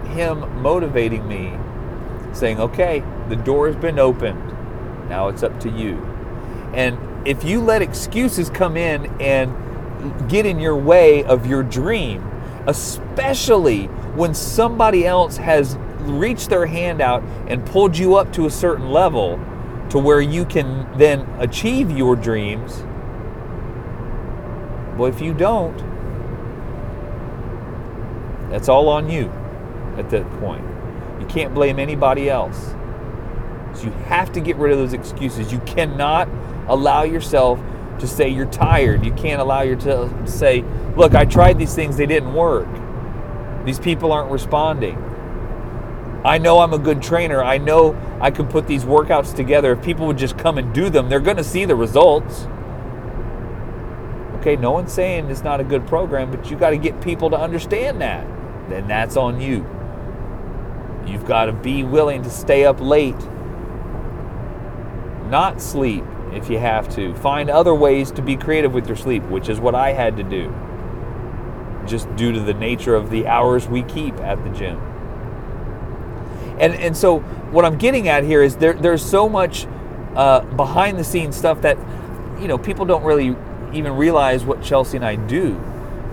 him 0.09 0.63
motivating 0.63 1.27
me, 1.29 1.53
saying, 2.33 2.61
"Okay, 2.61 3.03
the 3.29 3.37
door 3.37 3.67
has 3.67 3.77
been 3.77 3.99
opened. 3.99 4.43
Now 5.09 5.29
it's 5.29 5.43
up 5.43 5.59
to 5.61 5.71
you." 5.71 5.99
And 6.75 6.99
if 7.25 7.45
you 7.45 7.61
let 7.61 7.83
excuses 7.83 8.51
come 8.51 8.77
in 8.77 9.11
and 9.21 9.53
get 10.29 10.47
in 10.47 10.59
your 10.59 10.77
way 10.77 11.25
of 11.25 11.47
your 11.47 11.63
dream, 11.63 12.23
especially 12.67 13.87
when 14.15 14.35
somebody 14.35 15.07
else 15.07 15.39
has 15.39 15.79
reached 16.01 16.51
their 16.51 16.67
hand 16.67 17.01
out 17.01 17.23
and 17.49 17.65
pulled 17.67 17.97
you 17.97 18.15
up 18.15 18.33
to 18.33 18.47
a 18.47 18.51
certain 18.51 18.91
level 18.91 19.39
to 19.91 19.99
where 19.99 20.21
you 20.21 20.45
can 20.45 20.87
then 20.97 21.27
achieve 21.39 21.91
your 21.91 22.15
dreams. 22.15 22.85
Well, 24.97 25.09
if 25.09 25.21
you 25.21 25.33
don't, 25.33 25.83
that's 28.51 28.69
all 28.69 28.89
on 28.89 29.11
you 29.11 29.31
at 29.99 30.11
that 30.11 30.31
point. 30.41 30.65
You 31.21 31.27
can't 31.27 31.55
blame 31.55 31.79
anybody 31.79 32.31
else. 32.31 32.75
So 33.75 33.85
you 33.85 33.91
have 34.07 34.33
to 34.33 34.41
get 34.41 34.57
rid 34.57 34.73
of 34.73 34.79
those 34.79 34.93
excuses. 34.93 35.53
You 35.53 35.59
cannot 35.61 36.29
allow 36.69 37.03
yourself 37.03 37.61
to 38.01 38.07
say 38.07 38.29
you're 38.29 38.47
tired. 38.47 39.05
You 39.05 39.13
can't 39.13 39.41
allow 39.41 39.63
yourself 39.63 40.11
to 40.11 40.31
say, 40.31 40.63
look, 40.97 41.15
I 41.15 41.25
tried 41.25 41.59
these 41.59 41.75
things, 41.75 41.97
they 41.97 42.07
didn't 42.07 42.35
work. 42.35 42.69
These 43.65 43.79
people 43.79 44.13
aren't 44.13 44.31
responding. 44.31 44.97
I 46.25 46.39
know 46.39 46.61
I'm 46.61 46.73
a 46.73 46.79
good 46.79 47.03
trainer. 47.03 47.43
I 47.43 47.59
know 47.59 47.97
I 48.21 48.31
can 48.31 48.49
put 48.49 48.67
these 48.67 48.85
workouts 48.85 49.35
together. 49.35 49.73
If 49.73 49.83
people 49.83 50.07
would 50.07 50.19
just 50.19 50.37
come 50.37 50.59
and 50.59 50.75
do 50.75 50.91
them, 50.91 51.09
they're 51.09 51.21
going 51.21 51.37
to 51.37 51.45
see 51.45 51.65
the 51.65 51.77
results. 51.77 52.47
Okay, 54.41 54.57
no 54.57 54.71
one's 54.71 54.93
saying 54.93 55.31
it's 55.31 55.43
not 55.43 55.61
a 55.61 55.65
good 55.65 55.87
program, 55.87 56.31
but 56.31 56.51
you 56.51 56.57
got 56.57 56.71
to 56.71 56.79
get 56.79 57.01
people 57.01 57.31
to 57.31 57.37
understand 57.37 58.01
that. 58.01 58.27
Then 58.69 58.89
that's 58.89 59.17
on 59.17 59.41
you. 59.41 59.67
You've 61.09 61.27
got 61.27 61.47
to 61.47 61.53
be 61.53 61.83
willing 61.83 62.23
to 62.23 62.31
stay 62.31 62.65
up 62.65 62.81
late, 62.81 63.19
not 65.31 65.61
sleep, 65.61 66.05
if 66.33 66.51
you 66.51 66.59
have 66.59 66.89
to. 66.95 67.15
Find 67.17 67.51
other 67.51 67.75
ways 67.75 68.11
to 68.13 68.23
be 68.23 68.37
creative 68.37 68.73
with 68.73 68.87
your 68.87 68.97
sleep, 68.97 69.23
which 69.25 69.49
is 69.49 69.59
what 69.61 69.75
I 69.75 69.93
had 69.93 70.17
to 70.19 70.23
do, 70.23 70.55
just 71.87 72.15
due 72.17 72.33
to 72.33 72.41
the 72.41 72.55
nature 72.55 72.95
of 72.95 73.11
the 73.11 73.27
hours 73.27 73.67
we 73.67 73.83
keep 73.83 74.15
at 74.19 74.43
the 74.45 74.51
gym. 74.51 74.79
And, 76.61 76.75
and 76.75 76.97
so, 76.97 77.21
what 77.51 77.65
I'm 77.65 77.79
getting 77.79 78.09
at 78.09 78.25
here 78.25 78.43
is 78.43 78.57
there, 78.57 78.75
there's 78.75 79.05
so 79.05 79.29
much 79.29 79.67
uh, 80.15 80.41
behind 80.41 80.99
the 80.99 81.05
scenes 81.05 81.37
stuff 81.37 81.63
that, 81.63 81.79
you 82.41 82.49
know, 82.49 82.59
people 82.59 82.85
don't 82.85 83.05
really 83.05 83.37
even 83.73 83.97
realize 83.97 84.45
what 84.45 84.63
Chelsea 84.63 84.97
and 84.97 85.07
I 85.07 85.17
do. 85.17 85.55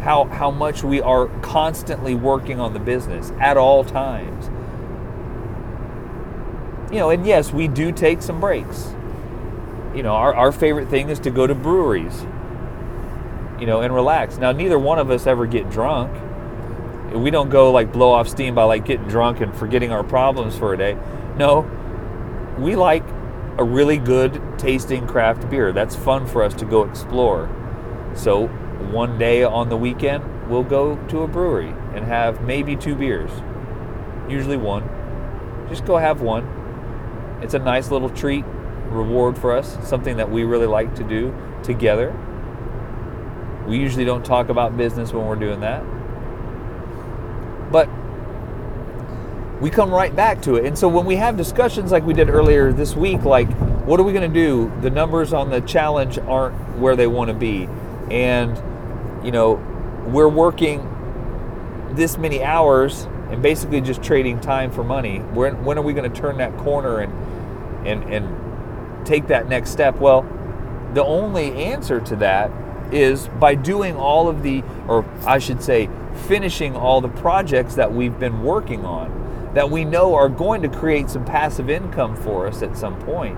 How, 0.02 0.26
how 0.26 0.52
much 0.52 0.84
we 0.84 1.02
are 1.02 1.28
constantly 1.42 2.14
working 2.14 2.60
on 2.60 2.74
the 2.74 2.80
business 2.80 3.32
at 3.40 3.58
all 3.58 3.84
times. 3.84 4.52
You 6.92 7.00
know, 7.00 7.10
and 7.10 7.26
yes, 7.26 7.52
we 7.52 7.68
do 7.68 7.92
take 7.92 8.22
some 8.22 8.40
breaks 8.40 8.94
you 9.96 10.04
know, 10.04 10.14
our, 10.14 10.34
our 10.34 10.52
favorite 10.52 10.90
thing 10.90 11.10
is 11.10 11.20
to 11.22 11.32
go 11.32 11.48
to 11.48 11.56
breweries. 11.56 12.26
you 13.60 13.66
know, 13.66 13.82
and 13.82 13.94
relax. 13.94 14.38
Now, 14.38 14.52
neither 14.52 14.78
one 14.78 15.00
of 15.00 15.10
us 15.10 15.26
ever 15.26 15.46
get 15.46 15.70
drunk. 15.70 16.12
We 17.14 17.32
don't 17.32 17.50
go 17.50 17.72
like 17.72 17.94
blow 17.94 18.12
off 18.12 18.28
steam 18.28 18.56
by 18.56 18.64
like 18.64 18.86
getting 18.86 19.08
drunk 19.08 19.40
and 19.40 19.56
forgetting 19.56 19.92
our 19.92 20.04
problems 20.04 20.58
for 20.58 20.74
a 20.74 20.78
day. 20.78 20.98
No, 21.38 21.62
we 22.60 22.76
like 22.76 23.04
a 23.58 23.64
really 23.64 23.98
good 23.98 24.42
tasting 24.58 25.08
craft 25.08 25.50
beer. 25.50 25.72
That's 25.72 25.96
fun 25.96 26.28
for 26.28 26.44
us 26.44 26.54
to 26.56 26.66
go 26.66 26.84
explore. 26.84 27.50
So, 28.16 28.48
one 28.92 29.18
day 29.18 29.44
on 29.44 29.70
the 29.70 29.78
weekend, 29.78 30.50
we'll 30.50 30.64
go 30.64 30.98
to 31.08 31.22
a 31.22 31.28
brewery 31.28 31.74
and 31.94 32.06
have 32.06 32.42
maybe 32.42 32.76
two 32.76 32.96
beers, 32.96 33.32
usually 34.28 34.58
one. 34.58 34.90
Just 35.70 35.86
go 35.86 35.98
have 35.98 36.22
one. 36.22 36.44
It's 37.42 37.54
a 37.54 37.60
nice 37.60 37.92
little 37.92 38.10
treat, 38.10 38.46
reward 38.90 39.38
for 39.38 39.56
us, 39.56 39.78
something 39.88 40.18
that 40.18 40.30
we 40.30 40.44
really 40.44 40.68
like 40.68 40.96
to 40.96 41.04
do 41.04 41.34
together. 41.64 42.16
We 43.68 43.78
usually 43.80 44.06
don't 44.06 44.24
talk 44.24 44.50
about 44.50 44.78
business 44.78 45.12
when 45.12 45.26
we're 45.26 45.36
doing 45.36 45.60
that. 45.62 45.84
But 47.72 47.90
we 49.62 49.70
come 49.70 49.92
right 49.92 50.16
back 50.16 50.42
to 50.44 50.56
it. 50.56 50.66
And 50.66 50.78
so 50.78 50.88
when 50.88 51.06
we 51.06 51.16
have 51.16 51.38
discussions 51.38 51.92
like 51.92 52.06
we 52.06 52.14
did 52.14 52.30
earlier 52.30 52.72
this 52.72 52.96
week, 52.96 53.24
like, 53.24 53.50
what 53.86 54.00
are 54.00 54.04
we 54.04 54.14
going 54.14 54.32
to 54.32 54.40
do? 54.40 54.72
The 54.82 54.90
numbers 54.90 55.34
on 55.34 55.50
the 55.50 55.62
challenge 55.62 56.18
aren't 56.20 56.78
where 56.78 56.96
they 56.96 57.08
want 57.08 57.30
to 57.30 57.34
be. 57.34 57.68
And, 58.12 58.56
you 59.26 59.32
know, 59.32 59.54
we're 60.08 60.30
working 60.30 60.92
this 61.94 62.18
many 62.18 62.44
hours 62.44 63.08
and 63.36 63.44
basically 63.44 63.82
just 63.82 64.02
trading 64.02 64.40
time 64.40 64.72
for 64.72 64.82
money. 64.82 65.18
When, 65.20 65.66
when 65.66 65.78
are 65.78 65.82
we 65.82 65.92
going 65.92 66.10
to 66.10 66.22
turn 66.22 66.38
that 66.38 66.56
corner 66.58 67.00
and, 67.00 67.86
and, 67.86 68.14
and 68.14 69.06
take 69.06 69.28
that 69.28 69.50
next 69.50 69.72
step? 69.72 69.98
Well, 69.98 70.22
the 70.94 71.04
only 71.04 71.52
answer 71.66 72.00
to 72.00 72.16
that 72.16 72.50
is 72.94 73.28
by 73.38 73.56
doing 73.56 73.98
all 73.98 74.30
of 74.30 74.42
the, 74.42 74.64
or 74.88 75.04
I 75.26 75.40
should 75.40 75.62
say, 75.62 75.90
finishing 76.28 76.78
all 76.78 77.02
the 77.02 77.10
projects 77.10 77.76
that 77.76 77.94
we've 77.94 78.18
been 78.18 78.42
working 78.42 78.86
on 78.86 79.52
that 79.54 79.70
we 79.70 79.84
know 79.84 80.16
are 80.16 80.30
going 80.30 80.62
to 80.62 80.70
create 80.70 81.10
some 81.10 81.26
passive 81.26 81.70
income 81.70 82.16
for 82.16 82.48
us 82.48 82.62
at 82.62 82.78
some 82.78 82.98
point. 83.02 83.38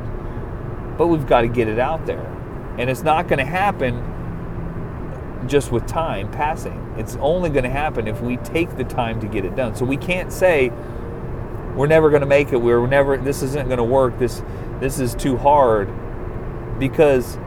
But 0.95 1.07
we've 1.07 1.25
got 1.25 1.41
to 1.41 1.47
get 1.47 1.67
it 1.67 1.79
out 1.79 2.05
there. 2.05 2.21
And 2.77 2.87
it's 2.87 3.01
not 3.01 3.27
going 3.27 3.39
to 3.39 3.45
happen 3.45 3.95
just 5.47 5.71
with 5.71 5.85
time 5.87 6.29
passing. 6.31 6.93
It's 6.97 7.15
only 7.17 7.49
going 7.49 7.63
to 7.63 7.69
happen 7.69 8.07
if 8.07 8.21
we 8.21 8.37
take 8.37 8.75
the 8.77 8.83
time 8.83 9.19
to 9.21 9.27
get 9.27 9.45
it 9.45 9.55
done. 9.55 9.75
So 9.75 9.85
we 9.85 9.97
can't 9.97 10.31
say 10.31 10.69
we're 11.75 11.87
never 11.87 12.09
going 12.09 12.21
to 12.21 12.27
make 12.27 12.51
it. 12.51 12.57
We're 12.57 12.85
never 12.87 13.17
this 13.17 13.41
isn't 13.43 13.67
going 13.67 13.77
to 13.77 13.83
work. 13.83 14.17
This 14.17 14.43
this 14.79 14.99
is 14.99 15.15
too 15.15 15.37
hard 15.37 15.89
because 16.79 17.37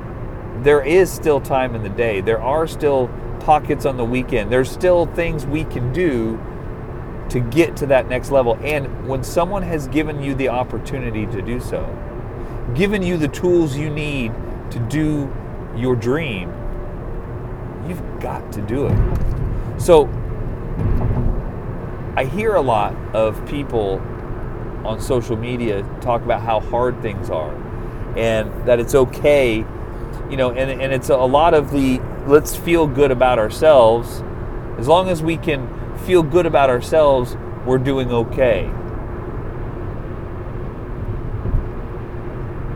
there 0.63 0.83
is 0.85 1.11
still 1.11 1.41
time 1.41 1.75
in 1.75 1.83
the 1.83 1.89
day. 1.89 2.21
There 2.21 2.41
are 2.41 2.67
still 2.67 3.09
pockets 3.41 3.87
on 3.87 3.97
the 3.97 4.05
weekend. 4.05 4.53
There's 4.53 4.71
still 4.71 5.07
things 5.07 5.47
we 5.47 5.65
can 5.65 5.93
do 5.93 6.39
to 7.31 7.41
get 7.41 7.77
to 7.77 7.87
that 7.87 8.09
next 8.09 8.31
level. 8.31 8.59
And 8.63 9.09
when 9.09 9.23
someone 9.25 9.63
has 9.63 9.87
given 9.89 10.23
you 10.23 10.35
the 10.35 10.49
opportunity 10.49 11.27
to 11.27 11.43
do 11.43 11.61
so, 11.61 11.85
given 12.75 13.03
you 13.03 13.17
the 13.17 13.29
tools 13.29 13.77
you 13.77 13.89
need 13.89 14.33
to 14.71 14.79
do 14.89 15.33
your 15.77 15.97
dream, 15.97 16.53
you've 17.91 18.21
got 18.21 18.53
to 18.53 18.63
do 18.63 18.87
it. 18.87 19.81
So 19.81 20.07
I 22.17 22.25
hear 22.25 22.55
a 22.55 22.61
lot 22.63 22.95
of 23.15 23.45
people 23.47 24.01
on 24.85 24.99
social 25.01 25.37
media 25.37 25.83
talk 26.01 26.23
about 26.23 26.41
how 26.41 26.61
hard 26.61 27.03
things 27.03 27.29
are 27.29 27.55
and 28.17 28.51
that 28.67 28.81
it's 28.81 28.95
okay, 28.95 29.59
you 30.31 30.37
know, 30.37 30.51
and, 30.51 30.81
and 30.81 30.93
it's 30.93 31.11
a 31.11 31.17
lot 31.17 31.53
of 31.53 31.71
the 31.71 32.01
let's 32.27 32.57
feel 32.57 32.87
good 32.87 33.11
about 33.11 33.39
ourselves 33.39 34.23
as 34.81 34.89
long 34.89 35.11
as 35.11 35.23
we 35.23 35.37
can 35.37 35.69
feel 36.07 36.23
good 36.23 36.47
about 36.47 36.71
ourselves, 36.71 37.37
we're 37.67 37.77
doing 37.77 38.11
okay. 38.11 38.65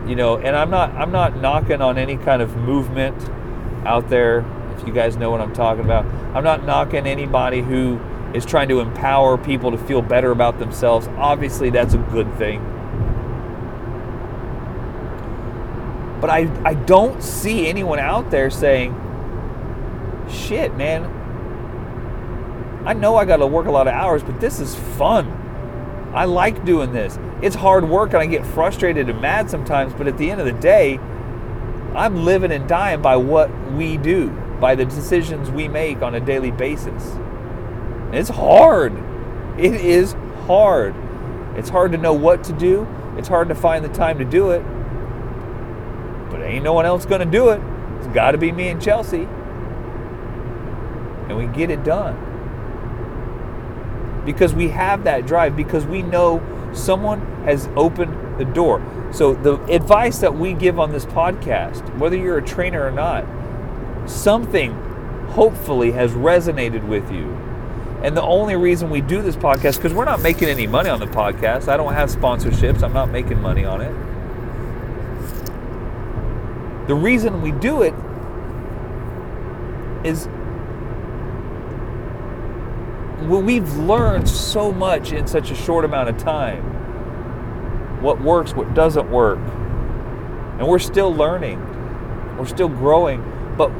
You 0.07 0.15
know, 0.15 0.37
and 0.37 0.55
I'm 0.55 0.69
not 0.69 0.91
I'm 0.91 1.11
not 1.11 1.37
knocking 1.37 1.81
on 1.81 1.97
any 1.97 2.15
kind 2.15 2.43
of 2.43 2.55
movement 2.57 3.17
out 3.87 4.07
there. 4.09 4.45
If 4.77 4.87
you 4.87 4.93
guys 4.93 5.17
know 5.17 5.31
what 5.31 5.41
I'm 5.41 5.53
talking 5.53 5.83
about, 5.83 6.05
I'm 6.35 6.43
not 6.43 6.65
knocking 6.65 7.07
anybody 7.07 7.61
who 7.61 7.99
is 8.33 8.45
trying 8.45 8.69
to 8.69 8.79
empower 8.79 9.37
people 9.37 9.71
to 9.71 9.77
feel 9.77 10.01
better 10.01 10.31
about 10.31 10.59
themselves. 10.59 11.07
Obviously, 11.17 11.69
that's 11.69 11.93
a 11.93 11.97
good 11.97 12.31
thing. 12.37 12.59
But 16.19 16.29
I, 16.29 16.49
I 16.65 16.73
don't 16.73 17.21
see 17.21 17.67
anyone 17.67 17.99
out 17.99 18.31
there 18.31 18.49
saying, 18.49 18.93
shit, 20.29 20.75
man, 20.75 21.05
I 22.85 22.93
know 22.93 23.15
I 23.15 23.25
got 23.25 23.37
to 23.37 23.47
work 23.47 23.67
a 23.67 23.71
lot 23.71 23.87
of 23.87 23.93
hours, 23.93 24.23
but 24.23 24.39
this 24.39 24.59
is 24.59 24.75
fun. 24.75 25.41
I 26.13 26.25
like 26.25 26.63
doing 26.65 26.93
this. 26.93 27.19
It's 27.41 27.55
hard 27.55 27.89
work 27.89 28.13
and 28.13 28.19
I 28.19 28.25
get 28.25 28.45
frustrated 28.45 29.09
and 29.09 29.21
mad 29.21 29.49
sometimes, 29.49 29.93
but 29.93 30.07
at 30.07 30.17
the 30.17 30.31
end 30.31 30.39
of 30.39 30.45
the 30.45 30.53
day, 30.53 30.97
I'm 31.93 32.25
living 32.25 32.51
and 32.51 32.67
dying 32.67 33.01
by 33.01 33.17
what 33.17 33.49
we 33.71 33.97
do, 33.97 34.29
by 34.59 34.75
the 34.75 34.85
decisions 34.85 35.49
we 35.49 35.67
make 35.67 36.01
on 36.01 36.15
a 36.15 36.19
daily 36.19 36.51
basis. 36.51 37.17
it's 38.13 38.29
hard. 38.29 38.93
It 39.57 39.73
is 39.75 40.13
hard. 40.47 40.95
It's 41.55 41.69
hard 41.69 41.91
to 41.93 41.97
know 41.97 42.13
what 42.13 42.43
to 42.45 42.53
do. 42.53 42.87
It's 43.17 43.27
hard 43.27 43.49
to 43.49 43.55
find 43.55 43.83
the 43.83 43.89
time 43.89 44.19
to 44.19 44.25
do 44.25 44.51
it. 44.51 44.61
But 46.29 46.41
ain't 46.41 46.63
no 46.63 46.73
one 46.73 46.85
else 46.85 47.05
going 47.05 47.21
to 47.21 47.25
do 47.25 47.49
it. 47.49 47.61
It's 47.97 48.07
got 48.07 48.31
to 48.31 48.37
be 48.37 48.51
me 48.51 48.69
and 48.69 48.81
Chelsea. 48.81 49.27
And 51.27 51.37
we 51.37 51.47
get 51.47 51.69
it 51.69 51.83
done 51.83 52.33
because 54.25 54.53
we 54.53 54.69
have 54.69 55.03
that 55.03 55.25
drive, 55.25 55.55
because 55.55 55.85
we 55.85 56.01
know 56.01 56.41
someone 56.73 57.21
has 57.45 57.69
opened 57.75 58.39
the 58.39 58.45
door. 58.45 58.81
So, 59.11 59.35
the 59.35 59.63
advice 59.65 60.19
that 60.19 60.35
we 60.35 60.53
give 60.53 60.79
on 60.79 60.91
this 60.91 61.05
podcast, 61.05 61.97
whether 61.97 62.17
you're 62.17 62.39
a 62.39 62.45
trainer 62.45 62.85
or 62.85 62.91
not, 62.91 63.23
something 64.07 64.73
hopefully 65.29 65.91
has 65.91 66.11
resonated 66.11 66.87
with 66.87 67.11
you. 67.11 67.25
And 68.03 68.15
the 68.15 68.21
only 68.21 68.55
reason 68.55 68.89
we 68.89 69.01
do 69.01 69.21
this 69.21 69.35
podcast, 69.35 69.77
because 69.77 69.93
we're 69.93 70.05
not 70.05 70.21
making 70.21 70.47
any 70.47 70.67
money 70.67 70.89
on 70.89 70.99
the 70.99 71.07
podcast, 71.07 71.67
I 71.67 71.77
don't 71.77 71.93
have 71.93 72.09
sponsorships, 72.09 72.83
I'm 72.83 72.93
not 72.93 73.09
making 73.09 73.41
money 73.41 73.65
on 73.65 73.81
it. 73.81 73.93
The 76.87 76.95
reason 76.95 77.41
we 77.41 77.51
do 77.51 77.81
it 77.81 77.95
is 80.05 80.27
we've 83.27 83.73
learned 83.77 84.29
so 84.29 84.71
much 84.71 85.11
in 85.11 85.25
such 85.25 85.49
a 85.49 85.55
short 85.55 85.83
amount 85.83 86.09
of 86.09 86.17
time. 86.17 86.63
What 88.03 88.21
works, 88.21 88.53
what 88.53 88.75
doesn't 88.75 89.09
work. 89.09 89.39
And 90.59 90.67
we're 90.67 90.79
still 90.79 91.13
learning. 91.13 91.59
We're 92.37 92.45
still 92.45 92.69
growing. 92.69 93.23
But 93.57 93.71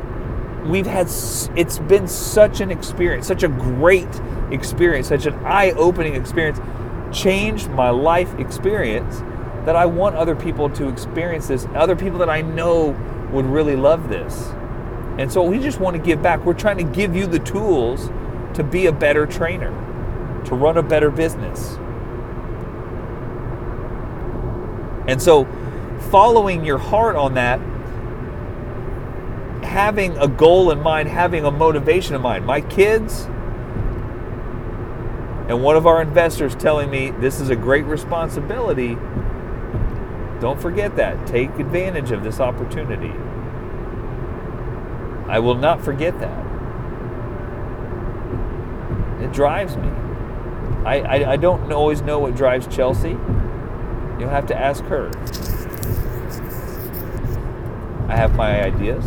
we've 0.66 0.86
had, 0.86 1.08
it's 1.56 1.80
been 1.80 2.08
such 2.08 2.62
an 2.62 2.72
experience, 2.72 3.28
such 3.28 3.44
a 3.44 3.48
great 3.48 4.10
experience, 4.52 5.08
such 5.08 5.26
an 5.26 5.36
eye 5.46 5.72
opening 5.72 6.16
experience, 6.16 6.60
changed 7.16 7.70
my 7.70 7.90
life 7.90 8.38
experience 8.40 9.20
that 9.66 9.76
I 9.76 9.86
want 9.86 10.16
other 10.16 10.36
people 10.36 10.70
to 10.72 10.88
experience 10.88 11.48
this, 11.48 11.66
other 11.76 11.96
people 11.96 12.20
that 12.20 12.30
I 12.30 12.42
know 12.42 12.90
would 13.32 13.46
really 13.46 13.76
love 13.76 14.10
this. 14.10 14.52
And 15.18 15.32
so 15.32 15.44
we 15.44 15.60
just 15.60 15.80
want 15.80 15.96
to 15.96 16.02
give 16.02 16.22
back. 16.22 16.44
We're 16.46 16.54
trying 16.54 16.78
to 16.78 16.84
give 16.84 17.16
you 17.16 17.26
the 17.26 17.40
tools 17.40 18.10
to 18.54 18.64
be 18.64 18.88
a 18.88 18.92
better 18.92 19.26
trainer, 19.26 19.72
to 20.46 20.56
run 20.56 20.78
a 20.78 20.84
better 20.84 21.10
business. 21.10 21.78
And 25.08 25.22
so, 25.22 25.46
following 26.10 26.66
your 26.66 26.78
heart 26.78 27.16
on 27.16 27.36
that, 27.36 27.60
having 29.76 30.18
a 30.20 30.28
goal 30.28 30.72
in 30.72 30.80
mind, 30.80 31.10
having 31.10 31.44
a 31.44 31.52
motivation 31.52 32.16
in 32.16 32.22
mind. 32.22 32.46
My 32.46 32.62
kids 32.62 33.26
and 35.50 35.62
one 35.62 35.76
of 35.76 35.86
our 35.86 36.02
investors 36.02 36.56
telling 36.56 36.90
me 36.90 37.12
this 37.12 37.42
is 37.42 37.50
a 37.50 37.58
great 37.58 37.84
responsibility. 37.84 38.96
Don't 40.40 40.62
forget 40.62 40.96
that. 40.96 41.28
Take 41.28 41.50
advantage 41.60 42.12
of 42.12 42.24
this 42.24 42.40
opportunity. 42.40 43.12
I 45.28 45.40
will 45.40 45.56
not 45.56 45.84
forget 45.84 46.18
that. 46.22 46.46
It 49.22 49.34
drives 49.34 49.76
me. 49.76 49.90
I, 50.86 51.02
I, 51.02 51.32
I 51.34 51.36
don't 51.36 51.70
always 51.74 52.02
know 52.02 52.20
what 52.20 52.34
drives 52.38 52.74
Chelsea. 52.74 53.18
You'll 54.20 54.30
have 54.30 54.46
to 54.46 54.58
ask 54.58 54.86
her. 54.86 55.12
I 58.08 58.16
have 58.16 58.36
my 58.36 58.64
ideas. 58.64 59.04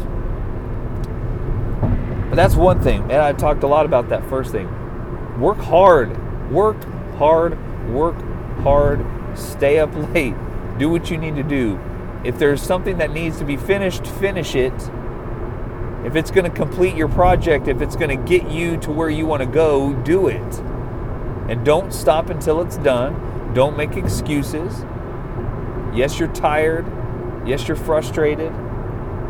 That's 2.39 2.55
one 2.55 2.81
thing. 2.81 3.03
And 3.03 3.21
I 3.21 3.33
talked 3.33 3.65
a 3.65 3.67
lot 3.67 3.85
about 3.85 4.11
that 4.11 4.25
first 4.29 4.53
thing. 4.53 4.69
Work 5.41 5.59
hard. 5.59 6.53
Work 6.53 6.77
hard. 7.17 7.59
Work 7.91 8.15
hard. 8.61 9.05
Stay 9.37 9.81
up 9.81 9.93
late. 10.15 10.37
Do 10.79 10.89
what 10.89 11.11
you 11.11 11.19
need 11.19 11.35
to 11.35 11.43
do. 11.43 11.81
If 12.23 12.39
there's 12.39 12.63
something 12.63 12.99
that 12.99 13.11
needs 13.11 13.39
to 13.39 13.45
be 13.45 13.57
finished, 13.57 14.07
finish 14.07 14.55
it. 14.55 14.73
If 16.05 16.15
it's 16.15 16.31
going 16.31 16.49
to 16.49 16.57
complete 16.57 16.95
your 16.95 17.09
project, 17.09 17.67
if 17.67 17.83
it's 17.83 17.97
going 17.97 18.17
to 18.17 18.25
get 18.25 18.49
you 18.49 18.77
to 18.83 18.93
where 18.93 19.11
you 19.11 19.27
want 19.27 19.43
to 19.43 19.49
go, 19.49 19.93
do 20.05 20.29
it. 20.29 20.59
And 21.49 21.65
don't 21.65 21.93
stop 21.93 22.31
until 22.31 22.61
it's 22.61 22.77
done. 22.77 23.53
Don't 23.53 23.77
make 23.77 23.97
excuses. 23.97 24.85
Yes, 25.93 26.21
you're 26.21 26.33
tired. 26.33 26.87
Yes, 27.45 27.67
you're 27.67 27.77
frustrated. 27.77 28.53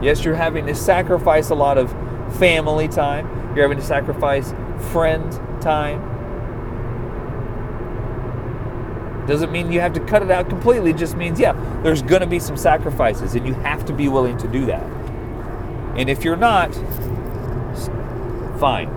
Yes, 0.02 0.26
you're 0.26 0.34
having 0.34 0.66
to 0.66 0.74
sacrifice 0.74 1.48
a 1.48 1.54
lot 1.54 1.78
of 1.78 1.90
family 2.32 2.88
time. 2.88 3.26
You're 3.54 3.68
having 3.68 3.78
to 3.78 3.84
sacrifice 3.84 4.52
friend 4.92 5.32
time. 5.60 6.16
Doesn't 9.26 9.52
mean 9.52 9.70
you 9.70 9.80
have 9.80 9.92
to 9.92 10.00
cut 10.00 10.22
it 10.22 10.30
out 10.30 10.48
completely. 10.48 10.90
It 10.90 10.96
just 10.96 11.16
means, 11.16 11.38
yeah, 11.38 11.52
there's 11.82 12.00
going 12.00 12.22
to 12.22 12.26
be 12.26 12.38
some 12.38 12.56
sacrifices, 12.56 13.34
and 13.34 13.46
you 13.46 13.52
have 13.54 13.84
to 13.84 13.92
be 13.92 14.08
willing 14.08 14.38
to 14.38 14.48
do 14.48 14.64
that. 14.66 14.82
And 15.98 16.08
if 16.08 16.24
you're 16.24 16.36
not, 16.36 16.74
fine. 18.58 18.88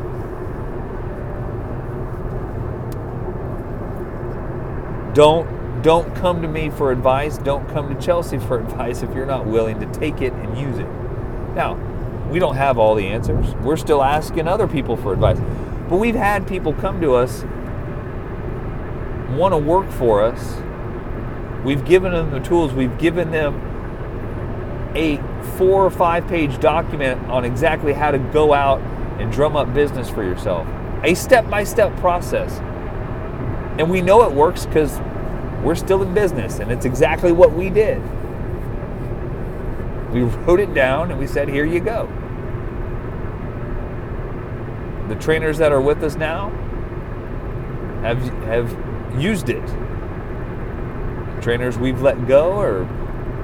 Don't 5.14 5.62
don't 5.82 6.16
come 6.16 6.42
to 6.44 6.48
me 6.48 6.70
for 6.70 6.92
advice. 6.92 7.38
Don't 7.40 7.68
come 7.70 7.94
to 7.94 8.00
Chelsea 8.00 8.38
for 8.38 8.60
advice 8.64 9.02
if 9.02 9.14
you're 9.14 9.26
not 9.26 9.46
willing 9.46 9.80
to 9.80 9.86
take 9.88 10.22
it 10.22 10.32
and 10.32 10.58
use 10.58 10.78
it. 10.78 10.88
Now, 11.56 11.76
we 12.32 12.40
don't 12.40 12.56
have 12.56 12.78
all 12.78 12.96
the 12.96 13.08
answers. 13.08 13.54
We're 13.56 13.78
still 13.78 14.02
asking 14.02 14.48
other 14.48 14.68
people 14.68 14.98
for 14.98 15.14
advice. 15.14 15.40
But 15.90 15.98
we've 15.98 16.16
had 16.16 16.48
people 16.48 16.74
come 16.74 17.02
to 17.02 17.14
us 17.14 17.44
want 19.36 19.54
to 19.54 19.58
work 19.58 19.90
for 19.92 20.24
us. 20.24 20.62
We've 21.64 21.84
given 21.86 22.12
them 22.12 22.32
the 22.32 22.40
tools. 22.40 22.74
We've 22.74 22.98
given 22.98 23.32
them 23.32 23.56
a 24.96 25.18
four 25.58 25.86
or 25.86 25.90
five 25.90 26.28
page 26.28 26.60
document 26.60 27.30
on 27.30 27.46
exactly 27.46 27.94
how 27.94 28.12
to 28.12 28.20
go 28.20 28.54
out 28.54 28.80
and 29.20 29.32
drum 29.32 29.56
up 29.56 29.74
business 29.74 30.10
for 30.10 30.24
yourself. 30.24 30.68
A 31.04 31.14
step 31.14 31.50
by 31.50 31.64
step 31.64 31.96
process. 31.98 32.60
And 33.80 33.90
we 33.90 34.02
know 34.02 34.24
it 34.24 34.32
works 34.32 34.66
because 34.66 35.00
we're 35.64 35.76
still 35.76 36.02
in 36.02 36.14
business 36.14 36.60
and 36.60 36.72
it's 36.72 36.86
exactly 36.86 37.32
what 37.32 37.54
we 37.54 37.70
did. 37.70 38.02
We 40.12 40.24
wrote 40.46 40.60
it 40.60 40.74
down 40.74 41.12
and 41.12 41.20
we 41.20 41.28
said, 41.28 41.48
here 41.48 41.66
you 41.66 41.80
go. 41.80 42.10
The 45.12 45.20
trainers 45.20 45.58
that 45.58 45.74
are 45.74 45.82
with 45.82 46.02
us 46.06 46.16
now 46.16 46.52
have, 48.02 48.22
have 48.46 49.22
used 49.22 49.50
it. 49.50 49.68
Trainers 51.42 51.78
we've 51.78 52.02
let 52.02 52.30
go 52.30 52.54
or 52.54 52.88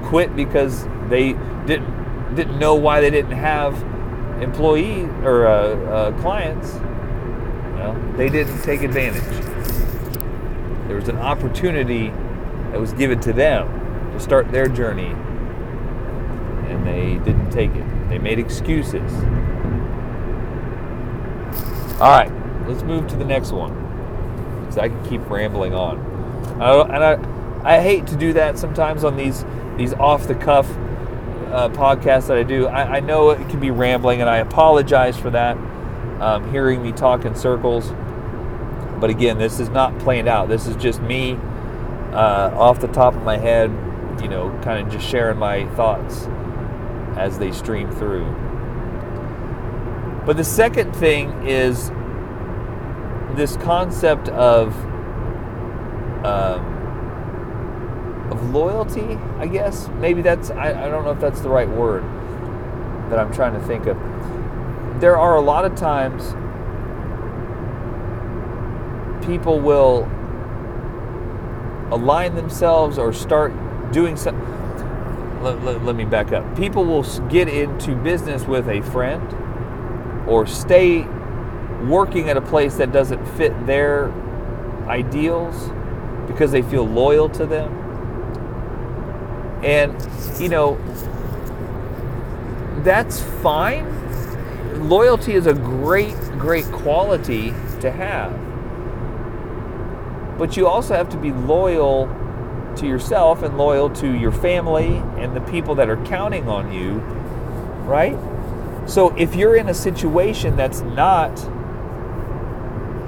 quit 0.04 0.34
because 0.34 0.86
they 1.10 1.34
didn't 1.66 2.34
didn't 2.34 2.58
know 2.58 2.74
why 2.74 3.02
they 3.02 3.10
didn't 3.10 3.32
have 3.32 3.74
employee 4.42 5.04
or 5.22 5.46
uh, 5.46 5.52
uh, 5.52 6.20
clients. 6.22 6.72
Well, 7.76 8.12
they 8.16 8.30
didn't 8.30 8.62
take 8.62 8.80
advantage. 8.80 9.22
There 10.86 10.96
was 10.96 11.10
an 11.10 11.18
opportunity 11.18 12.08
that 12.70 12.80
was 12.80 12.94
given 12.94 13.20
to 13.20 13.34
them 13.34 13.68
to 14.12 14.20
start 14.20 14.50
their 14.52 14.68
journey, 14.68 15.10
and 16.70 16.86
they 16.86 17.18
didn't 17.26 17.50
take 17.50 17.74
it. 17.74 18.08
They 18.08 18.18
made 18.18 18.38
excuses. 18.38 19.12
All 22.00 22.10
right, 22.10 22.30
let's 22.68 22.84
move 22.84 23.08
to 23.08 23.16
the 23.16 23.24
next 23.24 23.50
one 23.50 23.74
because 24.60 24.78
I 24.78 24.88
can 24.88 25.04
keep 25.04 25.28
rambling 25.28 25.74
on. 25.74 25.98
and 26.60 27.02
I, 27.04 27.76
I 27.76 27.80
hate 27.80 28.06
to 28.06 28.16
do 28.16 28.32
that 28.34 28.56
sometimes 28.56 29.02
on 29.02 29.16
these 29.16 29.44
these 29.76 29.94
off 29.94 30.28
the 30.28 30.36
cuff 30.36 30.70
uh, 31.50 31.68
podcasts 31.70 32.28
that 32.28 32.36
I 32.36 32.44
do. 32.44 32.66
I, 32.66 32.98
I, 32.98 33.00
know 33.00 33.30
it 33.30 33.48
can 33.48 33.58
be 33.58 33.70
rambling, 33.70 34.20
and 34.20 34.30
I 34.30 34.38
apologize 34.38 35.16
for 35.16 35.30
that. 35.30 35.56
Um, 36.20 36.50
hearing 36.52 36.82
me 36.82 36.92
talk 36.92 37.24
in 37.24 37.34
circles, 37.34 37.90
but 39.00 39.10
again, 39.10 39.38
this 39.38 39.58
is 39.58 39.68
not 39.68 39.98
planned 39.98 40.28
out. 40.28 40.48
This 40.48 40.68
is 40.68 40.76
just 40.76 41.00
me 41.00 41.32
uh, 42.12 42.52
off 42.54 42.80
the 42.80 42.88
top 42.88 43.14
of 43.14 43.22
my 43.22 43.38
head, 43.38 43.70
you 44.22 44.28
know, 44.28 44.50
kind 44.62 44.84
of 44.84 44.92
just 44.92 45.08
sharing 45.08 45.38
my 45.38 45.66
thoughts 45.74 46.26
as 47.16 47.38
they 47.38 47.50
stream 47.50 47.90
through. 47.90 48.24
But 50.28 50.36
the 50.36 50.44
second 50.44 50.94
thing 50.94 51.46
is 51.48 51.88
this 53.34 53.56
concept 53.56 54.28
of 54.28 54.76
um, 56.22 56.66
of 58.30 58.50
loyalty, 58.50 59.18
I 59.38 59.46
guess. 59.46 59.88
Maybe 59.88 60.20
that's 60.20 60.50
I, 60.50 60.84
I 60.84 60.90
don't 60.90 61.06
know 61.06 61.12
if 61.12 61.18
that's 61.18 61.40
the 61.40 61.48
right 61.48 61.66
word 61.66 62.02
that 63.08 63.18
I'm 63.18 63.32
trying 63.32 63.54
to 63.54 63.66
think 63.66 63.86
of. 63.86 63.96
There 65.00 65.16
are 65.16 65.36
a 65.36 65.40
lot 65.40 65.64
of 65.64 65.74
times 65.74 66.34
people 69.24 69.60
will 69.60 70.04
align 71.90 72.34
themselves 72.34 72.98
or 72.98 73.14
start 73.14 73.54
doing 73.92 74.14
something. 74.14 74.44
Let, 75.42 75.64
let, 75.64 75.82
let, 75.84 75.96
me 75.96 76.04
back 76.04 76.32
up. 76.32 76.54
People 76.54 76.84
will 76.84 77.04
get 77.28 77.48
into 77.48 77.96
business 77.96 78.44
with 78.44 78.68
a 78.68 78.82
friend 78.82 79.26
or 80.28 80.46
stay 80.46 81.02
working 81.86 82.28
at 82.28 82.36
a 82.36 82.40
place 82.40 82.76
that 82.76 82.92
doesn't 82.92 83.24
fit 83.36 83.66
their 83.66 84.12
ideals 84.86 85.70
because 86.26 86.52
they 86.52 86.62
feel 86.62 86.86
loyal 86.86 87.28
to 87.30 87.46
them. 87.46 87.72
And, 89.64 90.40
you 90.40 90.48
know, 90.48 90.76
that's 92.84 93.22
fine. 93.42 93.86
Loyalty 94.88 95.34
is 95.34 95.46
a 95.46 95.54
great, 95.54 96.14
great 96.38 96.64
quality 96.66 97.52
to 97.80 97.90
have. 97.90 98.32
But 100.38 100.56
you 100.56 100.68
also 100.68 100.94
have 100.94 101.08
to 101.10 101.16
be 101.16 101.32
loyal 101.32 102.06
to 102.76 102.86
yourself 102.86 103.42
and 103.42 103.58
loyal 103.58 103.90
to 103.90 104.12
your 104.16 104.30
family 104.30 105.02
and 105.16 105.34
the 105.34 105.40
people 105.40 105.74
that 105.74 105.88
are 105.88 105.96
counting 106.06 106.48
on 106.48 106.72
you, 106.72 107.00
right? 107.84 108.16
So 108.88 109.14
if 109.16 109.34
you're 109.34 109.54
in 109.54 109.68
a 109.68 109.74
situation 109.74 110.56
that's 110.56 110.80
not 110.80 111.38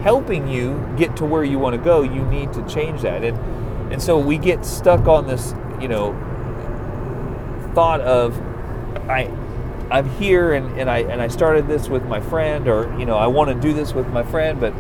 helping 0.03 0.47
you 0.47 0.87
get 0.99 1.17
to 1.17 1.25
where 1.25 1.43
you 1.43 1.59
want 1.59 1.75
to 1.75 1.83
go, 1.83 2.03
you 2.03 2.25
need 2.27 2.53
to 2.53 2.67
change 2.69 3.01
that. 3.01 3.25
And 3.25 3.39
and 3.91 4.01
so 4.01 4.19
we 4.19 4.39
get 4.39 4.65
stuck 4.65 5.09
on 5.09 5.27
this, 5.27 5.53
you 5.81 5.89
know, 5.89 6.13
thought 7.75 8.03
of 8.03 8.39
I 9.09 9.31
I'm 9.91 10.09
here 10.11 10.53
and, 10.53 10.79
and 10.79 10.91
I 10.91 10.99
and 10.99 11.21
I 11.21 11.29
started 11.29 11.67
this 11.67 11.89
with 11.89 12.05
my 12.05 12.21
friend 12.21 12.69
or 12.69 12.97
you 12.99 13.07
know 13.07 13.17
I 13.17 13.27
want 13.27 13.49
to 13.49 13.61
do 13.61 13.73
this 13.73 13.95
with 13.95 14.07
my 14.09 14.23
friend 14.23 14.61
but 14.61 14.75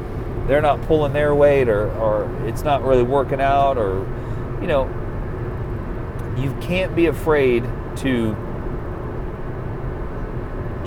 they're 0.46 0.62
not 0.62 0.82
pulling 0.82 1.12
their 1.12 1.34
weight 1.34 1.68
or 1.68 1.90
or 1.92 2.30
it's 2.46 2.62
not 2.62 2.82
really 2.82 3.02
working 3.02 3.40
out 3.40 3.78
or 3.78 4.06
you 4.60 4.66
know 4.66 4.84
you 6.36 6.54
can't 6.60 6.94
be 6.94 7.06
afraid 7.06 7.64
to 7.96 8.36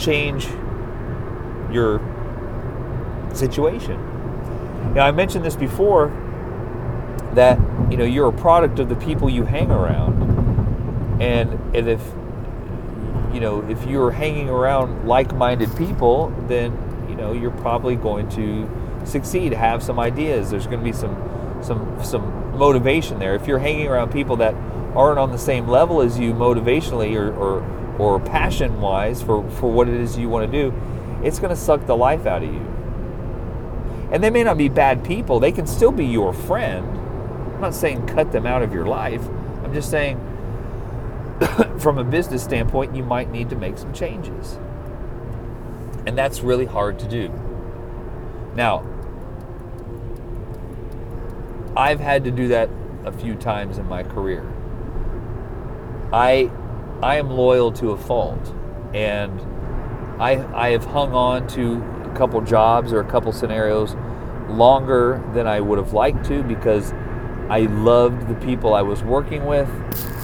change 0.03 0.47
your 1.71 1.99
situation. 3.33 3.97
Now 4.93 5.05
I 5.05 5.11
mentioned 5.11 5.43
this 5.43 5.55
before 5.55 6.11
that 7.33 7.57
you 7.89 7.97
know 7.97 8.03
you're 8.03 8.29
a 8.29 8.33
product 8.33 8.79
of 8.79 8.89
the 8.89 8.95
people 8.95 9.29
you 9.29 9.45
hang 9.45 9.71
around. 9.71 11.21
And 11.21 11.53
and 11.75 11.87
if 11.87 12.01
you 13.33 13.39
know 13.39 13.67
if 13.69 13.85
you're 13.87 14.11
hanging 14.11 14.49
around 14.49 15.07
like-minded 15.07 15.75
people 15.77 16.29
then 16.47 16.71
you 17.09 17.15
know 17.15 17.33
you're 17.33 17.51
probably 17.51 17.95
going 17.95 18.29
to 18.29 18.69
succeed 19.05 19.53
have 19.53 19.81
some 19.81 19.99
ideas. 19.99 20.51
There's 20.51 20.67
going 20.67 20.79
to 20.79 20.83
be 20.83 20.93
some 20.93 21.15
some 21.61 22.03
some 22.03 22.57
motivation 22.57 23.19
there. 23.19 23.35
If 23.35 23.47
you're 23.47 23.59
hanging 23.59 23.87
around 23.87 24.11
people 24.11 24.35
that 24.37 24.53
aren't 24.95 25.17
on 25.17 25.31
the 25.31 25.39
same 25.39 25.67
level 25.67 26.01
as 26.01 26.19
you 26.19 26.33
motivationally 26.33 27.15
or 27.15 27.33
or, 27.33 27.83
or 27.99 28.19
passion 28.19 28.82
wise 28.82 29.21
for 29.21 29.49
for 29.51 29.71
what 29.71 29.88
it 29.88 29.95
is 29.95 30.17
you 30.17 30.29
want 30.29 30.49
to 30.49 30.69
do 30.69 30.73
it's 31.23 31.39
going 31.39 31.50
to 31.50 31.60
suck 31.60 31.85
the 31.85 31.96
life 31.96 32.25
out 32.25 32.44
of 32.44 32.54
you 32.54 32.69
and 34.12 34.23
they 34.23 34.29
may 34.29 34.44
not 34.44 34.58
be 34.58 34.69
bad 34.69 35.04
people 35.04 35.39
they 35.39 35.52
can 35.52 35.67
still 35.67 35.91
be 35.91 36.06
your 36.06 36.33
friend 36.33 36.85
i'm 37.56 37.62
not 37.62 37.73
saying 37.73 38.06
cut 38.08 38.31
them 38.31 38.46
out 38.46 38.62
of 38.62 38.73
your 38.73 38.85
life 38.85 39.21
i'm 39.63 39.73
just 39.73 39.89
saying 39.89 40.19
from 41.79 41.98
a 41.98 42.04
business 42.04 42.44
standpoint, 42.44 42.96
you 42.96 43.04
might 43.04 43.31
need 43.31 43.50
to 43.50 43.56
make 43.56 43.77
some 43.77 43.94
changes. 43.94 44.58
And 46.06 46.17
that's 46.17 46.41
really 46.41 46.65
hard 46.65 47.00
to 47.00 47.08
do. 47.08 47.29
Now, 48.56 48.85
I've 51.75 52.00
had 52.00 52.23
to 52.25 52.31
do 52.31 52.50
that 52.50 52.69
a 53.06 53.12
few 53.12 53.35
times 53.35 53.77
in 53.77 53.87
my 53.87 54.04
career. 54.04 54.46
I 56.12 56.52
I 57.04 57.17
am 57.17 57.29
loyal 57.29 57.69
to 57.73 57.91
a 57.91 57.97
fault 57.97 58.56
and 58.93 59.41
I 60.21 60.37
I 60.56 60.69
have 60.69 60.85
hung 60.85 61.13
on 61.13 61.47
to 61.49 61.83
a 62.10 62.15
couple 62.15 62.39
jobs 62.39 62.93
or 62.93 63.01
a 63.01 63.04
couple 63.04 63.33
scenarios 63.33 63.97
longer 64.47 65.21
than 65.33 65.45
I 65.45 65.60
would 65.60 65.77
have 65.79 65.91
liked 65.91 66.25
to 66.27 66.43
because 66.43 66.93
I 67.49 67.67
loved 67.71 68.29
the 68.29 68.35
people 68.35 68.73
I 68.73 68.83
was 68.83 69.04
working 69.04 69.45
with 69.45 69.67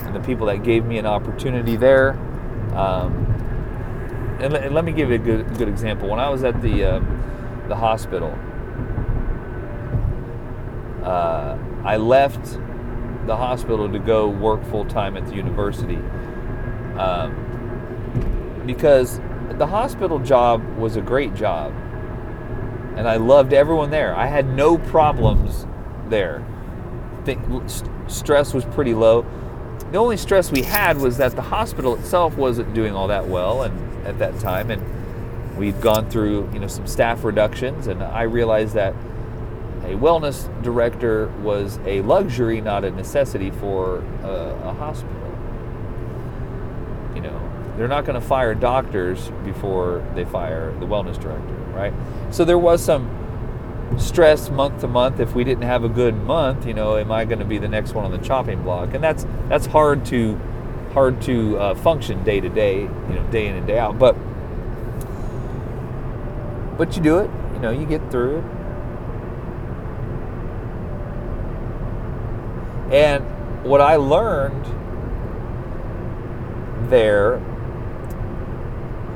and 0.05 0.15
the 0.15 0.21
people 0.21 0.47
that 0.47 0.63
gave 0.63 0.86
me 0.86 0.97
an 0.97 1.05
opportunity 1.05 1.75
there. 1.75 2.11
Um, 2.73 3.25
and, 4.39 4.53
let, 4.53 4.63
and 4.63 4.73
let 4.73 4.86
me 4.86 4.93
give 4.93 5.09
you 5.09 5.15
a 5.15 5.19
good 5.19 5.57
good 5.57 5.67
example. 5.67 6.07
When 6.07 6.19
I 6.19 6.30
was 6.30 6.45
at 6.45 6.61
the 6.61 6.86
um, 6.86 7.65
the 7.67 7.75
hospital, 7.75 8.34
uh, 11.03 11.57
I 11.84 11.97
left 11.97 12.57
the 13.25 13.36
hospital 13.36 13.91
to 13.91 13.99
go 13.99 14.30
work 14.30 14.63
full 14.67 14.86
time 14.86 15.17
at 15.17 15.27
the 15.27 15.36
university 15.36 15.99
um, 17.00 18.64
because 18.66 19.20
the 19.52 19.66
hospital 19.66 20.20
job 20.20 20.64
was 20.78 20.97
a 20.97 21.02
great 21.02 21.34
job, 21.34 21.74
and 22.95 23.08
I 23.08 23.16
loved 23.16 23.54
everyone 23.54 23.89
there. 23.89 24.16
I 24.16 24.28
had 24.28 24.47
no 24.47 24.78
problems 24.78 25.66
there. 26.10 26.45
Think, 27.24 27.41
stress 28.08 28.54
was 28.54 28.66
pretty 28.66 28.93
low. 28.93 29.26
The 29.91 29.97
only 29.97 30.18
stress 30.18 30.52
we 30.52 30.62
had 30.62 30.97
was 30.97 31.18
that 31.18 31.36
the 31.36 31.41
hospital 31.41 31.95
itself 31.95 32.36
wasn't 32.36 32.74
doing 32.74 32.93
all 32.93 33.08
that 33.08 33.28
well, 33.28 33.64
and 33.64 34.06
at 34.06 34.20
that 34.20 34.38
time, 34.39 34.70
and 34.70 35.58
we'd 35.58 35.80
gone 35.82 36.10
through 36.10 36.50
you 36.54 36.60
know 36.60 36.68
some 36.68 36.86
staff 36.86 37.24
reductions, 37.24 37.88
and 37.88 38.04
I 38.04 38.24
realized 38.24 38.74
that 38.74 38.93
a 39.84 39.93
wellness 39.93 40.47
director 40.62 41.28
was 41.41 41.80
a 41.86 42.02
luxury, 42.02 42.62
not 42.62 42.84
a 42.84 42.91
necessity 42.91 43.52
for 43.52 44.04
a, 44.24 44.28
a 44.66 44.74
hospital. 44.74 45.18
They're 47.80 47.88
not 47.88 48.03
going 48.03 48.19
to 48.19 48.27
fire 48.27 48.53
doctors 48.53 49.32
before 49.45 50.05
they 50.13 50.25
fire 50.25 50.77
the 50.82 50.86
wellness 50.86 51.17
director, 51.17 51.53
right? 51.73 51.93
So 52.30 52.43
there 52.43 52.57
was 52.57 52.84
some 52.84 53.07
stress 53.97 54.49
month 54.49 54.82
to 54.82 54.89
month. 54.89 55.21
If 55.21 55.34
we 55.34 55.45
didn't 55.45 55.63
have 55.63 55.86
a 55.86 55.88
good 55.88 56.13
month, 56.13 56.67
you 56.67 56.73
know, 56.73 56.97
am 56.97 57.09
I 57.09 57.23
going 57.23 57.39
to 57.39 57.45
be 57.45 57.57
the 57.57 57.69
next 57.69 57.93
one 57.93 58.03
on 58.03 58.11
the 58.11 58.17
chopping 58.17 58.63
block? 58.63 58.93
And 58.95 59.01
that's 59.01 59.25
that's 59.47 59.65
hard 59.65 60.03
to 60.07 60.38
hard 60.91 61.21
to 61.21 61.57
uh, 61.57 61.75
function 61.75 62.21
day 62.25 62.41
to 62.41 62.49
day, 62.49 62.82
you 62.82 63.15
know, 63.15 63.25
day 63.32 63.47
in 63.47 63.55
and 63.55 63.65
day 63.65 63.80
out. 63.80 63.97
But 63.97 64.17
but 66.77 66.97
you 66.97 67.01
do 67.01 67.19
it. 67.19 67.32
You 67.53 67.59
know, 67.59 67.71
you 67.71 67.86
get 67.86 68.11
through 68.11 68.39
it. 68.39 68.43
And 72.93 73.63
what 73.63 73.80
I 73.80 73.95
learned 73.95 74.65
there 76.89 77.41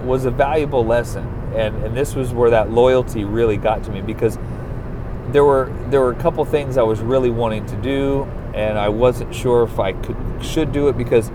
was 0.04 0.26
a 0.26 0.32
valuable 0.32 0.86
lesson. 0.86 1.28
And, 1.56 1.84
and 1.84 1.96
this 1.96 2.16
was 2.16 2.34
where 2.34 2.50
that 2.50 2.72
loyalty 2.72 3.26
really 3.26 3.58
got 3.58 3.84
to 3.84 3.92
me 3.92 4.02
because 4.02 4.38
there 5.30 5.44
were 5.44 5.72
there 5.90 6.02
were 6.02 6.12
a 6.12 6.16
couple 6.16 6.44
things 6.46 6.78
I 6.78 6.84
was 6.84 7.00
really 7.00 7.30
wanting 7.30 7.66
to 7.68 7.76
do 7.78 8.24
and 8.54 8.78
I 8.78 8.90
wasn't 8.90 9.34
sure 9.34 9.64
if 9.64 9.80
I 9.80 9.94
could 9.94 10.18
should 10.42 10.72
do 10.72 10.90
it 10.90 10.98
because 10.98 11.32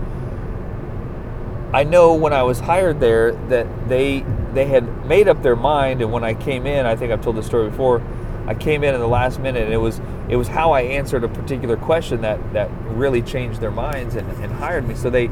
I 1.73 1.83
know 1.83 2.13
when 2.13 2.31
I 2.31 2.43
was 2.43 2.59
hired 2.59 2.99
there 2.99 3.31
that 3.47 3.89
they 3.89 4.25
they 4.53 4.65
had 4.65 5.05
made 5.05 5.27
up 5.27 5.41
their 5.41 5.55
mind 5.55 6.01
and 6.01 6.11
when 6.11 6.23
I 6.23 6.33
came 6.33 6.65
in 6.67 6.85
I 6.85 6.95
think 6.95 7.11
I've 7.11 7.21
told 7.21 7.35
this 7.35 7.47
story 7.47 7.69
before 7.69 8.01
I 8.49 8.55
came 8.55 8.83
in 8.83 8.95
in 8.95 8.99
the 8.99 9.07
last 9.07 9.39
minute, 9.39 9.65
and 9.65 9.71
it 9.71 9.77
was 9.77 10.01
it 10.27 10.35
was 10.35 10.47
how 10.47 10.71
I 10.71 10.81
answered 10.81 11.23
a 11.23 11.27
particular 11.27 11.77
question 11.77 12.21
that 12.21 12.53
that 12.53 12.71
really 12.85 13.21
changed 13.21 13.61
their 13.61 13.69
minds 13.69 14.15
and, 14.15 14.27
and 14.43 14.51
hired 14.51 14.87
me. 14.87 14.95
So 14.95 15.11
they 15.11 15.29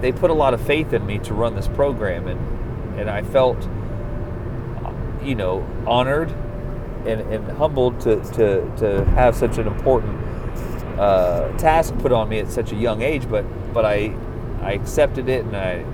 they 0.00 0.12
put 0.12 0.30
a 0.30 0.34
lot 0.34 0.54
of 0.54 0.60
faith 0.60 0.92
in 0.92 1.04
me 1.06 1.18
to 1.20 1.34
run 1.34 1.54
this 1.54 1.68
program, 1.68 2.26
and 2.26 2.98
and 2.98 3.10
I 3.10 3.22
felt 3.22 3.68
you 5.22 5.34
know 5.34 5.66
honored 5.86 6.30
and, 7.06 7.20
and 7.32 7.50
humbled 7.52 8.00
to, 8.00 8.22
to 8.32 8.76
to 8.78 9.04
have 9.06 9.36
such 9.36 9.58
an 9.58 9.66
important 9.66 10.18
uh, 10.98 11.56
task 11.58 11.96
put 11.98 12.12
on 12.12 12.28
me 12.28 12.38
at 12.38 12.50
such 12.50 12.72
a 12.72 12.76
young 12.76 13.02
age. 13.02 13.28
But 13.28 13.44
but 13.72 13.84
I 13.84 14.14
I 14.62 14.72
accepted 14.72 15.28
it 15.28 15.44
and 15.44 15.56
I 15.56 15.84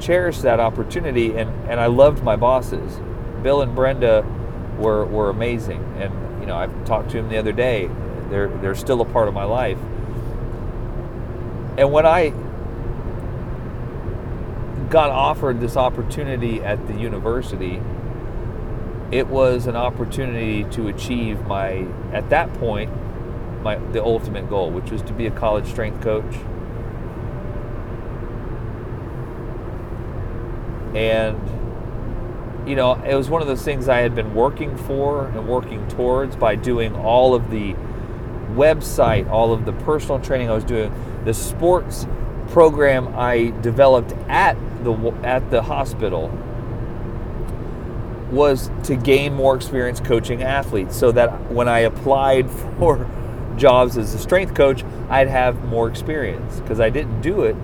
cherished 0.00 0.42
that 0.42 0.60
opportunity, 0.60 1.36
and 1.36 1.50
and 1.70 1.80
I 1.80 1.86
loved 1.86 2.22
my 2.22 2.36
bosses, 2.36 2.98
Bill 3.42 3.62
and 3.62 3.74
Brenda 3.74 4.24
were, 4.78 5.04
were 5.04 5.30
amazing. 5.30 5.82
And, 5.98 6.12
you 6.40 6.46
know, 6.46 6.56
I 6.56 6.66
talked 6.84 7.10
to 7.10 7.16
them 7.16 7.28
the 7.28 7.38
other 7.38 7.52
day. 7.52 7.90
They're, 8.30 8.48
they're 8.48 8.74
still 8.74 9.00
a 9.00 9.04
part 9.04 9.28
of 9.28 9.34
my 9.34 9.44
life. 9.44 9.78
And 11.78 11.92
when 11.92 12.06
I 12.06 12.32
got 14.92 15.08
offered 15.08 15.58
this 15.58 15.74
opportunity 15.74 16.60
at 16.60 16.86
the 16.86 16.92
university, 16.92 17.80
it 19.10 19.26
was 19.26 19.66
an 19.66 19.74
opportunity 19.74 20.64
to 20.64 20.88
achieve 20.88 21.40
my, 21.46 21.86
at 22.12 22.28
that 22.28 22.52
point, 22.54 22.90
my 23.62 23.76
the 23.92 24.04
ultimate 24.04 24.50
goal, 24.50 24.70
which 24.70 24.90
was 24.90 25.00
to 25.02 25.14
be 25.14 25.26
a 25.26 25.30
college 25.30 25.66
strength 25.66 26.02
coach. 26.02 26.34
And 30.94 31.38
you 32.68 32.76
know, 32.76 32.94
it 33.02 33.14
was 33.14 33.30
one 33.30 33.40
of 33.40 33.48
those 33.48 33.62
things 33.62 33.88
I 33.88 34.00
had 34.00 34.14
been 34.14 34.34
working 34.34 34.76
for 34.76 35.26
and 35.28 35.48
working 35.48 35.88
towards 35.88 36.36
by 36.36 36.54
doing 36.54 36.94
all 36.94 37.34
of 37.34 37.50
the 37.50 37.74
website, 38.54 39.28
all 39.30 39.54
of 39.54 39.64
the 39.64 39.72
personal 39.72 40.20
training 40.20 40.50
I 40.50 40.54
was 40.54 40.64
doing, 40.64 40.92
the 41.24 41.32
sports 41.32 42.06
program 42.48 43.14
I 43.16 43.54
developed 43.62 44.12
at 44.28 44.56
the 44.84 44.92
at 45.22 45.50
the 45.50 45.62
hospital 45.62 46.28
was 48.30 48.70
to 48.84 48.96
gain 48.96 49.34
more 49.34 49.54
experience 49.54 50.00
coaching 50.00 50.42
athletes 50.42 50.96
so 50.96 51.12
that 51.12 51.50
when 51.50 51.68
I 51.68 51.80
applied 51.80 52.50
for 52.78 53.08
jobs 53.56 53.98
as 53.98 54.14
a 54.14 54.18
strength 54.18 54.54
coach, 54.54 54.84
I'd 55.10 55.28
have 55.28 55.64
more 55.64 55.88
experience 55.88 56.60
because 56.60 56.80
I 56.80 56.90
didn't 56.90 57.20
do 57.20 57.42
it 57.42 57.56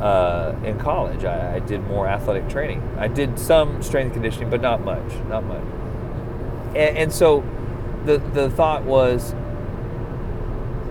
uh, 0.00 0.54
in 0.64 0.78
college. 0.78 1.24
I, 1.24 1.56
I, 1.56 1.58
did 1.60 1.82
more 1.86 2.06
athletic 2.06 2.48
training. 2.48 2.82
I 2.98 3.08
did 3.08 3.38
some 3.38 3.82
strength 3.82 4.12
conditioning, 4.12 4.50
but 4.50 4.60
not 4.60 4.84
much, 4.84 5.14
not 5.28 5.44
much. 5.44 5.64
And, 6.76 6.98
and, 6.98 7.12
so, 7.12 7.44
the 8.04 8.18
the 8.18 8.50
thought 8.50 8.82
was, 8.82 9.34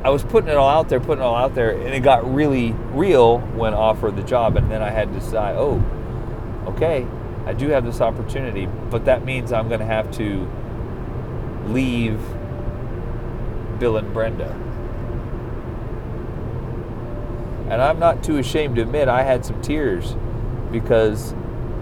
I 0.03 0.09
was 0.09 0.23
putting 0.23 0.49
it 0.49 0.55
all 0.55 0.69
out 0.69 0.89
there, 0.89 0.99
putting 0.99 1.21
it 1.21 1.25
all 1.25 1.35
out 1.35 1.55
there, 1.55 1.71
and 1.71 1.93
it 1.93 2.01
got 2.01 2.31
really 2.31 2.73
real 2.91 3.39
when 3.39 3.73
offered 3.73 4.15
the 4.15 4.23
job. 4.23 4.57
And 4.57 4.69
then 4.69 4.81
I 4.81 4.89
had 4.89 5.13
to 5.13 5.19
decide, 5.19 5.55
oh, 5.57 5.83
okay, 6.67 7.07
I 7.45 7.53
do 7.53 7.69
have 7.69 7.85
this 7.85 8.01
opportunity, 8.01 8.65
but 8.65 9.05
that 9.05 9.23
means 9.23 9.53
I'm 9.53 9.67
going 9.67 9.79
to 9.79 9.85
have 9.85 10.11
to 10.17 10.49
leave 11.67 12.19
Bill 13.79 13.97
and 13.97 14.13
Brenda 14.13 14.59
and 17.73 17.81
I'm 17.81 17.97
not 17.97 18.23
too 18.23 18.37
ashamed 18.37 18.75
to 18.75 18.83
admit 18.83 19.07
I 19.07 19.23
had 19.23 19.43
some 19.43 19.59
tears 19.61 20.15
because 20.71 21.33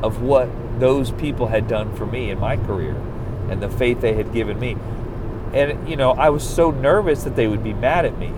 of 0.02 0.22
what 0.22 0.50
those 0.80 1.12
people 1.12 1.48
had 1.48 1.68
done 1.68 1.94
for 1.96 2.06
me 2.06 2.30
in 2.30 2.40
my 2.40 2.56
career 2.56 2.96
and 3.50 3.62
the 3.62 3.70
faith 3.70 4.00
they 4.00 4.14
had 4.14 4.32
given 4.32 4.58
me. 4.58 4.78
And, 5.54 5.88
you 5.90 5.96
know, 5.96 6.12
I 6.12 6.30
was 6.30 6.48
so 6.48 6.72
nervous 6.72 7.24
that 7.24 7.36
they 7.36 7.48
would 7.48 7.64
be 7.64 7.74
mad 7.74 8.06
at 8.06 8.18
me. 8.18 8.34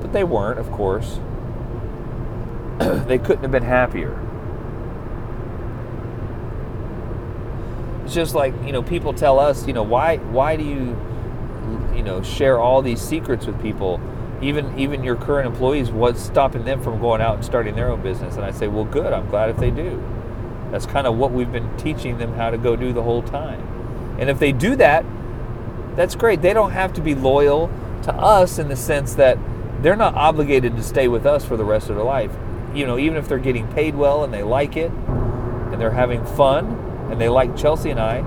But 0.00 0.12
they 0.12 0.24
weren't, 0.24 0.58
of 0.58 0.70
course. 0.70 1.18
they 2.78 3.18
couldn't 3.18 3.42
have 3.42 3.50
been 3.50 3.62
happier. 3.62 4.22
It's 8.04 8.14
just 8.14 8.34
like, 8.34 8.54
you 8.64 8.72
know, 8.72 8.82
people 8.82 9.12
tell 9.12 9.40
us, 9.40 9.66
you 9.66 9.72
know, 9.72 9.82
why 9.82 10.18
why 10.18 10.54
do 10.54 10.62
you 10.62 10.96
you 11.96 12.02
know, 12.02 12.22
share 12.22 12.60
all 12.60 12.82
these 12.82 13.00
secrets 13.00 13.46
with 13.46 13.60
people? 13.60 14.00
even 14.42 14.78
even 14.78 15.02
your 15.02 15.16
current 15.16 15.46
employees, 15.46 15.90
what's 15.90 16.22
stopping 16.22 16.64
them 16.64 16.82
from 16.82 17.00
going 17.00 17.20
out 17.20 17.36
and 17.36 17.44
starting 17.44 17.74
their 17.74 17.90
own 17.90 18.02
business? 18.02 18.36
And 18.36 18.44
I 18.44 18.50
say, 18.50 18.68
well, 18.68 18.84
good. 18.84 19.12
I'm 19.12 19.28
glad 19.28 19.50
if 19.50 19.56
they 19.56 19.70
do. 19.70 20.02
That's 20.70 20.86
kind 20.86 21.06
of 21.06 21.16
what 21.16 21.32
we've 21.32 21.50
been 21.50 21.74
teaching 21.76 22.18
them 22.18 22.34
how 22.34 22.50
to 22.50 22.58
go 22.58 22.76
do 22.76 22.92
the 22.92 23.02
whole 23.02 23.22
time. 23.22 23.65
And 24.18 24.30
if 24.30 24.38
they 24.38 24.52
do 24.52 24.76
that, 24.76 25.04
that's 25.94 26.14
great. 26.14 26.42
They 26.42 26.52
don't 26.52 26.72
have 26.72 26.92
to 26.94 27.00
be 27.00 27.14
loyal 27.14 27.70
to 28.02 28.12
us 28.14 28.58
in 28.58 28.68
the 28.68 28.76
sense 28.76 29.14
that 29.14 29.38
they're 29.82 29.96
not 29.96 30.14
obligated 30.14 30.76
to 30.76 30.82
stay 30.82 31.08
with 31.08 31.26
us 31.26 31.44
for 31.44 31.56
the 31.56 31.64
rest 31.64 31.88
of 31.90 31.96
their 31.96 32.04
life. 32.04 32.32
You 32.74 32.86
know, 32.86 32.98
even 32.98 33.16
if 33.16 33.28
they're 33.28 33.38
getting 33.38 33.66
paid 33.68 33.94
well 33.94 34.24
and 34.24 34.32
they 34.32 34.42
like 34.42 34.76
it 34.76 34.90
and 34.90 35.80
they're 35.80 35.90
having 35.90 36.24
fun 36.24 36.66
and 37.10 37.20
they 37.20 37.28
like 37.28 37.56
Chelsea 37.56 37.90
and 37.90 38.00
I, 38.00 38.18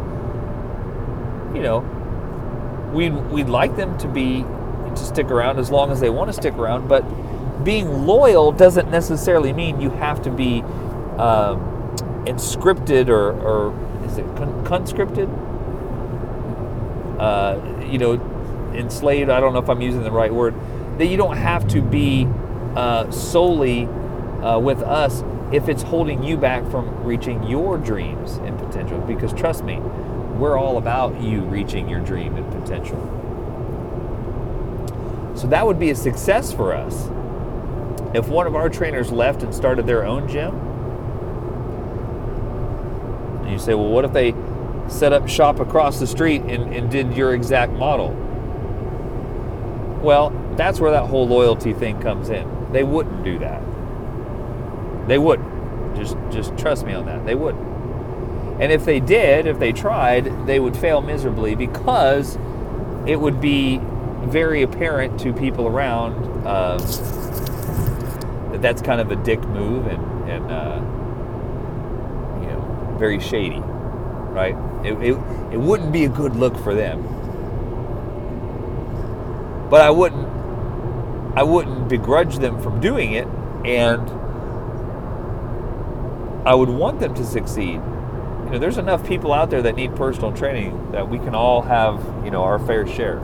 you 1.54 1.62
know, 1.62 1.80
we'd, 2.94 3.16
we'd 3.30 3.50
like 3.50 3.76
them 3.76 3.98
to 4.00 4.08
be 4.08 4.44
to 4.96 5.06
stick 5.06 5.28
around 5.28 5.60
as 5.60 5.70
long 5.70 5.92
as 5.92 6.00
they 6.00 6.10
want 6.10 6.30
to 6.30 6.34
stick 6.34 6.56
around. 6.56 6.88
But 6.88 7.04
being 7.64 8.06
loyal 8.06 8.52
doesn't 8.52 8.90
necessarily 8.90 9.54
mean 9.54 9.82
you 9.82 9.90
have 9.92 10.22
to 10.24 10.32
be 10.32 10.62
um, 11.18 11.60
inscripted 12.26 13.10
or, 13.10 13.32
or 13.32 14.06
is 14.06 14.18
it 14.18 14.26
conscripted? 14.66 15.30
Uh, 17.20 17.60
you 17.86 17.98
know, 17.98 18.14
enslaved. 18.74 19.30
I 19.30 19.40
don't 19.40 19.54
know 19.54 19.60
if 19.60 19.70
I'm 19.70 19.82
using 19.82 20.04
the 20.04 20.12
right 20.12 20.34
word. 20.34 20.56
That 20.98 21.08
you 21.08 21.18
don't 21.18 21.38
have 21.38 21.68
to 21.70 21.82
be 21.82 22.28
uh, 22.76 23.12
solely 23.12 23.86
uh, 23.86 24.60
with 24.60 24.82
us 24.82 25.24
if 25.52 25.68
it's 25.68 25.82
holding 25.84 26.24
you 26.24 26.38
back 26.38 26.64
from 26.70 27.04
reaching 27.04 27.44
your 27.44 27.78
dreams 27.78 28.38
and 28.38 28.58
potential. 28.58 29.00
Because 29.02 29.34
trust 29.34 29.64
me, 29.64 29.80
we're 30.38 30.58
all 30.58 30.78
about 30.78 31.20
you 31.22 31.42
reaching 31.42 31.90
your 31.90 32.00
dream 32.00 32.36
and 32.36 32.50
potential. 32.52 33.00
So 35.36 35.48
that 35.48 35.66
would 35.66 35.80
be 35.80 35.90
a 35.90 35.96
success 35.96 36.54
for 36.54 36.74
us. 36.74 37.10
if 38.14 38.28
one 38.28 38.48
of 38.48 38.56
our 38.56 38.70
trainers 38.70 39.12
left 39.12 39.44
and 39.44 39.54
started 39.54 39.86
their 39.86 40.04
own 40.04 40.28
gym, 40.28 40.56
and 43.42 43.52
you 43.52 43.60
say, 43.60 43.74
well, 43.76 43.90
what 43.90 44.06
if 44.06 44.14
they 44.14 44.32
set 44.90 45.14
up 45.14 45.28
shop 45.28 45.60
across 45.60 46.00
the 46.00 46.08
street 46.08 46.42
and, 46.44 46.74
and 46.74 46.90
did 46.90 47.14
your 47.14 47.34
exact 47.34 47.72
model? 47.74 48.10
Well, 50.02 50.32
that's 50.56 50.80
where 50.80 50.92
that 50.92 51.06
whole 51.06 51.28
loyalty 51.28 51.74
thing 51.74 52.02
comes 52.02 52.30
in. 52.30 52.72
They 52.72 52.84
wouldn't 52.84 53.24
do 53.24 53.40
that. 53.40 53.62
They 55.08 55.18
wouldn't. 55.18 55.96
Just 55.96 56.16
just 56.32 56.58
trust 56.58 56.86
me 56.86 56.94
on 56.94 57.06
that. 57.08 57.26
They 57.26 57.36
wouldn't. 57.36 57.68
And 58.62 58.72
if 58.72 58.86
they 58.86 59.00
did, 59.00 59.48
if 59.48 59.58
they 59.58 59.72
tried, 59.72 60.46
they 60.46 60.60
would 60.60 60.76
fail 60.76 61.02
miserably 61.02 61.56
because 61.56 62.38
it 63.08 63.20
would 63.20 63.40
be 63.40 63.80
very 64.26 64.62
apparent 64.62 65.20
to 65.22 65.34
people 65.34 65.66
around 65.66 66.46
uh, 66.46 66.78
that 68.52 68.62
that's 68.62 68.82
kind 68.82 69.00
of 69.00 69.12
a 69.12 69.16
dick 69.16 69.42
move 69.48 69.88
and, 69.88 70.30
and 70.30 70.52
uh, 70.52 70.76
you 72.42 72.48
know, 72.48 72.96
very 73.00 73.20
shady, 73.20 73.64
right? 74.32 74.56
It, 74.86 74.94
it, 75.02 75.18
it 75.54 75.60
wouldn't 75.60 75.92
be 75.92 76.06
a 76.06 76.10
good 76.10 76.36
look 76.36 76.58
for 76.58 76.74
them. 76.74 77.04
But 79.70 79.82
I 79.82 79.90
wouldn't 79.90 80.28
I 81.36 81.44
wouldn't 81.44 81.88
begrudge 81.88 82.38
them 82.40 82.62
from 82.62 82.82
doing 82.82 83.14
it 83.14 83.28
and 83.64 84.10
I 86.48 86.56
would 86.56 86.70
want 86.70 87.00
them 87.00 87.14
to 87.14 87.26
succeed. 87.26 87.76
You 87.76 88.50
know, 88.52 88.60
there's 88.60 88.80
enough 88.80 89.06
people 89.06 89.32
out 89.32 89.52
there 89.52 89.62
that 89.62 89.76
need 89.76 89.96
personal 89.96 90.32
training 90.32 90.92
that 90.92 91.08
we 91.08 91.20
can 91.20 91.36
all 91.36 91.62
have, 91.62 92.04
you 92.26 92.32
know, 92.32 92.42
our 92.44 92.58
fair 92.58 92.88
share. 92.88 93.22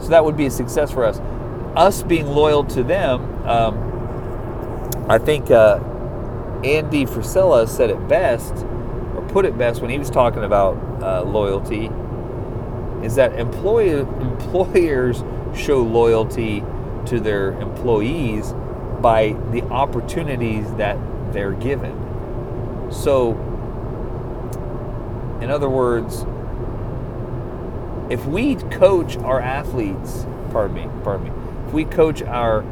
So 0.00 0.08
that 0.08 0.24
would 0.24 0.36
be 0.36 0.46
a 0.46 0.50
success 0.50 0.90
for 0.90 1.04
us. 1.04 1.20
Us 1.76 2.02
being 2.02 2.26
loyal 2.26 2.64
to 2.64 2.82
them, 2.82 3.46
um, 3.46 5.06
I 5.08 5.18
think 5.18 5.50
uh, 5.50 5.78
Andy 6.64 7.06
Frisella 7.06 7.68
said 7.68 7.90
it 7.90 8.08
best, 8.08 8.54
or 9.14 9.26
put 9.28 9.44
it 9.44 9.58
best 9.58 9.80
when 9.80 9.90
he 9.90 9.98
was 9.98 10.10
talking 10.10 10.44
about 10.44 10.76
uh, 11.02 11.22
loyalty, 11.22 11.90
is 13.04 13.16
that 13.16 13.34
employee, 13.38 13.98
employers 13.98 15.24
show 15.56 15.82
loyalty 15.82 16.62
to 17.06 17.18
their 17.18 17.52
employees 17.60 18.54
by 19.00 19.36
the 19.50 19.62
opportunities 19.64 20.72
that 20.74 20.96
they're 21.32 21.52
given. 21.52 21.92
So, 22.92 23.32
in 25.40 25.50
other 25.50 25.68
words, 25.68 26.24
if 28.08 28.24
we 28.26 28.54
coach 28.54 29.16
our 29.18 29.40
athletes, 29.40 30.26
pardon 30.50 30.76
me, 30.76 31.02
pardon 31.02 31.26
me, 31.26 31.32
if 31.66 31.72
we 31.72 31.84
coach 31.84 32.22
our 32.22 32.62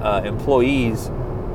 uh, 0.00 0.22
employees 0.22 1.10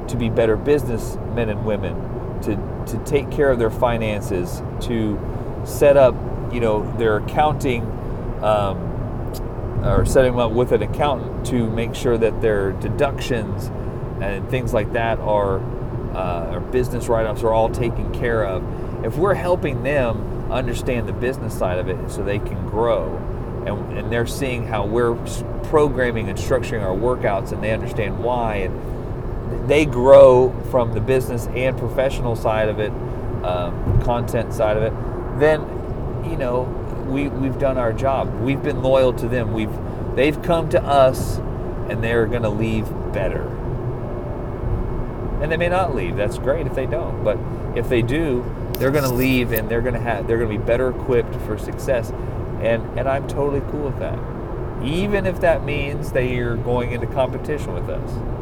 to 0.08 0.18
be 0.18 0.30
better 0.30 0.56
businessmen 0.56 1.50
and 1.50 1.66
women, 1.66 1.96
to, 2.42 2.56
to 2.88 3.04
take 3.06 3.30
care 3.32 3.50
of 3.50 3.60
their 3.60 3.72
finances, 3.72 4.62
to 4.82 5.20
set 5.66 5.98
up, 5.98 6.16
you 6.54 6.60
know, 6.60 6.96
their 6.98 7.18
accounting, 7.18 7.84
um, 8.42 8.78
or 9.84 10.06
setting 10.06 10.32
them 10.32 10.40
up 10.40 10.52
with 10.52 10.72
an 10.72 10.82
accountant 10.82 11.46
to 11.46 11.70
make 11.70 11.94
sure 11.94 12.18
that 12.18 12.42
their 12.42 12.72
deductions 12.74 13.68
and 14.22 14.50
things 14.50 14.74
like 14.74 14.94
that 14.94 15.20
are, 15.20 15.60
uh, 16.16 16.56
or 16.56 16.60
business 16.60 17.08
write-offs 17.08 17.44
are 17.44 17.54
all 17.54 17.70
taken 17.70 18.12
care 18.14 18.44
of. 18.46 18.64
If 19.06 19.18
we're 19.18 19.36
helping 19.36 19.84
them 19.84 20.52
understand 20.52 21.08
the 21.08 21.14
business 21.14 21.58
side 21.58 21.78
of 21.78 21.90
it 21.90 22.10
so 22.10 22.24
they 22.24 22.40
can 22.40 22.68
grow, 22.68 23.16
and, 23.68 23.98
and 23.98 24.12
they're 24.12 24.26
seeing 24.26 24.66
how 24.66 24.86
we're 24.86 25.16
programming 25.66 26.30
and 26.30 26.38
structuring 26.38 26.82
our 26.82 26.96
workouts, 26.96 27.52
and 27.52 27.64
they 27.64 27.72
understand 27.72 28.24
why, 28.24 28.56
and 28.56 28.74
they 29.68 29.86
grow 29.86 30.54
from 30.72 30.94
the 30.94 31.02
business 31.02 31.48
and 31.48 31.78
professional 31.78 32.36
side 32.36 32.70
of 32.70 32.80
it, 32.80 32.92
um, 33.44 34.02
content 34.02 34.54
side 34.54 34.78
of 34.78 34.84
it, 34.84 35.40
then 35.40 35.62
you 36.30 36.38
know 36.38 36.62
we 37.08 37.28
we've 37.30 37.60
done 37.60 37.78
our 37.78 37.94
job. 37.94 38.34
We've 38.42 38.62
been 38.62 38.82
loyal 38.82 39.14
to 39.14 39.28
them. 39.28 39.54
We've 39.54 39.76
they've 40.16 40.42
come 40.42 40.70
to 40.70 40.84
us, 40.84 41.38
and 41.90 42.04
they're 42.04 42.26
going 42.26 42.44
to 42.44 42.50
leave 42.50 42.88
better 43.14 43.58
and 45.42 45.52
they 45.52 45.58
may 45.58 45.70
not 45.70 45.94
leave. 45.94 46.16
That's 46.16 46.38
great 46.40 46.66
if 46.66 46.74
they 46.74 46.88
don't. 46.88 47.24
But 47.24 47.38
if 47.78 47.90
they 47.90 48.02
do, 48.02 48.44
they're 48.74 48.92
going 48.92 49.04
to 49.04 49.14
leave 49.14 49.52
and 49.52 49.70
they're 49.70 49.82
going 49.82 49.94
to 49.94 50.00
have 50.00 50.28
they're 50.28 50.38
going 50.38 50.52
to 50.52 50.58
be 50.58 50.64
better 50.64 50.90
equipped 50.90 51.36
for 51.42 51.58
success. 51.58 52.12
And 52.62 52.84
and 52.98 53.08
I'm 53.08 53.28
totally 53.28 53.62
cool 53.72 53.90
with 53.90 54.00
that. 54.00 54.18
Even 54.84 55.26
if 55.26 55.42
that 55.42 55.64
means 55.64 56.12
that 56.12 56.26
you're 56.26 56.58
going 56.58 56.92
into 56.92 57.08
competition 57.08 57.74
with 57.74 57.90
us. 57.90 58.37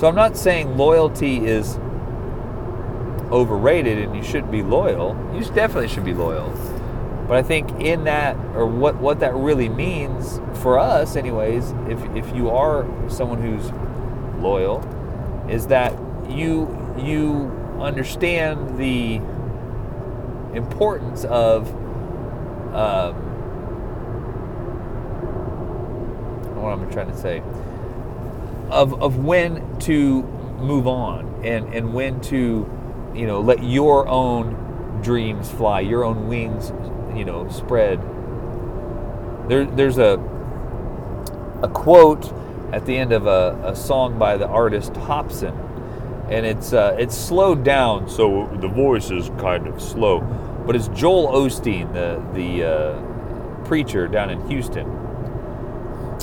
So 0.00 0.08
I'm 0.08 0.14
not 0.14 0.34
saying 0.34 0.78
loyalty 0.78 1.44
is 1.44 1.76
overrated 3.30 3.98
and 3.98 4.16
you 4.16 4.22
shouldn't 4.22 4.50
be 4.50 4.62
loyal. 4.62 5.14
You 5.34 5.44
definitely 5.44 5.88
should 5.88 6.06
be 6.06 6.14
loyal. 6.14 6.48
But 7.28 7.36
I 7.36 7.42
think 7.42 7.70
in 7.72 8.04
that, 8.04 8.34
or 8.54 8.64
what, 8.64 8.96
what 8.96 9.20
that 9.20 9.34
really 9.34 9.68
means 9.68 10.40
for 10.62 10.78
us, 10.78 11.16
anyways, 11.16 11.72
if, 11.86 12.02
if 12.16 12.34
you 12.34 12.48
are 12.48 12.88
someone 13.10 13.42
who's 13.42 13.70
loyal, 14.42 14.80
is 15.50 15.66
that 15.66 15.92
you 16.30 16.94
you 16.98 17.50
understand 17.78 18.78
the 18.78 19.16
importance 20.56 21.26
of 21.26 21.68
um, 22.74 23.14
what 26.56 26.70
I'm 26.70 26.90
trying 26.90 27.10
to 27.10 27.16
say 27.18 27.42
of 28.70 29.02
of 29.02 29.24
when 29.24 29.78
to 29.80 30.22
move 30.60 30.86
on 30.86 31.42
and 31.44 31.72
and 31.74 31.92
when 31.92 32.20
to 32.20 32.68
you 33.14 33.26
know 33.26 33.40
let 33.40 33.62
your 33.62 34.06
own 34.08 35.00
dreams 35.02 35.50
fly, 35.50 35.80
your 35.80 36.04
own 36.04 36.28
wings 36.28 36.72
you 37.16 37.24
know 37.24 37.48
spread. 37.48 38.00
There, 39.48 39.64
there's 39.64 39.98
a 39.98 40.18
a 41.62 41.68
quote 41.68 42.32
at 42.72 42.86
the 42.86 42.96
end 42.96 43.12
of 43.12 43.26
a, 43.26 43.60
a 43.64 43.76
song 43.76 44.18
by 44.18 44.36
the 44.36 44.46
artist 44.46 44.92
Hopsin, 44.92 45.54
and 46.30 46.46
it's 46.46 46.72
uh, 46.72 46.96
it's 46.98 47.16
slowed 47.16 47.64
down, 47.64 48.08
so 48.08 48.48
the 48.60 48.68
voice 48.68 49.10
is 49.10 49.28
kind 49.38 49.66
of 49.66 49.80
slow. 49.82 50.20
But 50.66 50.76
it's 50.76 50.88
Joel 50.88 51.28
Osteen, 51.28 51.92
the 51.92 52.22
the 52.34 52.64
uh, 52.64 53.64
preacher 53.64 54.06
down 54.06 54.30
in 54.30 54.48
Houston, 54.48 54.86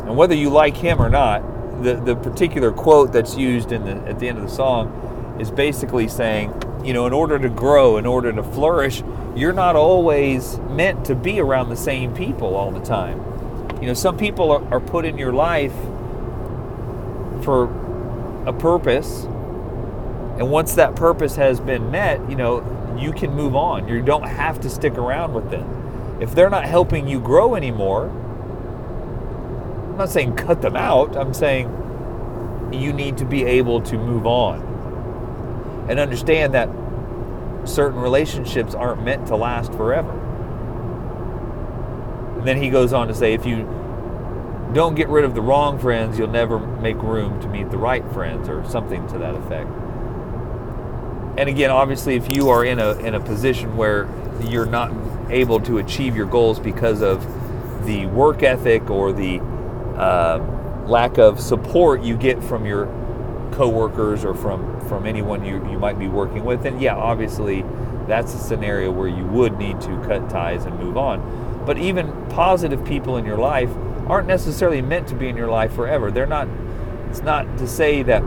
and 0.04 0.16
whether 0.16 0.36
you 0.36 0.50
like 0.50 0.78
him 0.78 1.02
or 1.02 1.10
not, 1.10 1.44
the 1.82 1.96
the 1.96 2.16
particular 2.16 2.72
quote 2.72 3.12
that's 3.12 3.36
used 3.36 3.72
in 3.72 3.84
the 3.84 4.10
at 4.10 4.20
the 4.20 4.28
end 4.28 4.38
of 4.38 4.44
the 4.44 4.50
song 4.50 5.38
is 5.40 5.52
basically 5.52 6.08
saying, 6.08 6.54
you 6.84 6.94
know, 6.94 7.06
in 7.06 7.14
order 7.14 7.38
to 7.38 7.50
grow, 7.50 7.98
in 7.98 8.06
order 8.06 8.32
to 8.34 8.44
flourish, 8.44 9.04
you're 9.36 9.54
not 9.54 9.76
always 9.76 10.58
meant 10.70 11.06
to 11.06 11.16
be 11.16 11.40
around 11.40 11.70
the 11.70 11.76
same 11.76 12.14
people 12.14 12.56
all 12.56 12.72
the 12.72 12.84
time. 12.84 13.20
You 13.82 13.88
know, 13.88 13.94
some 13.94 14.18
people 14.18 14.52
are, 14.52 14.74
are 14.74 14.80
put 14.80 15.06
in 15.06 15.18
your 15.18 15.34
life 15.34 15.74
for 17.44 17.66
a 18.48 18.54
purpose, 18.54 19.26
and 19.26 20.50
once 20.50 20.74
that 20.76 20.96
purpose 20.96 21.36
has 21.36 21.60
been 21.60 21.92
met, 21.92 22.28
you 22.30 22.36
know, 22.36 22.64
you 22.98 23.14
can 23.14 23.34
move 23.34 23.56
on. 23.56 23.88
You 23.88 24.02
don't 24.02 24.28
have 24.28 24.60
to 24.62 24.70
stick 24.70 24.94
around 24.94 25.34
with 25.34 25.52
them. 25.52 26.18
If 26.20 26.34
they're 26.34 26.50
not 26.50 26.66
helping 26.66 27.08
you 27.08 27.20
grow 27.20 27.54
anymore, 27.54 28.12
I'm 29.98 30.02
not 30.02 30.12
saying 30.12 30.36
cut 30.36 30.62
them 30.62 30.76
out. 30.76 31.18
I'm 31.18 31.34
saying 31.34 32.70
you 32.72 32.94
need 32.94 33.18
to 33.18 33.26
be 33.26 33.44
able 33.44 33.82
to 33.82 33.98
move 33.98 34.28
on 34.28 34.62
and 35.90 36.00
understand 36.00 36.54
that 36.54 36.70
certain 37.68 38.00
relationships 38.00 38.76
aren't 38.76 39.04
meant 39.04 39.26
to 39.30 39.36
last 39.36 39.72
forever. 39.74 40.12
And 42.38 42.48
then 42.48 42.62
he 42.62 42.70
goes 42.70 42.94
on 42.94 43.08
to 43.08 43.16
say 43.16 43.34
if 43.34 43.44
you 43.44 43.64
don't 44.72 44.94
get 44.94 45.10
rid 45.10 45.26
of 45.26 45.34
the 45.34 45.42
wrong 45.42 45.80
friends, 45.80 46.20
you'll 46.20 46.28
never 46.28 46.60
make 46.60 47.02
room 47.02 47.42
to 47.42 47.48
meet 47.48 47.72
the 47.72 47.80
right 47.80 48.08
friends, 48.12 48.48
or 48.50 48.64
something 48.70 49.08
to 49.08 49.18
that 49.18 49.34
effect. 49.34 49.68
And 51.40 51.50
again, 51.50 51.72
obviously, 51.72 52.16
if 52.16 52.30
you 52.30 52.50
are 52.50 52.64
in 52.64 52.78
a, 52.78 52.92
in 53.00 53.16
a 53.16 53.20
position 53.20 53.76
where 53.76 54.08
you're 54.44 54.68
not 54.68 54.92
able 55.32 55.60
to 55.62 55.80
achieve 55.80 56.16
your 56.16 56.28
goals 56.28 56.60
because 56.60 57.02
of 57.02 57.26
the 57.88 58.06
work 58.06 58.44
ethic 58.44 58.92
or 58.92 59.12
the 59.12 59.42
uh, 59.98 60.40
lack 60.88 61.18
of 61.18 61.40
support 61.40 62.02
you 62.02 62.16
get 62.16 62.44
from 62.44 62.66
your 62.66 62.86
coworkers 63.52 64.24
or 64.24 64.34
from 64.34 64.78
from 64.88 65.06
anyone 65.06 65.44
you, 65.44 65.56
you 65.70 65.78
might 65.78 66.00
be 66.00 66.08
working 66.08 66.46
with, 66.46 66.64
then 66.64 66.80
yeah, 66.80 66.96
obviously 66.96 67.64
that's 68.08 68.34
a 68.34 68.38
scenario 68.38 68.90
where 68.92 69.08
you 69.08 69.26
would 69.26 69.58
need 69.58 69.82
to 69.82 70.02
cut 70.04 70.30
ties 70.30 70.66
and 70.66 70.80
move 70.80 70.98
on. 70.98 71.64
But 71.66 71.78
even 71.78 72.12
positive 72.30 72.86
people 72.86 73.18
in 73.18 73.26
your 73.26 73.38
life 73.38 73.70
aren't 74.08 74.28
necessarily 74.28 74.82
meant 74.82 75.08
to 75.10 75.16
be 75.16 75.28
in 75.28 75.36
your 75.36 75.50
life 75.50 75.74
forever. 75.74 76.10
They're 76.12 76.26
not. 76.26 76.48
It's 77.10 77.22
not 77.22 77.58
to 77.58 77.68
say 77.68 78.04
that 78.04 78.22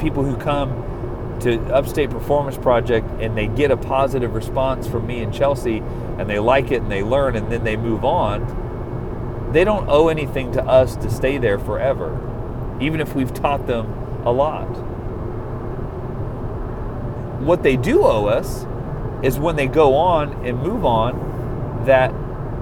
people 0.00 0.22
who 0.22 0.36
come 0.36 1.38
to 1.40 1.60
Upstate 1.74 2.10
Performance 2.10 2.56
Project 2.56 3.08
and 3.20 3.36
they 3.36 3.46
get 3.46 3.70
a 3.70 3.76
positive 3.76 4.34
response 4.34 4.86
from 4.86 5.06
me 5.06 5.22
and 5.22 5.32
Chelsea 5.32 5.78
and 6.18 6.28
they 6.28 6.38
like 6.38 6.70
it 6.70 6.80
and 6.82 6.90
they 6.90 7.02
learn 7.02 7.36
and 7.36 7.50
then 7.52 7.64
they 7.64 7.76
move 7.76 8.04
on, 8.04 8.42
they 9.52 9.64
don't 9.64 9.88
owe 9.88 10.08
anything 10.08 10.52
to 10.52 10.62
us 10.62 10.96
to 10.96 11.10
stay 11.10 11.38
there 11.38 11.58
forever, 11.58 12.18
even 12.80 13.00
if 13.00 13.14
we've 13.14 13.32
taught 13.32 13.66
them 13.66 13.86
a 14.24 14.30
lot. 14.30 14.66
What 17.40 17.62
they 17.62 17.76
do 17.76 18.02
owe 18.02 18.26
us 18.26 18.66
is 19.22 19.38
when 19.38 19.56
they 19.56 19.66
go 19.66 19.94
on 19.94 20.44
and 20.44 20.58
move 20.58 20.84
on, 20.84 21.84
that 21.86 22.12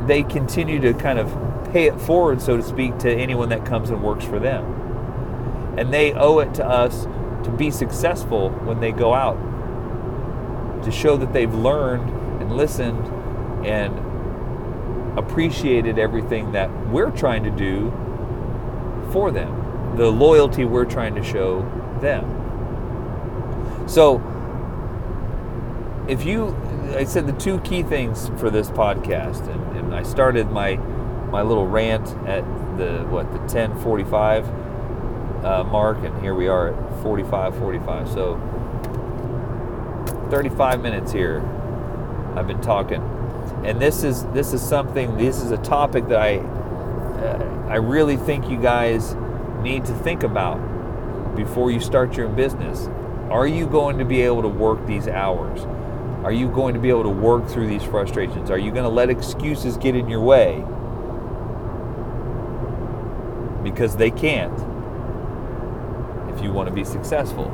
they 0.06 0.22
continue 0.22 0.80
to 0.80 0.92
kind 0.94 1.18
of 1.18 1.32
pay 1.72 1.86
it 1.86 1.98
forward, 2.00 2.40
so 2.40 2.56
to 2.56 2.62
speak, 2.62 2.98
to 2.98 3.12
anyone 3.12 3.48
that 3.48 3.64
comes 3.64 3.90
and 3.90 4.02
works 4.02 4.24
for 4.24 4.38
them. 4.38 4.64
And 5.78 5.92
they 5.92 6.12
owe 6.12 6.38
it 6.38 6.54
to 6.54 6.66
us 6.66 7.04
to 7.44 7.50
be 7.56 7.70
successful 7.70 8.50
when 8.50 8.80
they 8.80 8.92
go 8.92 9.14
out, 9.14 9.36
to 10.84 10.92
show 10.92 11.16
that 11.16 11.32
they've 11.32 11.54
learned 11.54 12.10
and 12.42 12.56
listened 12.56 13.06
and 13.66 13.98
appreciated 15.16 15.98
everything 15.98 16.52
that 16.52 16.70
we're 16.88 17.10
trying 17.10 17.44
to 17.44 17.50
do 17.50 17.90
for 19.12 19.30
them, 19.30 19.96
the 19.96 20.10
loyalty 20.10 20.64
we're 20.64 20.84
trying 20.84 21.14
to 21.14 21.22
show 21.22 21.60
them. 22.00 22.24
So, 23.86 24.22
if 26.08 26.24
you, 26.24 26.56
I 26.96 27.04
said 27.04 27.26
the 27.26 27.32
two 27.32 27.60
key 27.60 27.82
things 27.82 28.28
for 28.38 28.50
this 28.50 28.70
podcast, 28.70 29.48
and, 29.48 29.76
and 29.76 29.94
I 29.94 30.02
started 30.02 30.50
my 30.50 30.78
my 31.34 31.42
little 31.42 31.66
rant 31.66 32.06
at 32.28 32.44
the 32.78 33.04
what 33.10 33.32
the 33.32 33.38
1045 33.38 34.48
uh, 35.44 35.64
mark, 35.64 35.98
and 36.04 36.20
here 36.22 36.34
we 36.34 36.46
are 36.46 36.68
at 36.68 37.02
45, 37.02 37.58
45. 37.58 38.08
So 38.08 38.36
35 40.30 40.80
minutes 40.80 41.12
here. 41.12 41.40
I've 42.36 42.46
been 42.46 42.60
talking, 42.60 43.00
and 43.64 43.80
this 43.80 44.04
is 44.04 44.24
this 44.26 44.52
is 44.52 44.62
something. 44.62 45.16
This 45.16 45.42
is 45.42 45.50
a 45.50 45.56
topic 45.56 46.08
that 46.08 46.20
I 46.20 46.36
uh, 46.36 47.66
I 47.68 47.76
really 47.76 48.16
think 48.16 48.50
you 48.50 48.60
guys 48.60 49.14
need 49.62 49.86
to 49.86 49.94
think 49.94 50.22
about 50.22 50.58
before 51.34 51.70
you 51.70 51.80
start 51.80 52.16
your 52.16 52.28
business. 52.28 52.88
Are 53.30 53.46
you 53.46 53.66
going 53.66 53.98
to 53.98 54.04
be 54.04 54.20
able 54.20 54.42
to 54.42 54.48
work 54.48 54.86
these 54.86 55.08
hours? 55.08 55.62
Are 56.24 56.32
you 56.32 56.48
going 56.48 56.74
to 56.74 56.80
be 56.80 56.90
able 56.90 57.04
to 57.04 57.08
work 57.08 57.48
through 57.48 57.66
these 57.68 57.82
frustrations? 57.82 58.50
Are 58.50 58.58
you 58.58 58.70
going 58.70 58.84
to 58.84 58.90
let 58.90 59.08
excuses 59.08 59.76
get 59.78 59.96
in 59.96 60.08
your 60.08 60.20
way? 60.20 60.62
Because 63.62 63.96
they 63.96 64.10
can't 64.10 64.52
if 66.34 66.42
you 66.42 66.52
want 66.52 66.68
to 66.68 66.74
be 66.74 66.84
successful. 66.84 67.50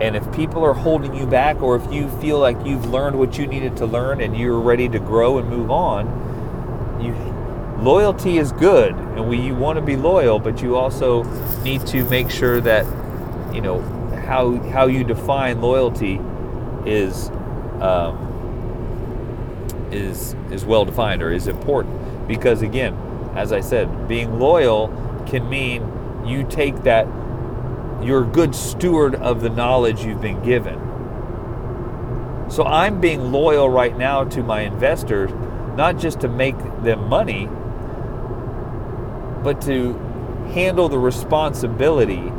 And 0.00 0.14
if 0.14 0.30
people 0.32 0.64
are 0.64 0.74
holding 0.74 1.14
you 1.14 1.26
back, 1.26 1.62
or 1.62 1.76
if 1.76 1.92
you 1.92 2.08
feel 2.20 2.38
like 2.38 2.56
you've 2.66 2.86
learned 2.86 3.18
what 3.18 3.38
you 3.38 3.46
needed 3.46 3.76
to 3.78 3.86
learn 3.86 4.20
and 4.20 4.36
you're 4.36 4.60
ready 4.60 4.88
to 4.90 4.98
grow 4.98 5.38
and 5.38 5.48
move 5.48 5.70
on, 5.70 6.06
you, 7.02 7.14
loyalty 7.82 8.38
is 8.38 8.52
good, 8.52 8.92
and 8.94 9.28
we, 9.28 9.40
you 9.40 9.54
want 9.54 9.78
to 9.78 9.82
be 9.82 9.96
loyal, 9.96 10.38
but 10.38 10.60
you 10.62 10.76
also 10.76 11.22
need 11.62 11.86
to 11.86 12.04
make 12.10 12.30
sure 12.30 12.60
that 12.60 12.84
you 13.54 13.60
know 13.60 13.80
how 14.26 14.56
how 14.70 14.86
you 14.86 15.04
define 15.04 15.60
loyalty 15.62 16.20
is 16.84 17.30
um, 17.80 18.26
is 19.90 20.34
is 20.50 20.64
well 20.64 20.84
defined 20.84 21.22
or 21.22 21.32
is 21.32 21.46
important. 21.46 22.28
Because 22.28 22.62
again, 22.62 22.94
as 23.34 23.52
I 23.52 23.60
said, 23.60 24.08
being 24.08 24.38
loyal 24.38 24.88
can 25.26 25.48
mean 25.48 25.82
you 26.26 26.44
take 26.48 26.82
that, 26.82 27.06
you're 28.02 28.22
a 28.22 28.26
good 28.26 28.54
steward 28.54 29.14
of 29.16 29.40
the 29.40 29.50
knowledge 29.50 30.04
you've 30.04 30.20
been 30.20 30.42
given. 30.42 30.78
So 32.48 32.64
I'm 32.64 33.00
being 33.00 33.32
loyal 33.32 33.68
right 33.68 33.96
now 33.96 34.24
to 34.24 34.42
my 34.42 34.60
investors, 34.60 35.30
not 35.76 35.98
just 35.98 36.20
to 36.20 36.28
make 36.28 36.56
them 36.82 37.08
money, 37.08 37.48
but 39.42 39.60
to 39.62 39.94
handle 40.52 40.88
the 40.88 40.98
responsibility 40.98 42.32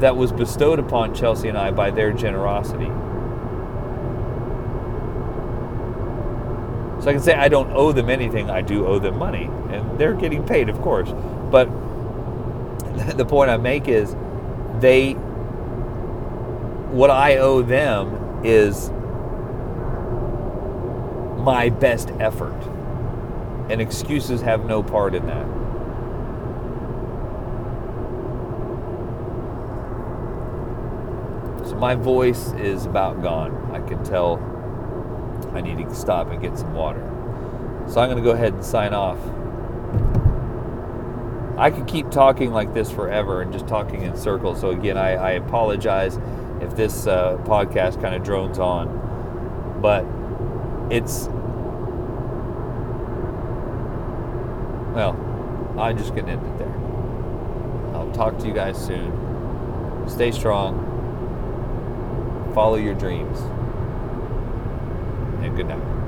that 0.00 0.16
was 0.16 0.32
bestowed 0.32 0.78
upon 0.78 1.14
Chelsea 1.14 1.48
and 1.48 1.58
I 1.58 1.70
by 1.70 1.90
their 1.90 2.12
generosity. 2.12 2.90
So 7.02 7.10
I 7.10 7.14
can 7.14 7.22
say 7.22 7.34
I 7.34 7.48
don't 7.48 7.72
owe 7.72 7.90
them 7.90 8.08
anything, 8.08 8.48
I 8.48 8.60
do 8.62 8.86
owe 8.86 9.00
them 9.00 9.18
money, 9.18 9.50
and 9.70 9.98
they're 9.98 10.14
getting 10.14 10.44
paid, 10.46 10.68
of 10.68 10.80
course. 10.80 11.12
But 11.50 11.68
the 13.16 13.24
point 13.24 13.50
I 13.50 13.56
make 13.56 13.88
is 13.88 14.14
they 14.80 15.12
what 16.92 17.10
I 17.10 17.38
owe 17.38 17.62
them 17.62 18.44
is 18.44 18.90
my 21.42 21.70
best 21.70 22.10
effort. 22.20 22.60
And 23.70 23.80
excuses 23.80 24.42
have 24.42 24.66
no 24.66 24.82
part 24.82 25.14
in 25.14 25.26
that. 25.26 25.46
So 31.68 31.76
my 31.76 31.94
voice 31.94 32.52
is 32.52 32.84
about 32.84 33.22
gone. 33.22 33.70
I 33.72 33.80
can 33.80 34.04
tell 34.04 34.36
I 35.54 35.60
need 35.60 35.78
to 35.78 35.94
stop 35.94 36.30
and 36.30 36.40
get 36.40 36.58
some 36.58 36.74
water. 36.74 37.00
So 37.88 38.00
I'm 38.00 38.10
going 38.10 38.16
to 38.16 38.22
go 38.22 38.30
ahead 38.30 38.52
and 38.54 38.64
sign 38.64 38.94
off. 38.94 39.18
I 41.56 41.70
could 41.70 41.86
keep 41.86 42.10
talking 42.10 42.52
like 42.52 42.72
this 42.72 42.90
forever 42.90 43.42
and 43.42 43.52
just 43.52 43.68
talking 43.68 44.02
in 44.02 44.16
circles. 44.16 44.60
So 44.60 44.70
again, 44.70 44.96
I, 44.96 45.10
I 45.14 45.30
apologize 45.32 46.18
if 46.60 46.74
this 46.76 47.06
uh, 47.06 47.36
podcast 47.44 48.00
kind 48.00 48.14
of 48.14 48.22
drones 48.22 48.58
on, 48.58 49.80
but 49.82 50.04
it's 50.92 51.28
well, 54.94 55.16
I'm 55.78 55.96
just 55.96 56.14
gonna 56.14 56.32
end 56.32 56.46
it 56.46 56.58
there. 56.58 57.94
I'll 57.94 58.12
talk 58.12 58.38
to 58.38 58.46
you 58.46 58.54
guys 58.54 58.76
soon. 58.76 60.08
Stay 60.08 60.30
strong. 60.30 60.90
Follow 62.54 62.76
your 62.76 62.94
dreams. 62.94 63.38
And 65.42 65.56
good 65.56 65.68
night. 65.68 66.01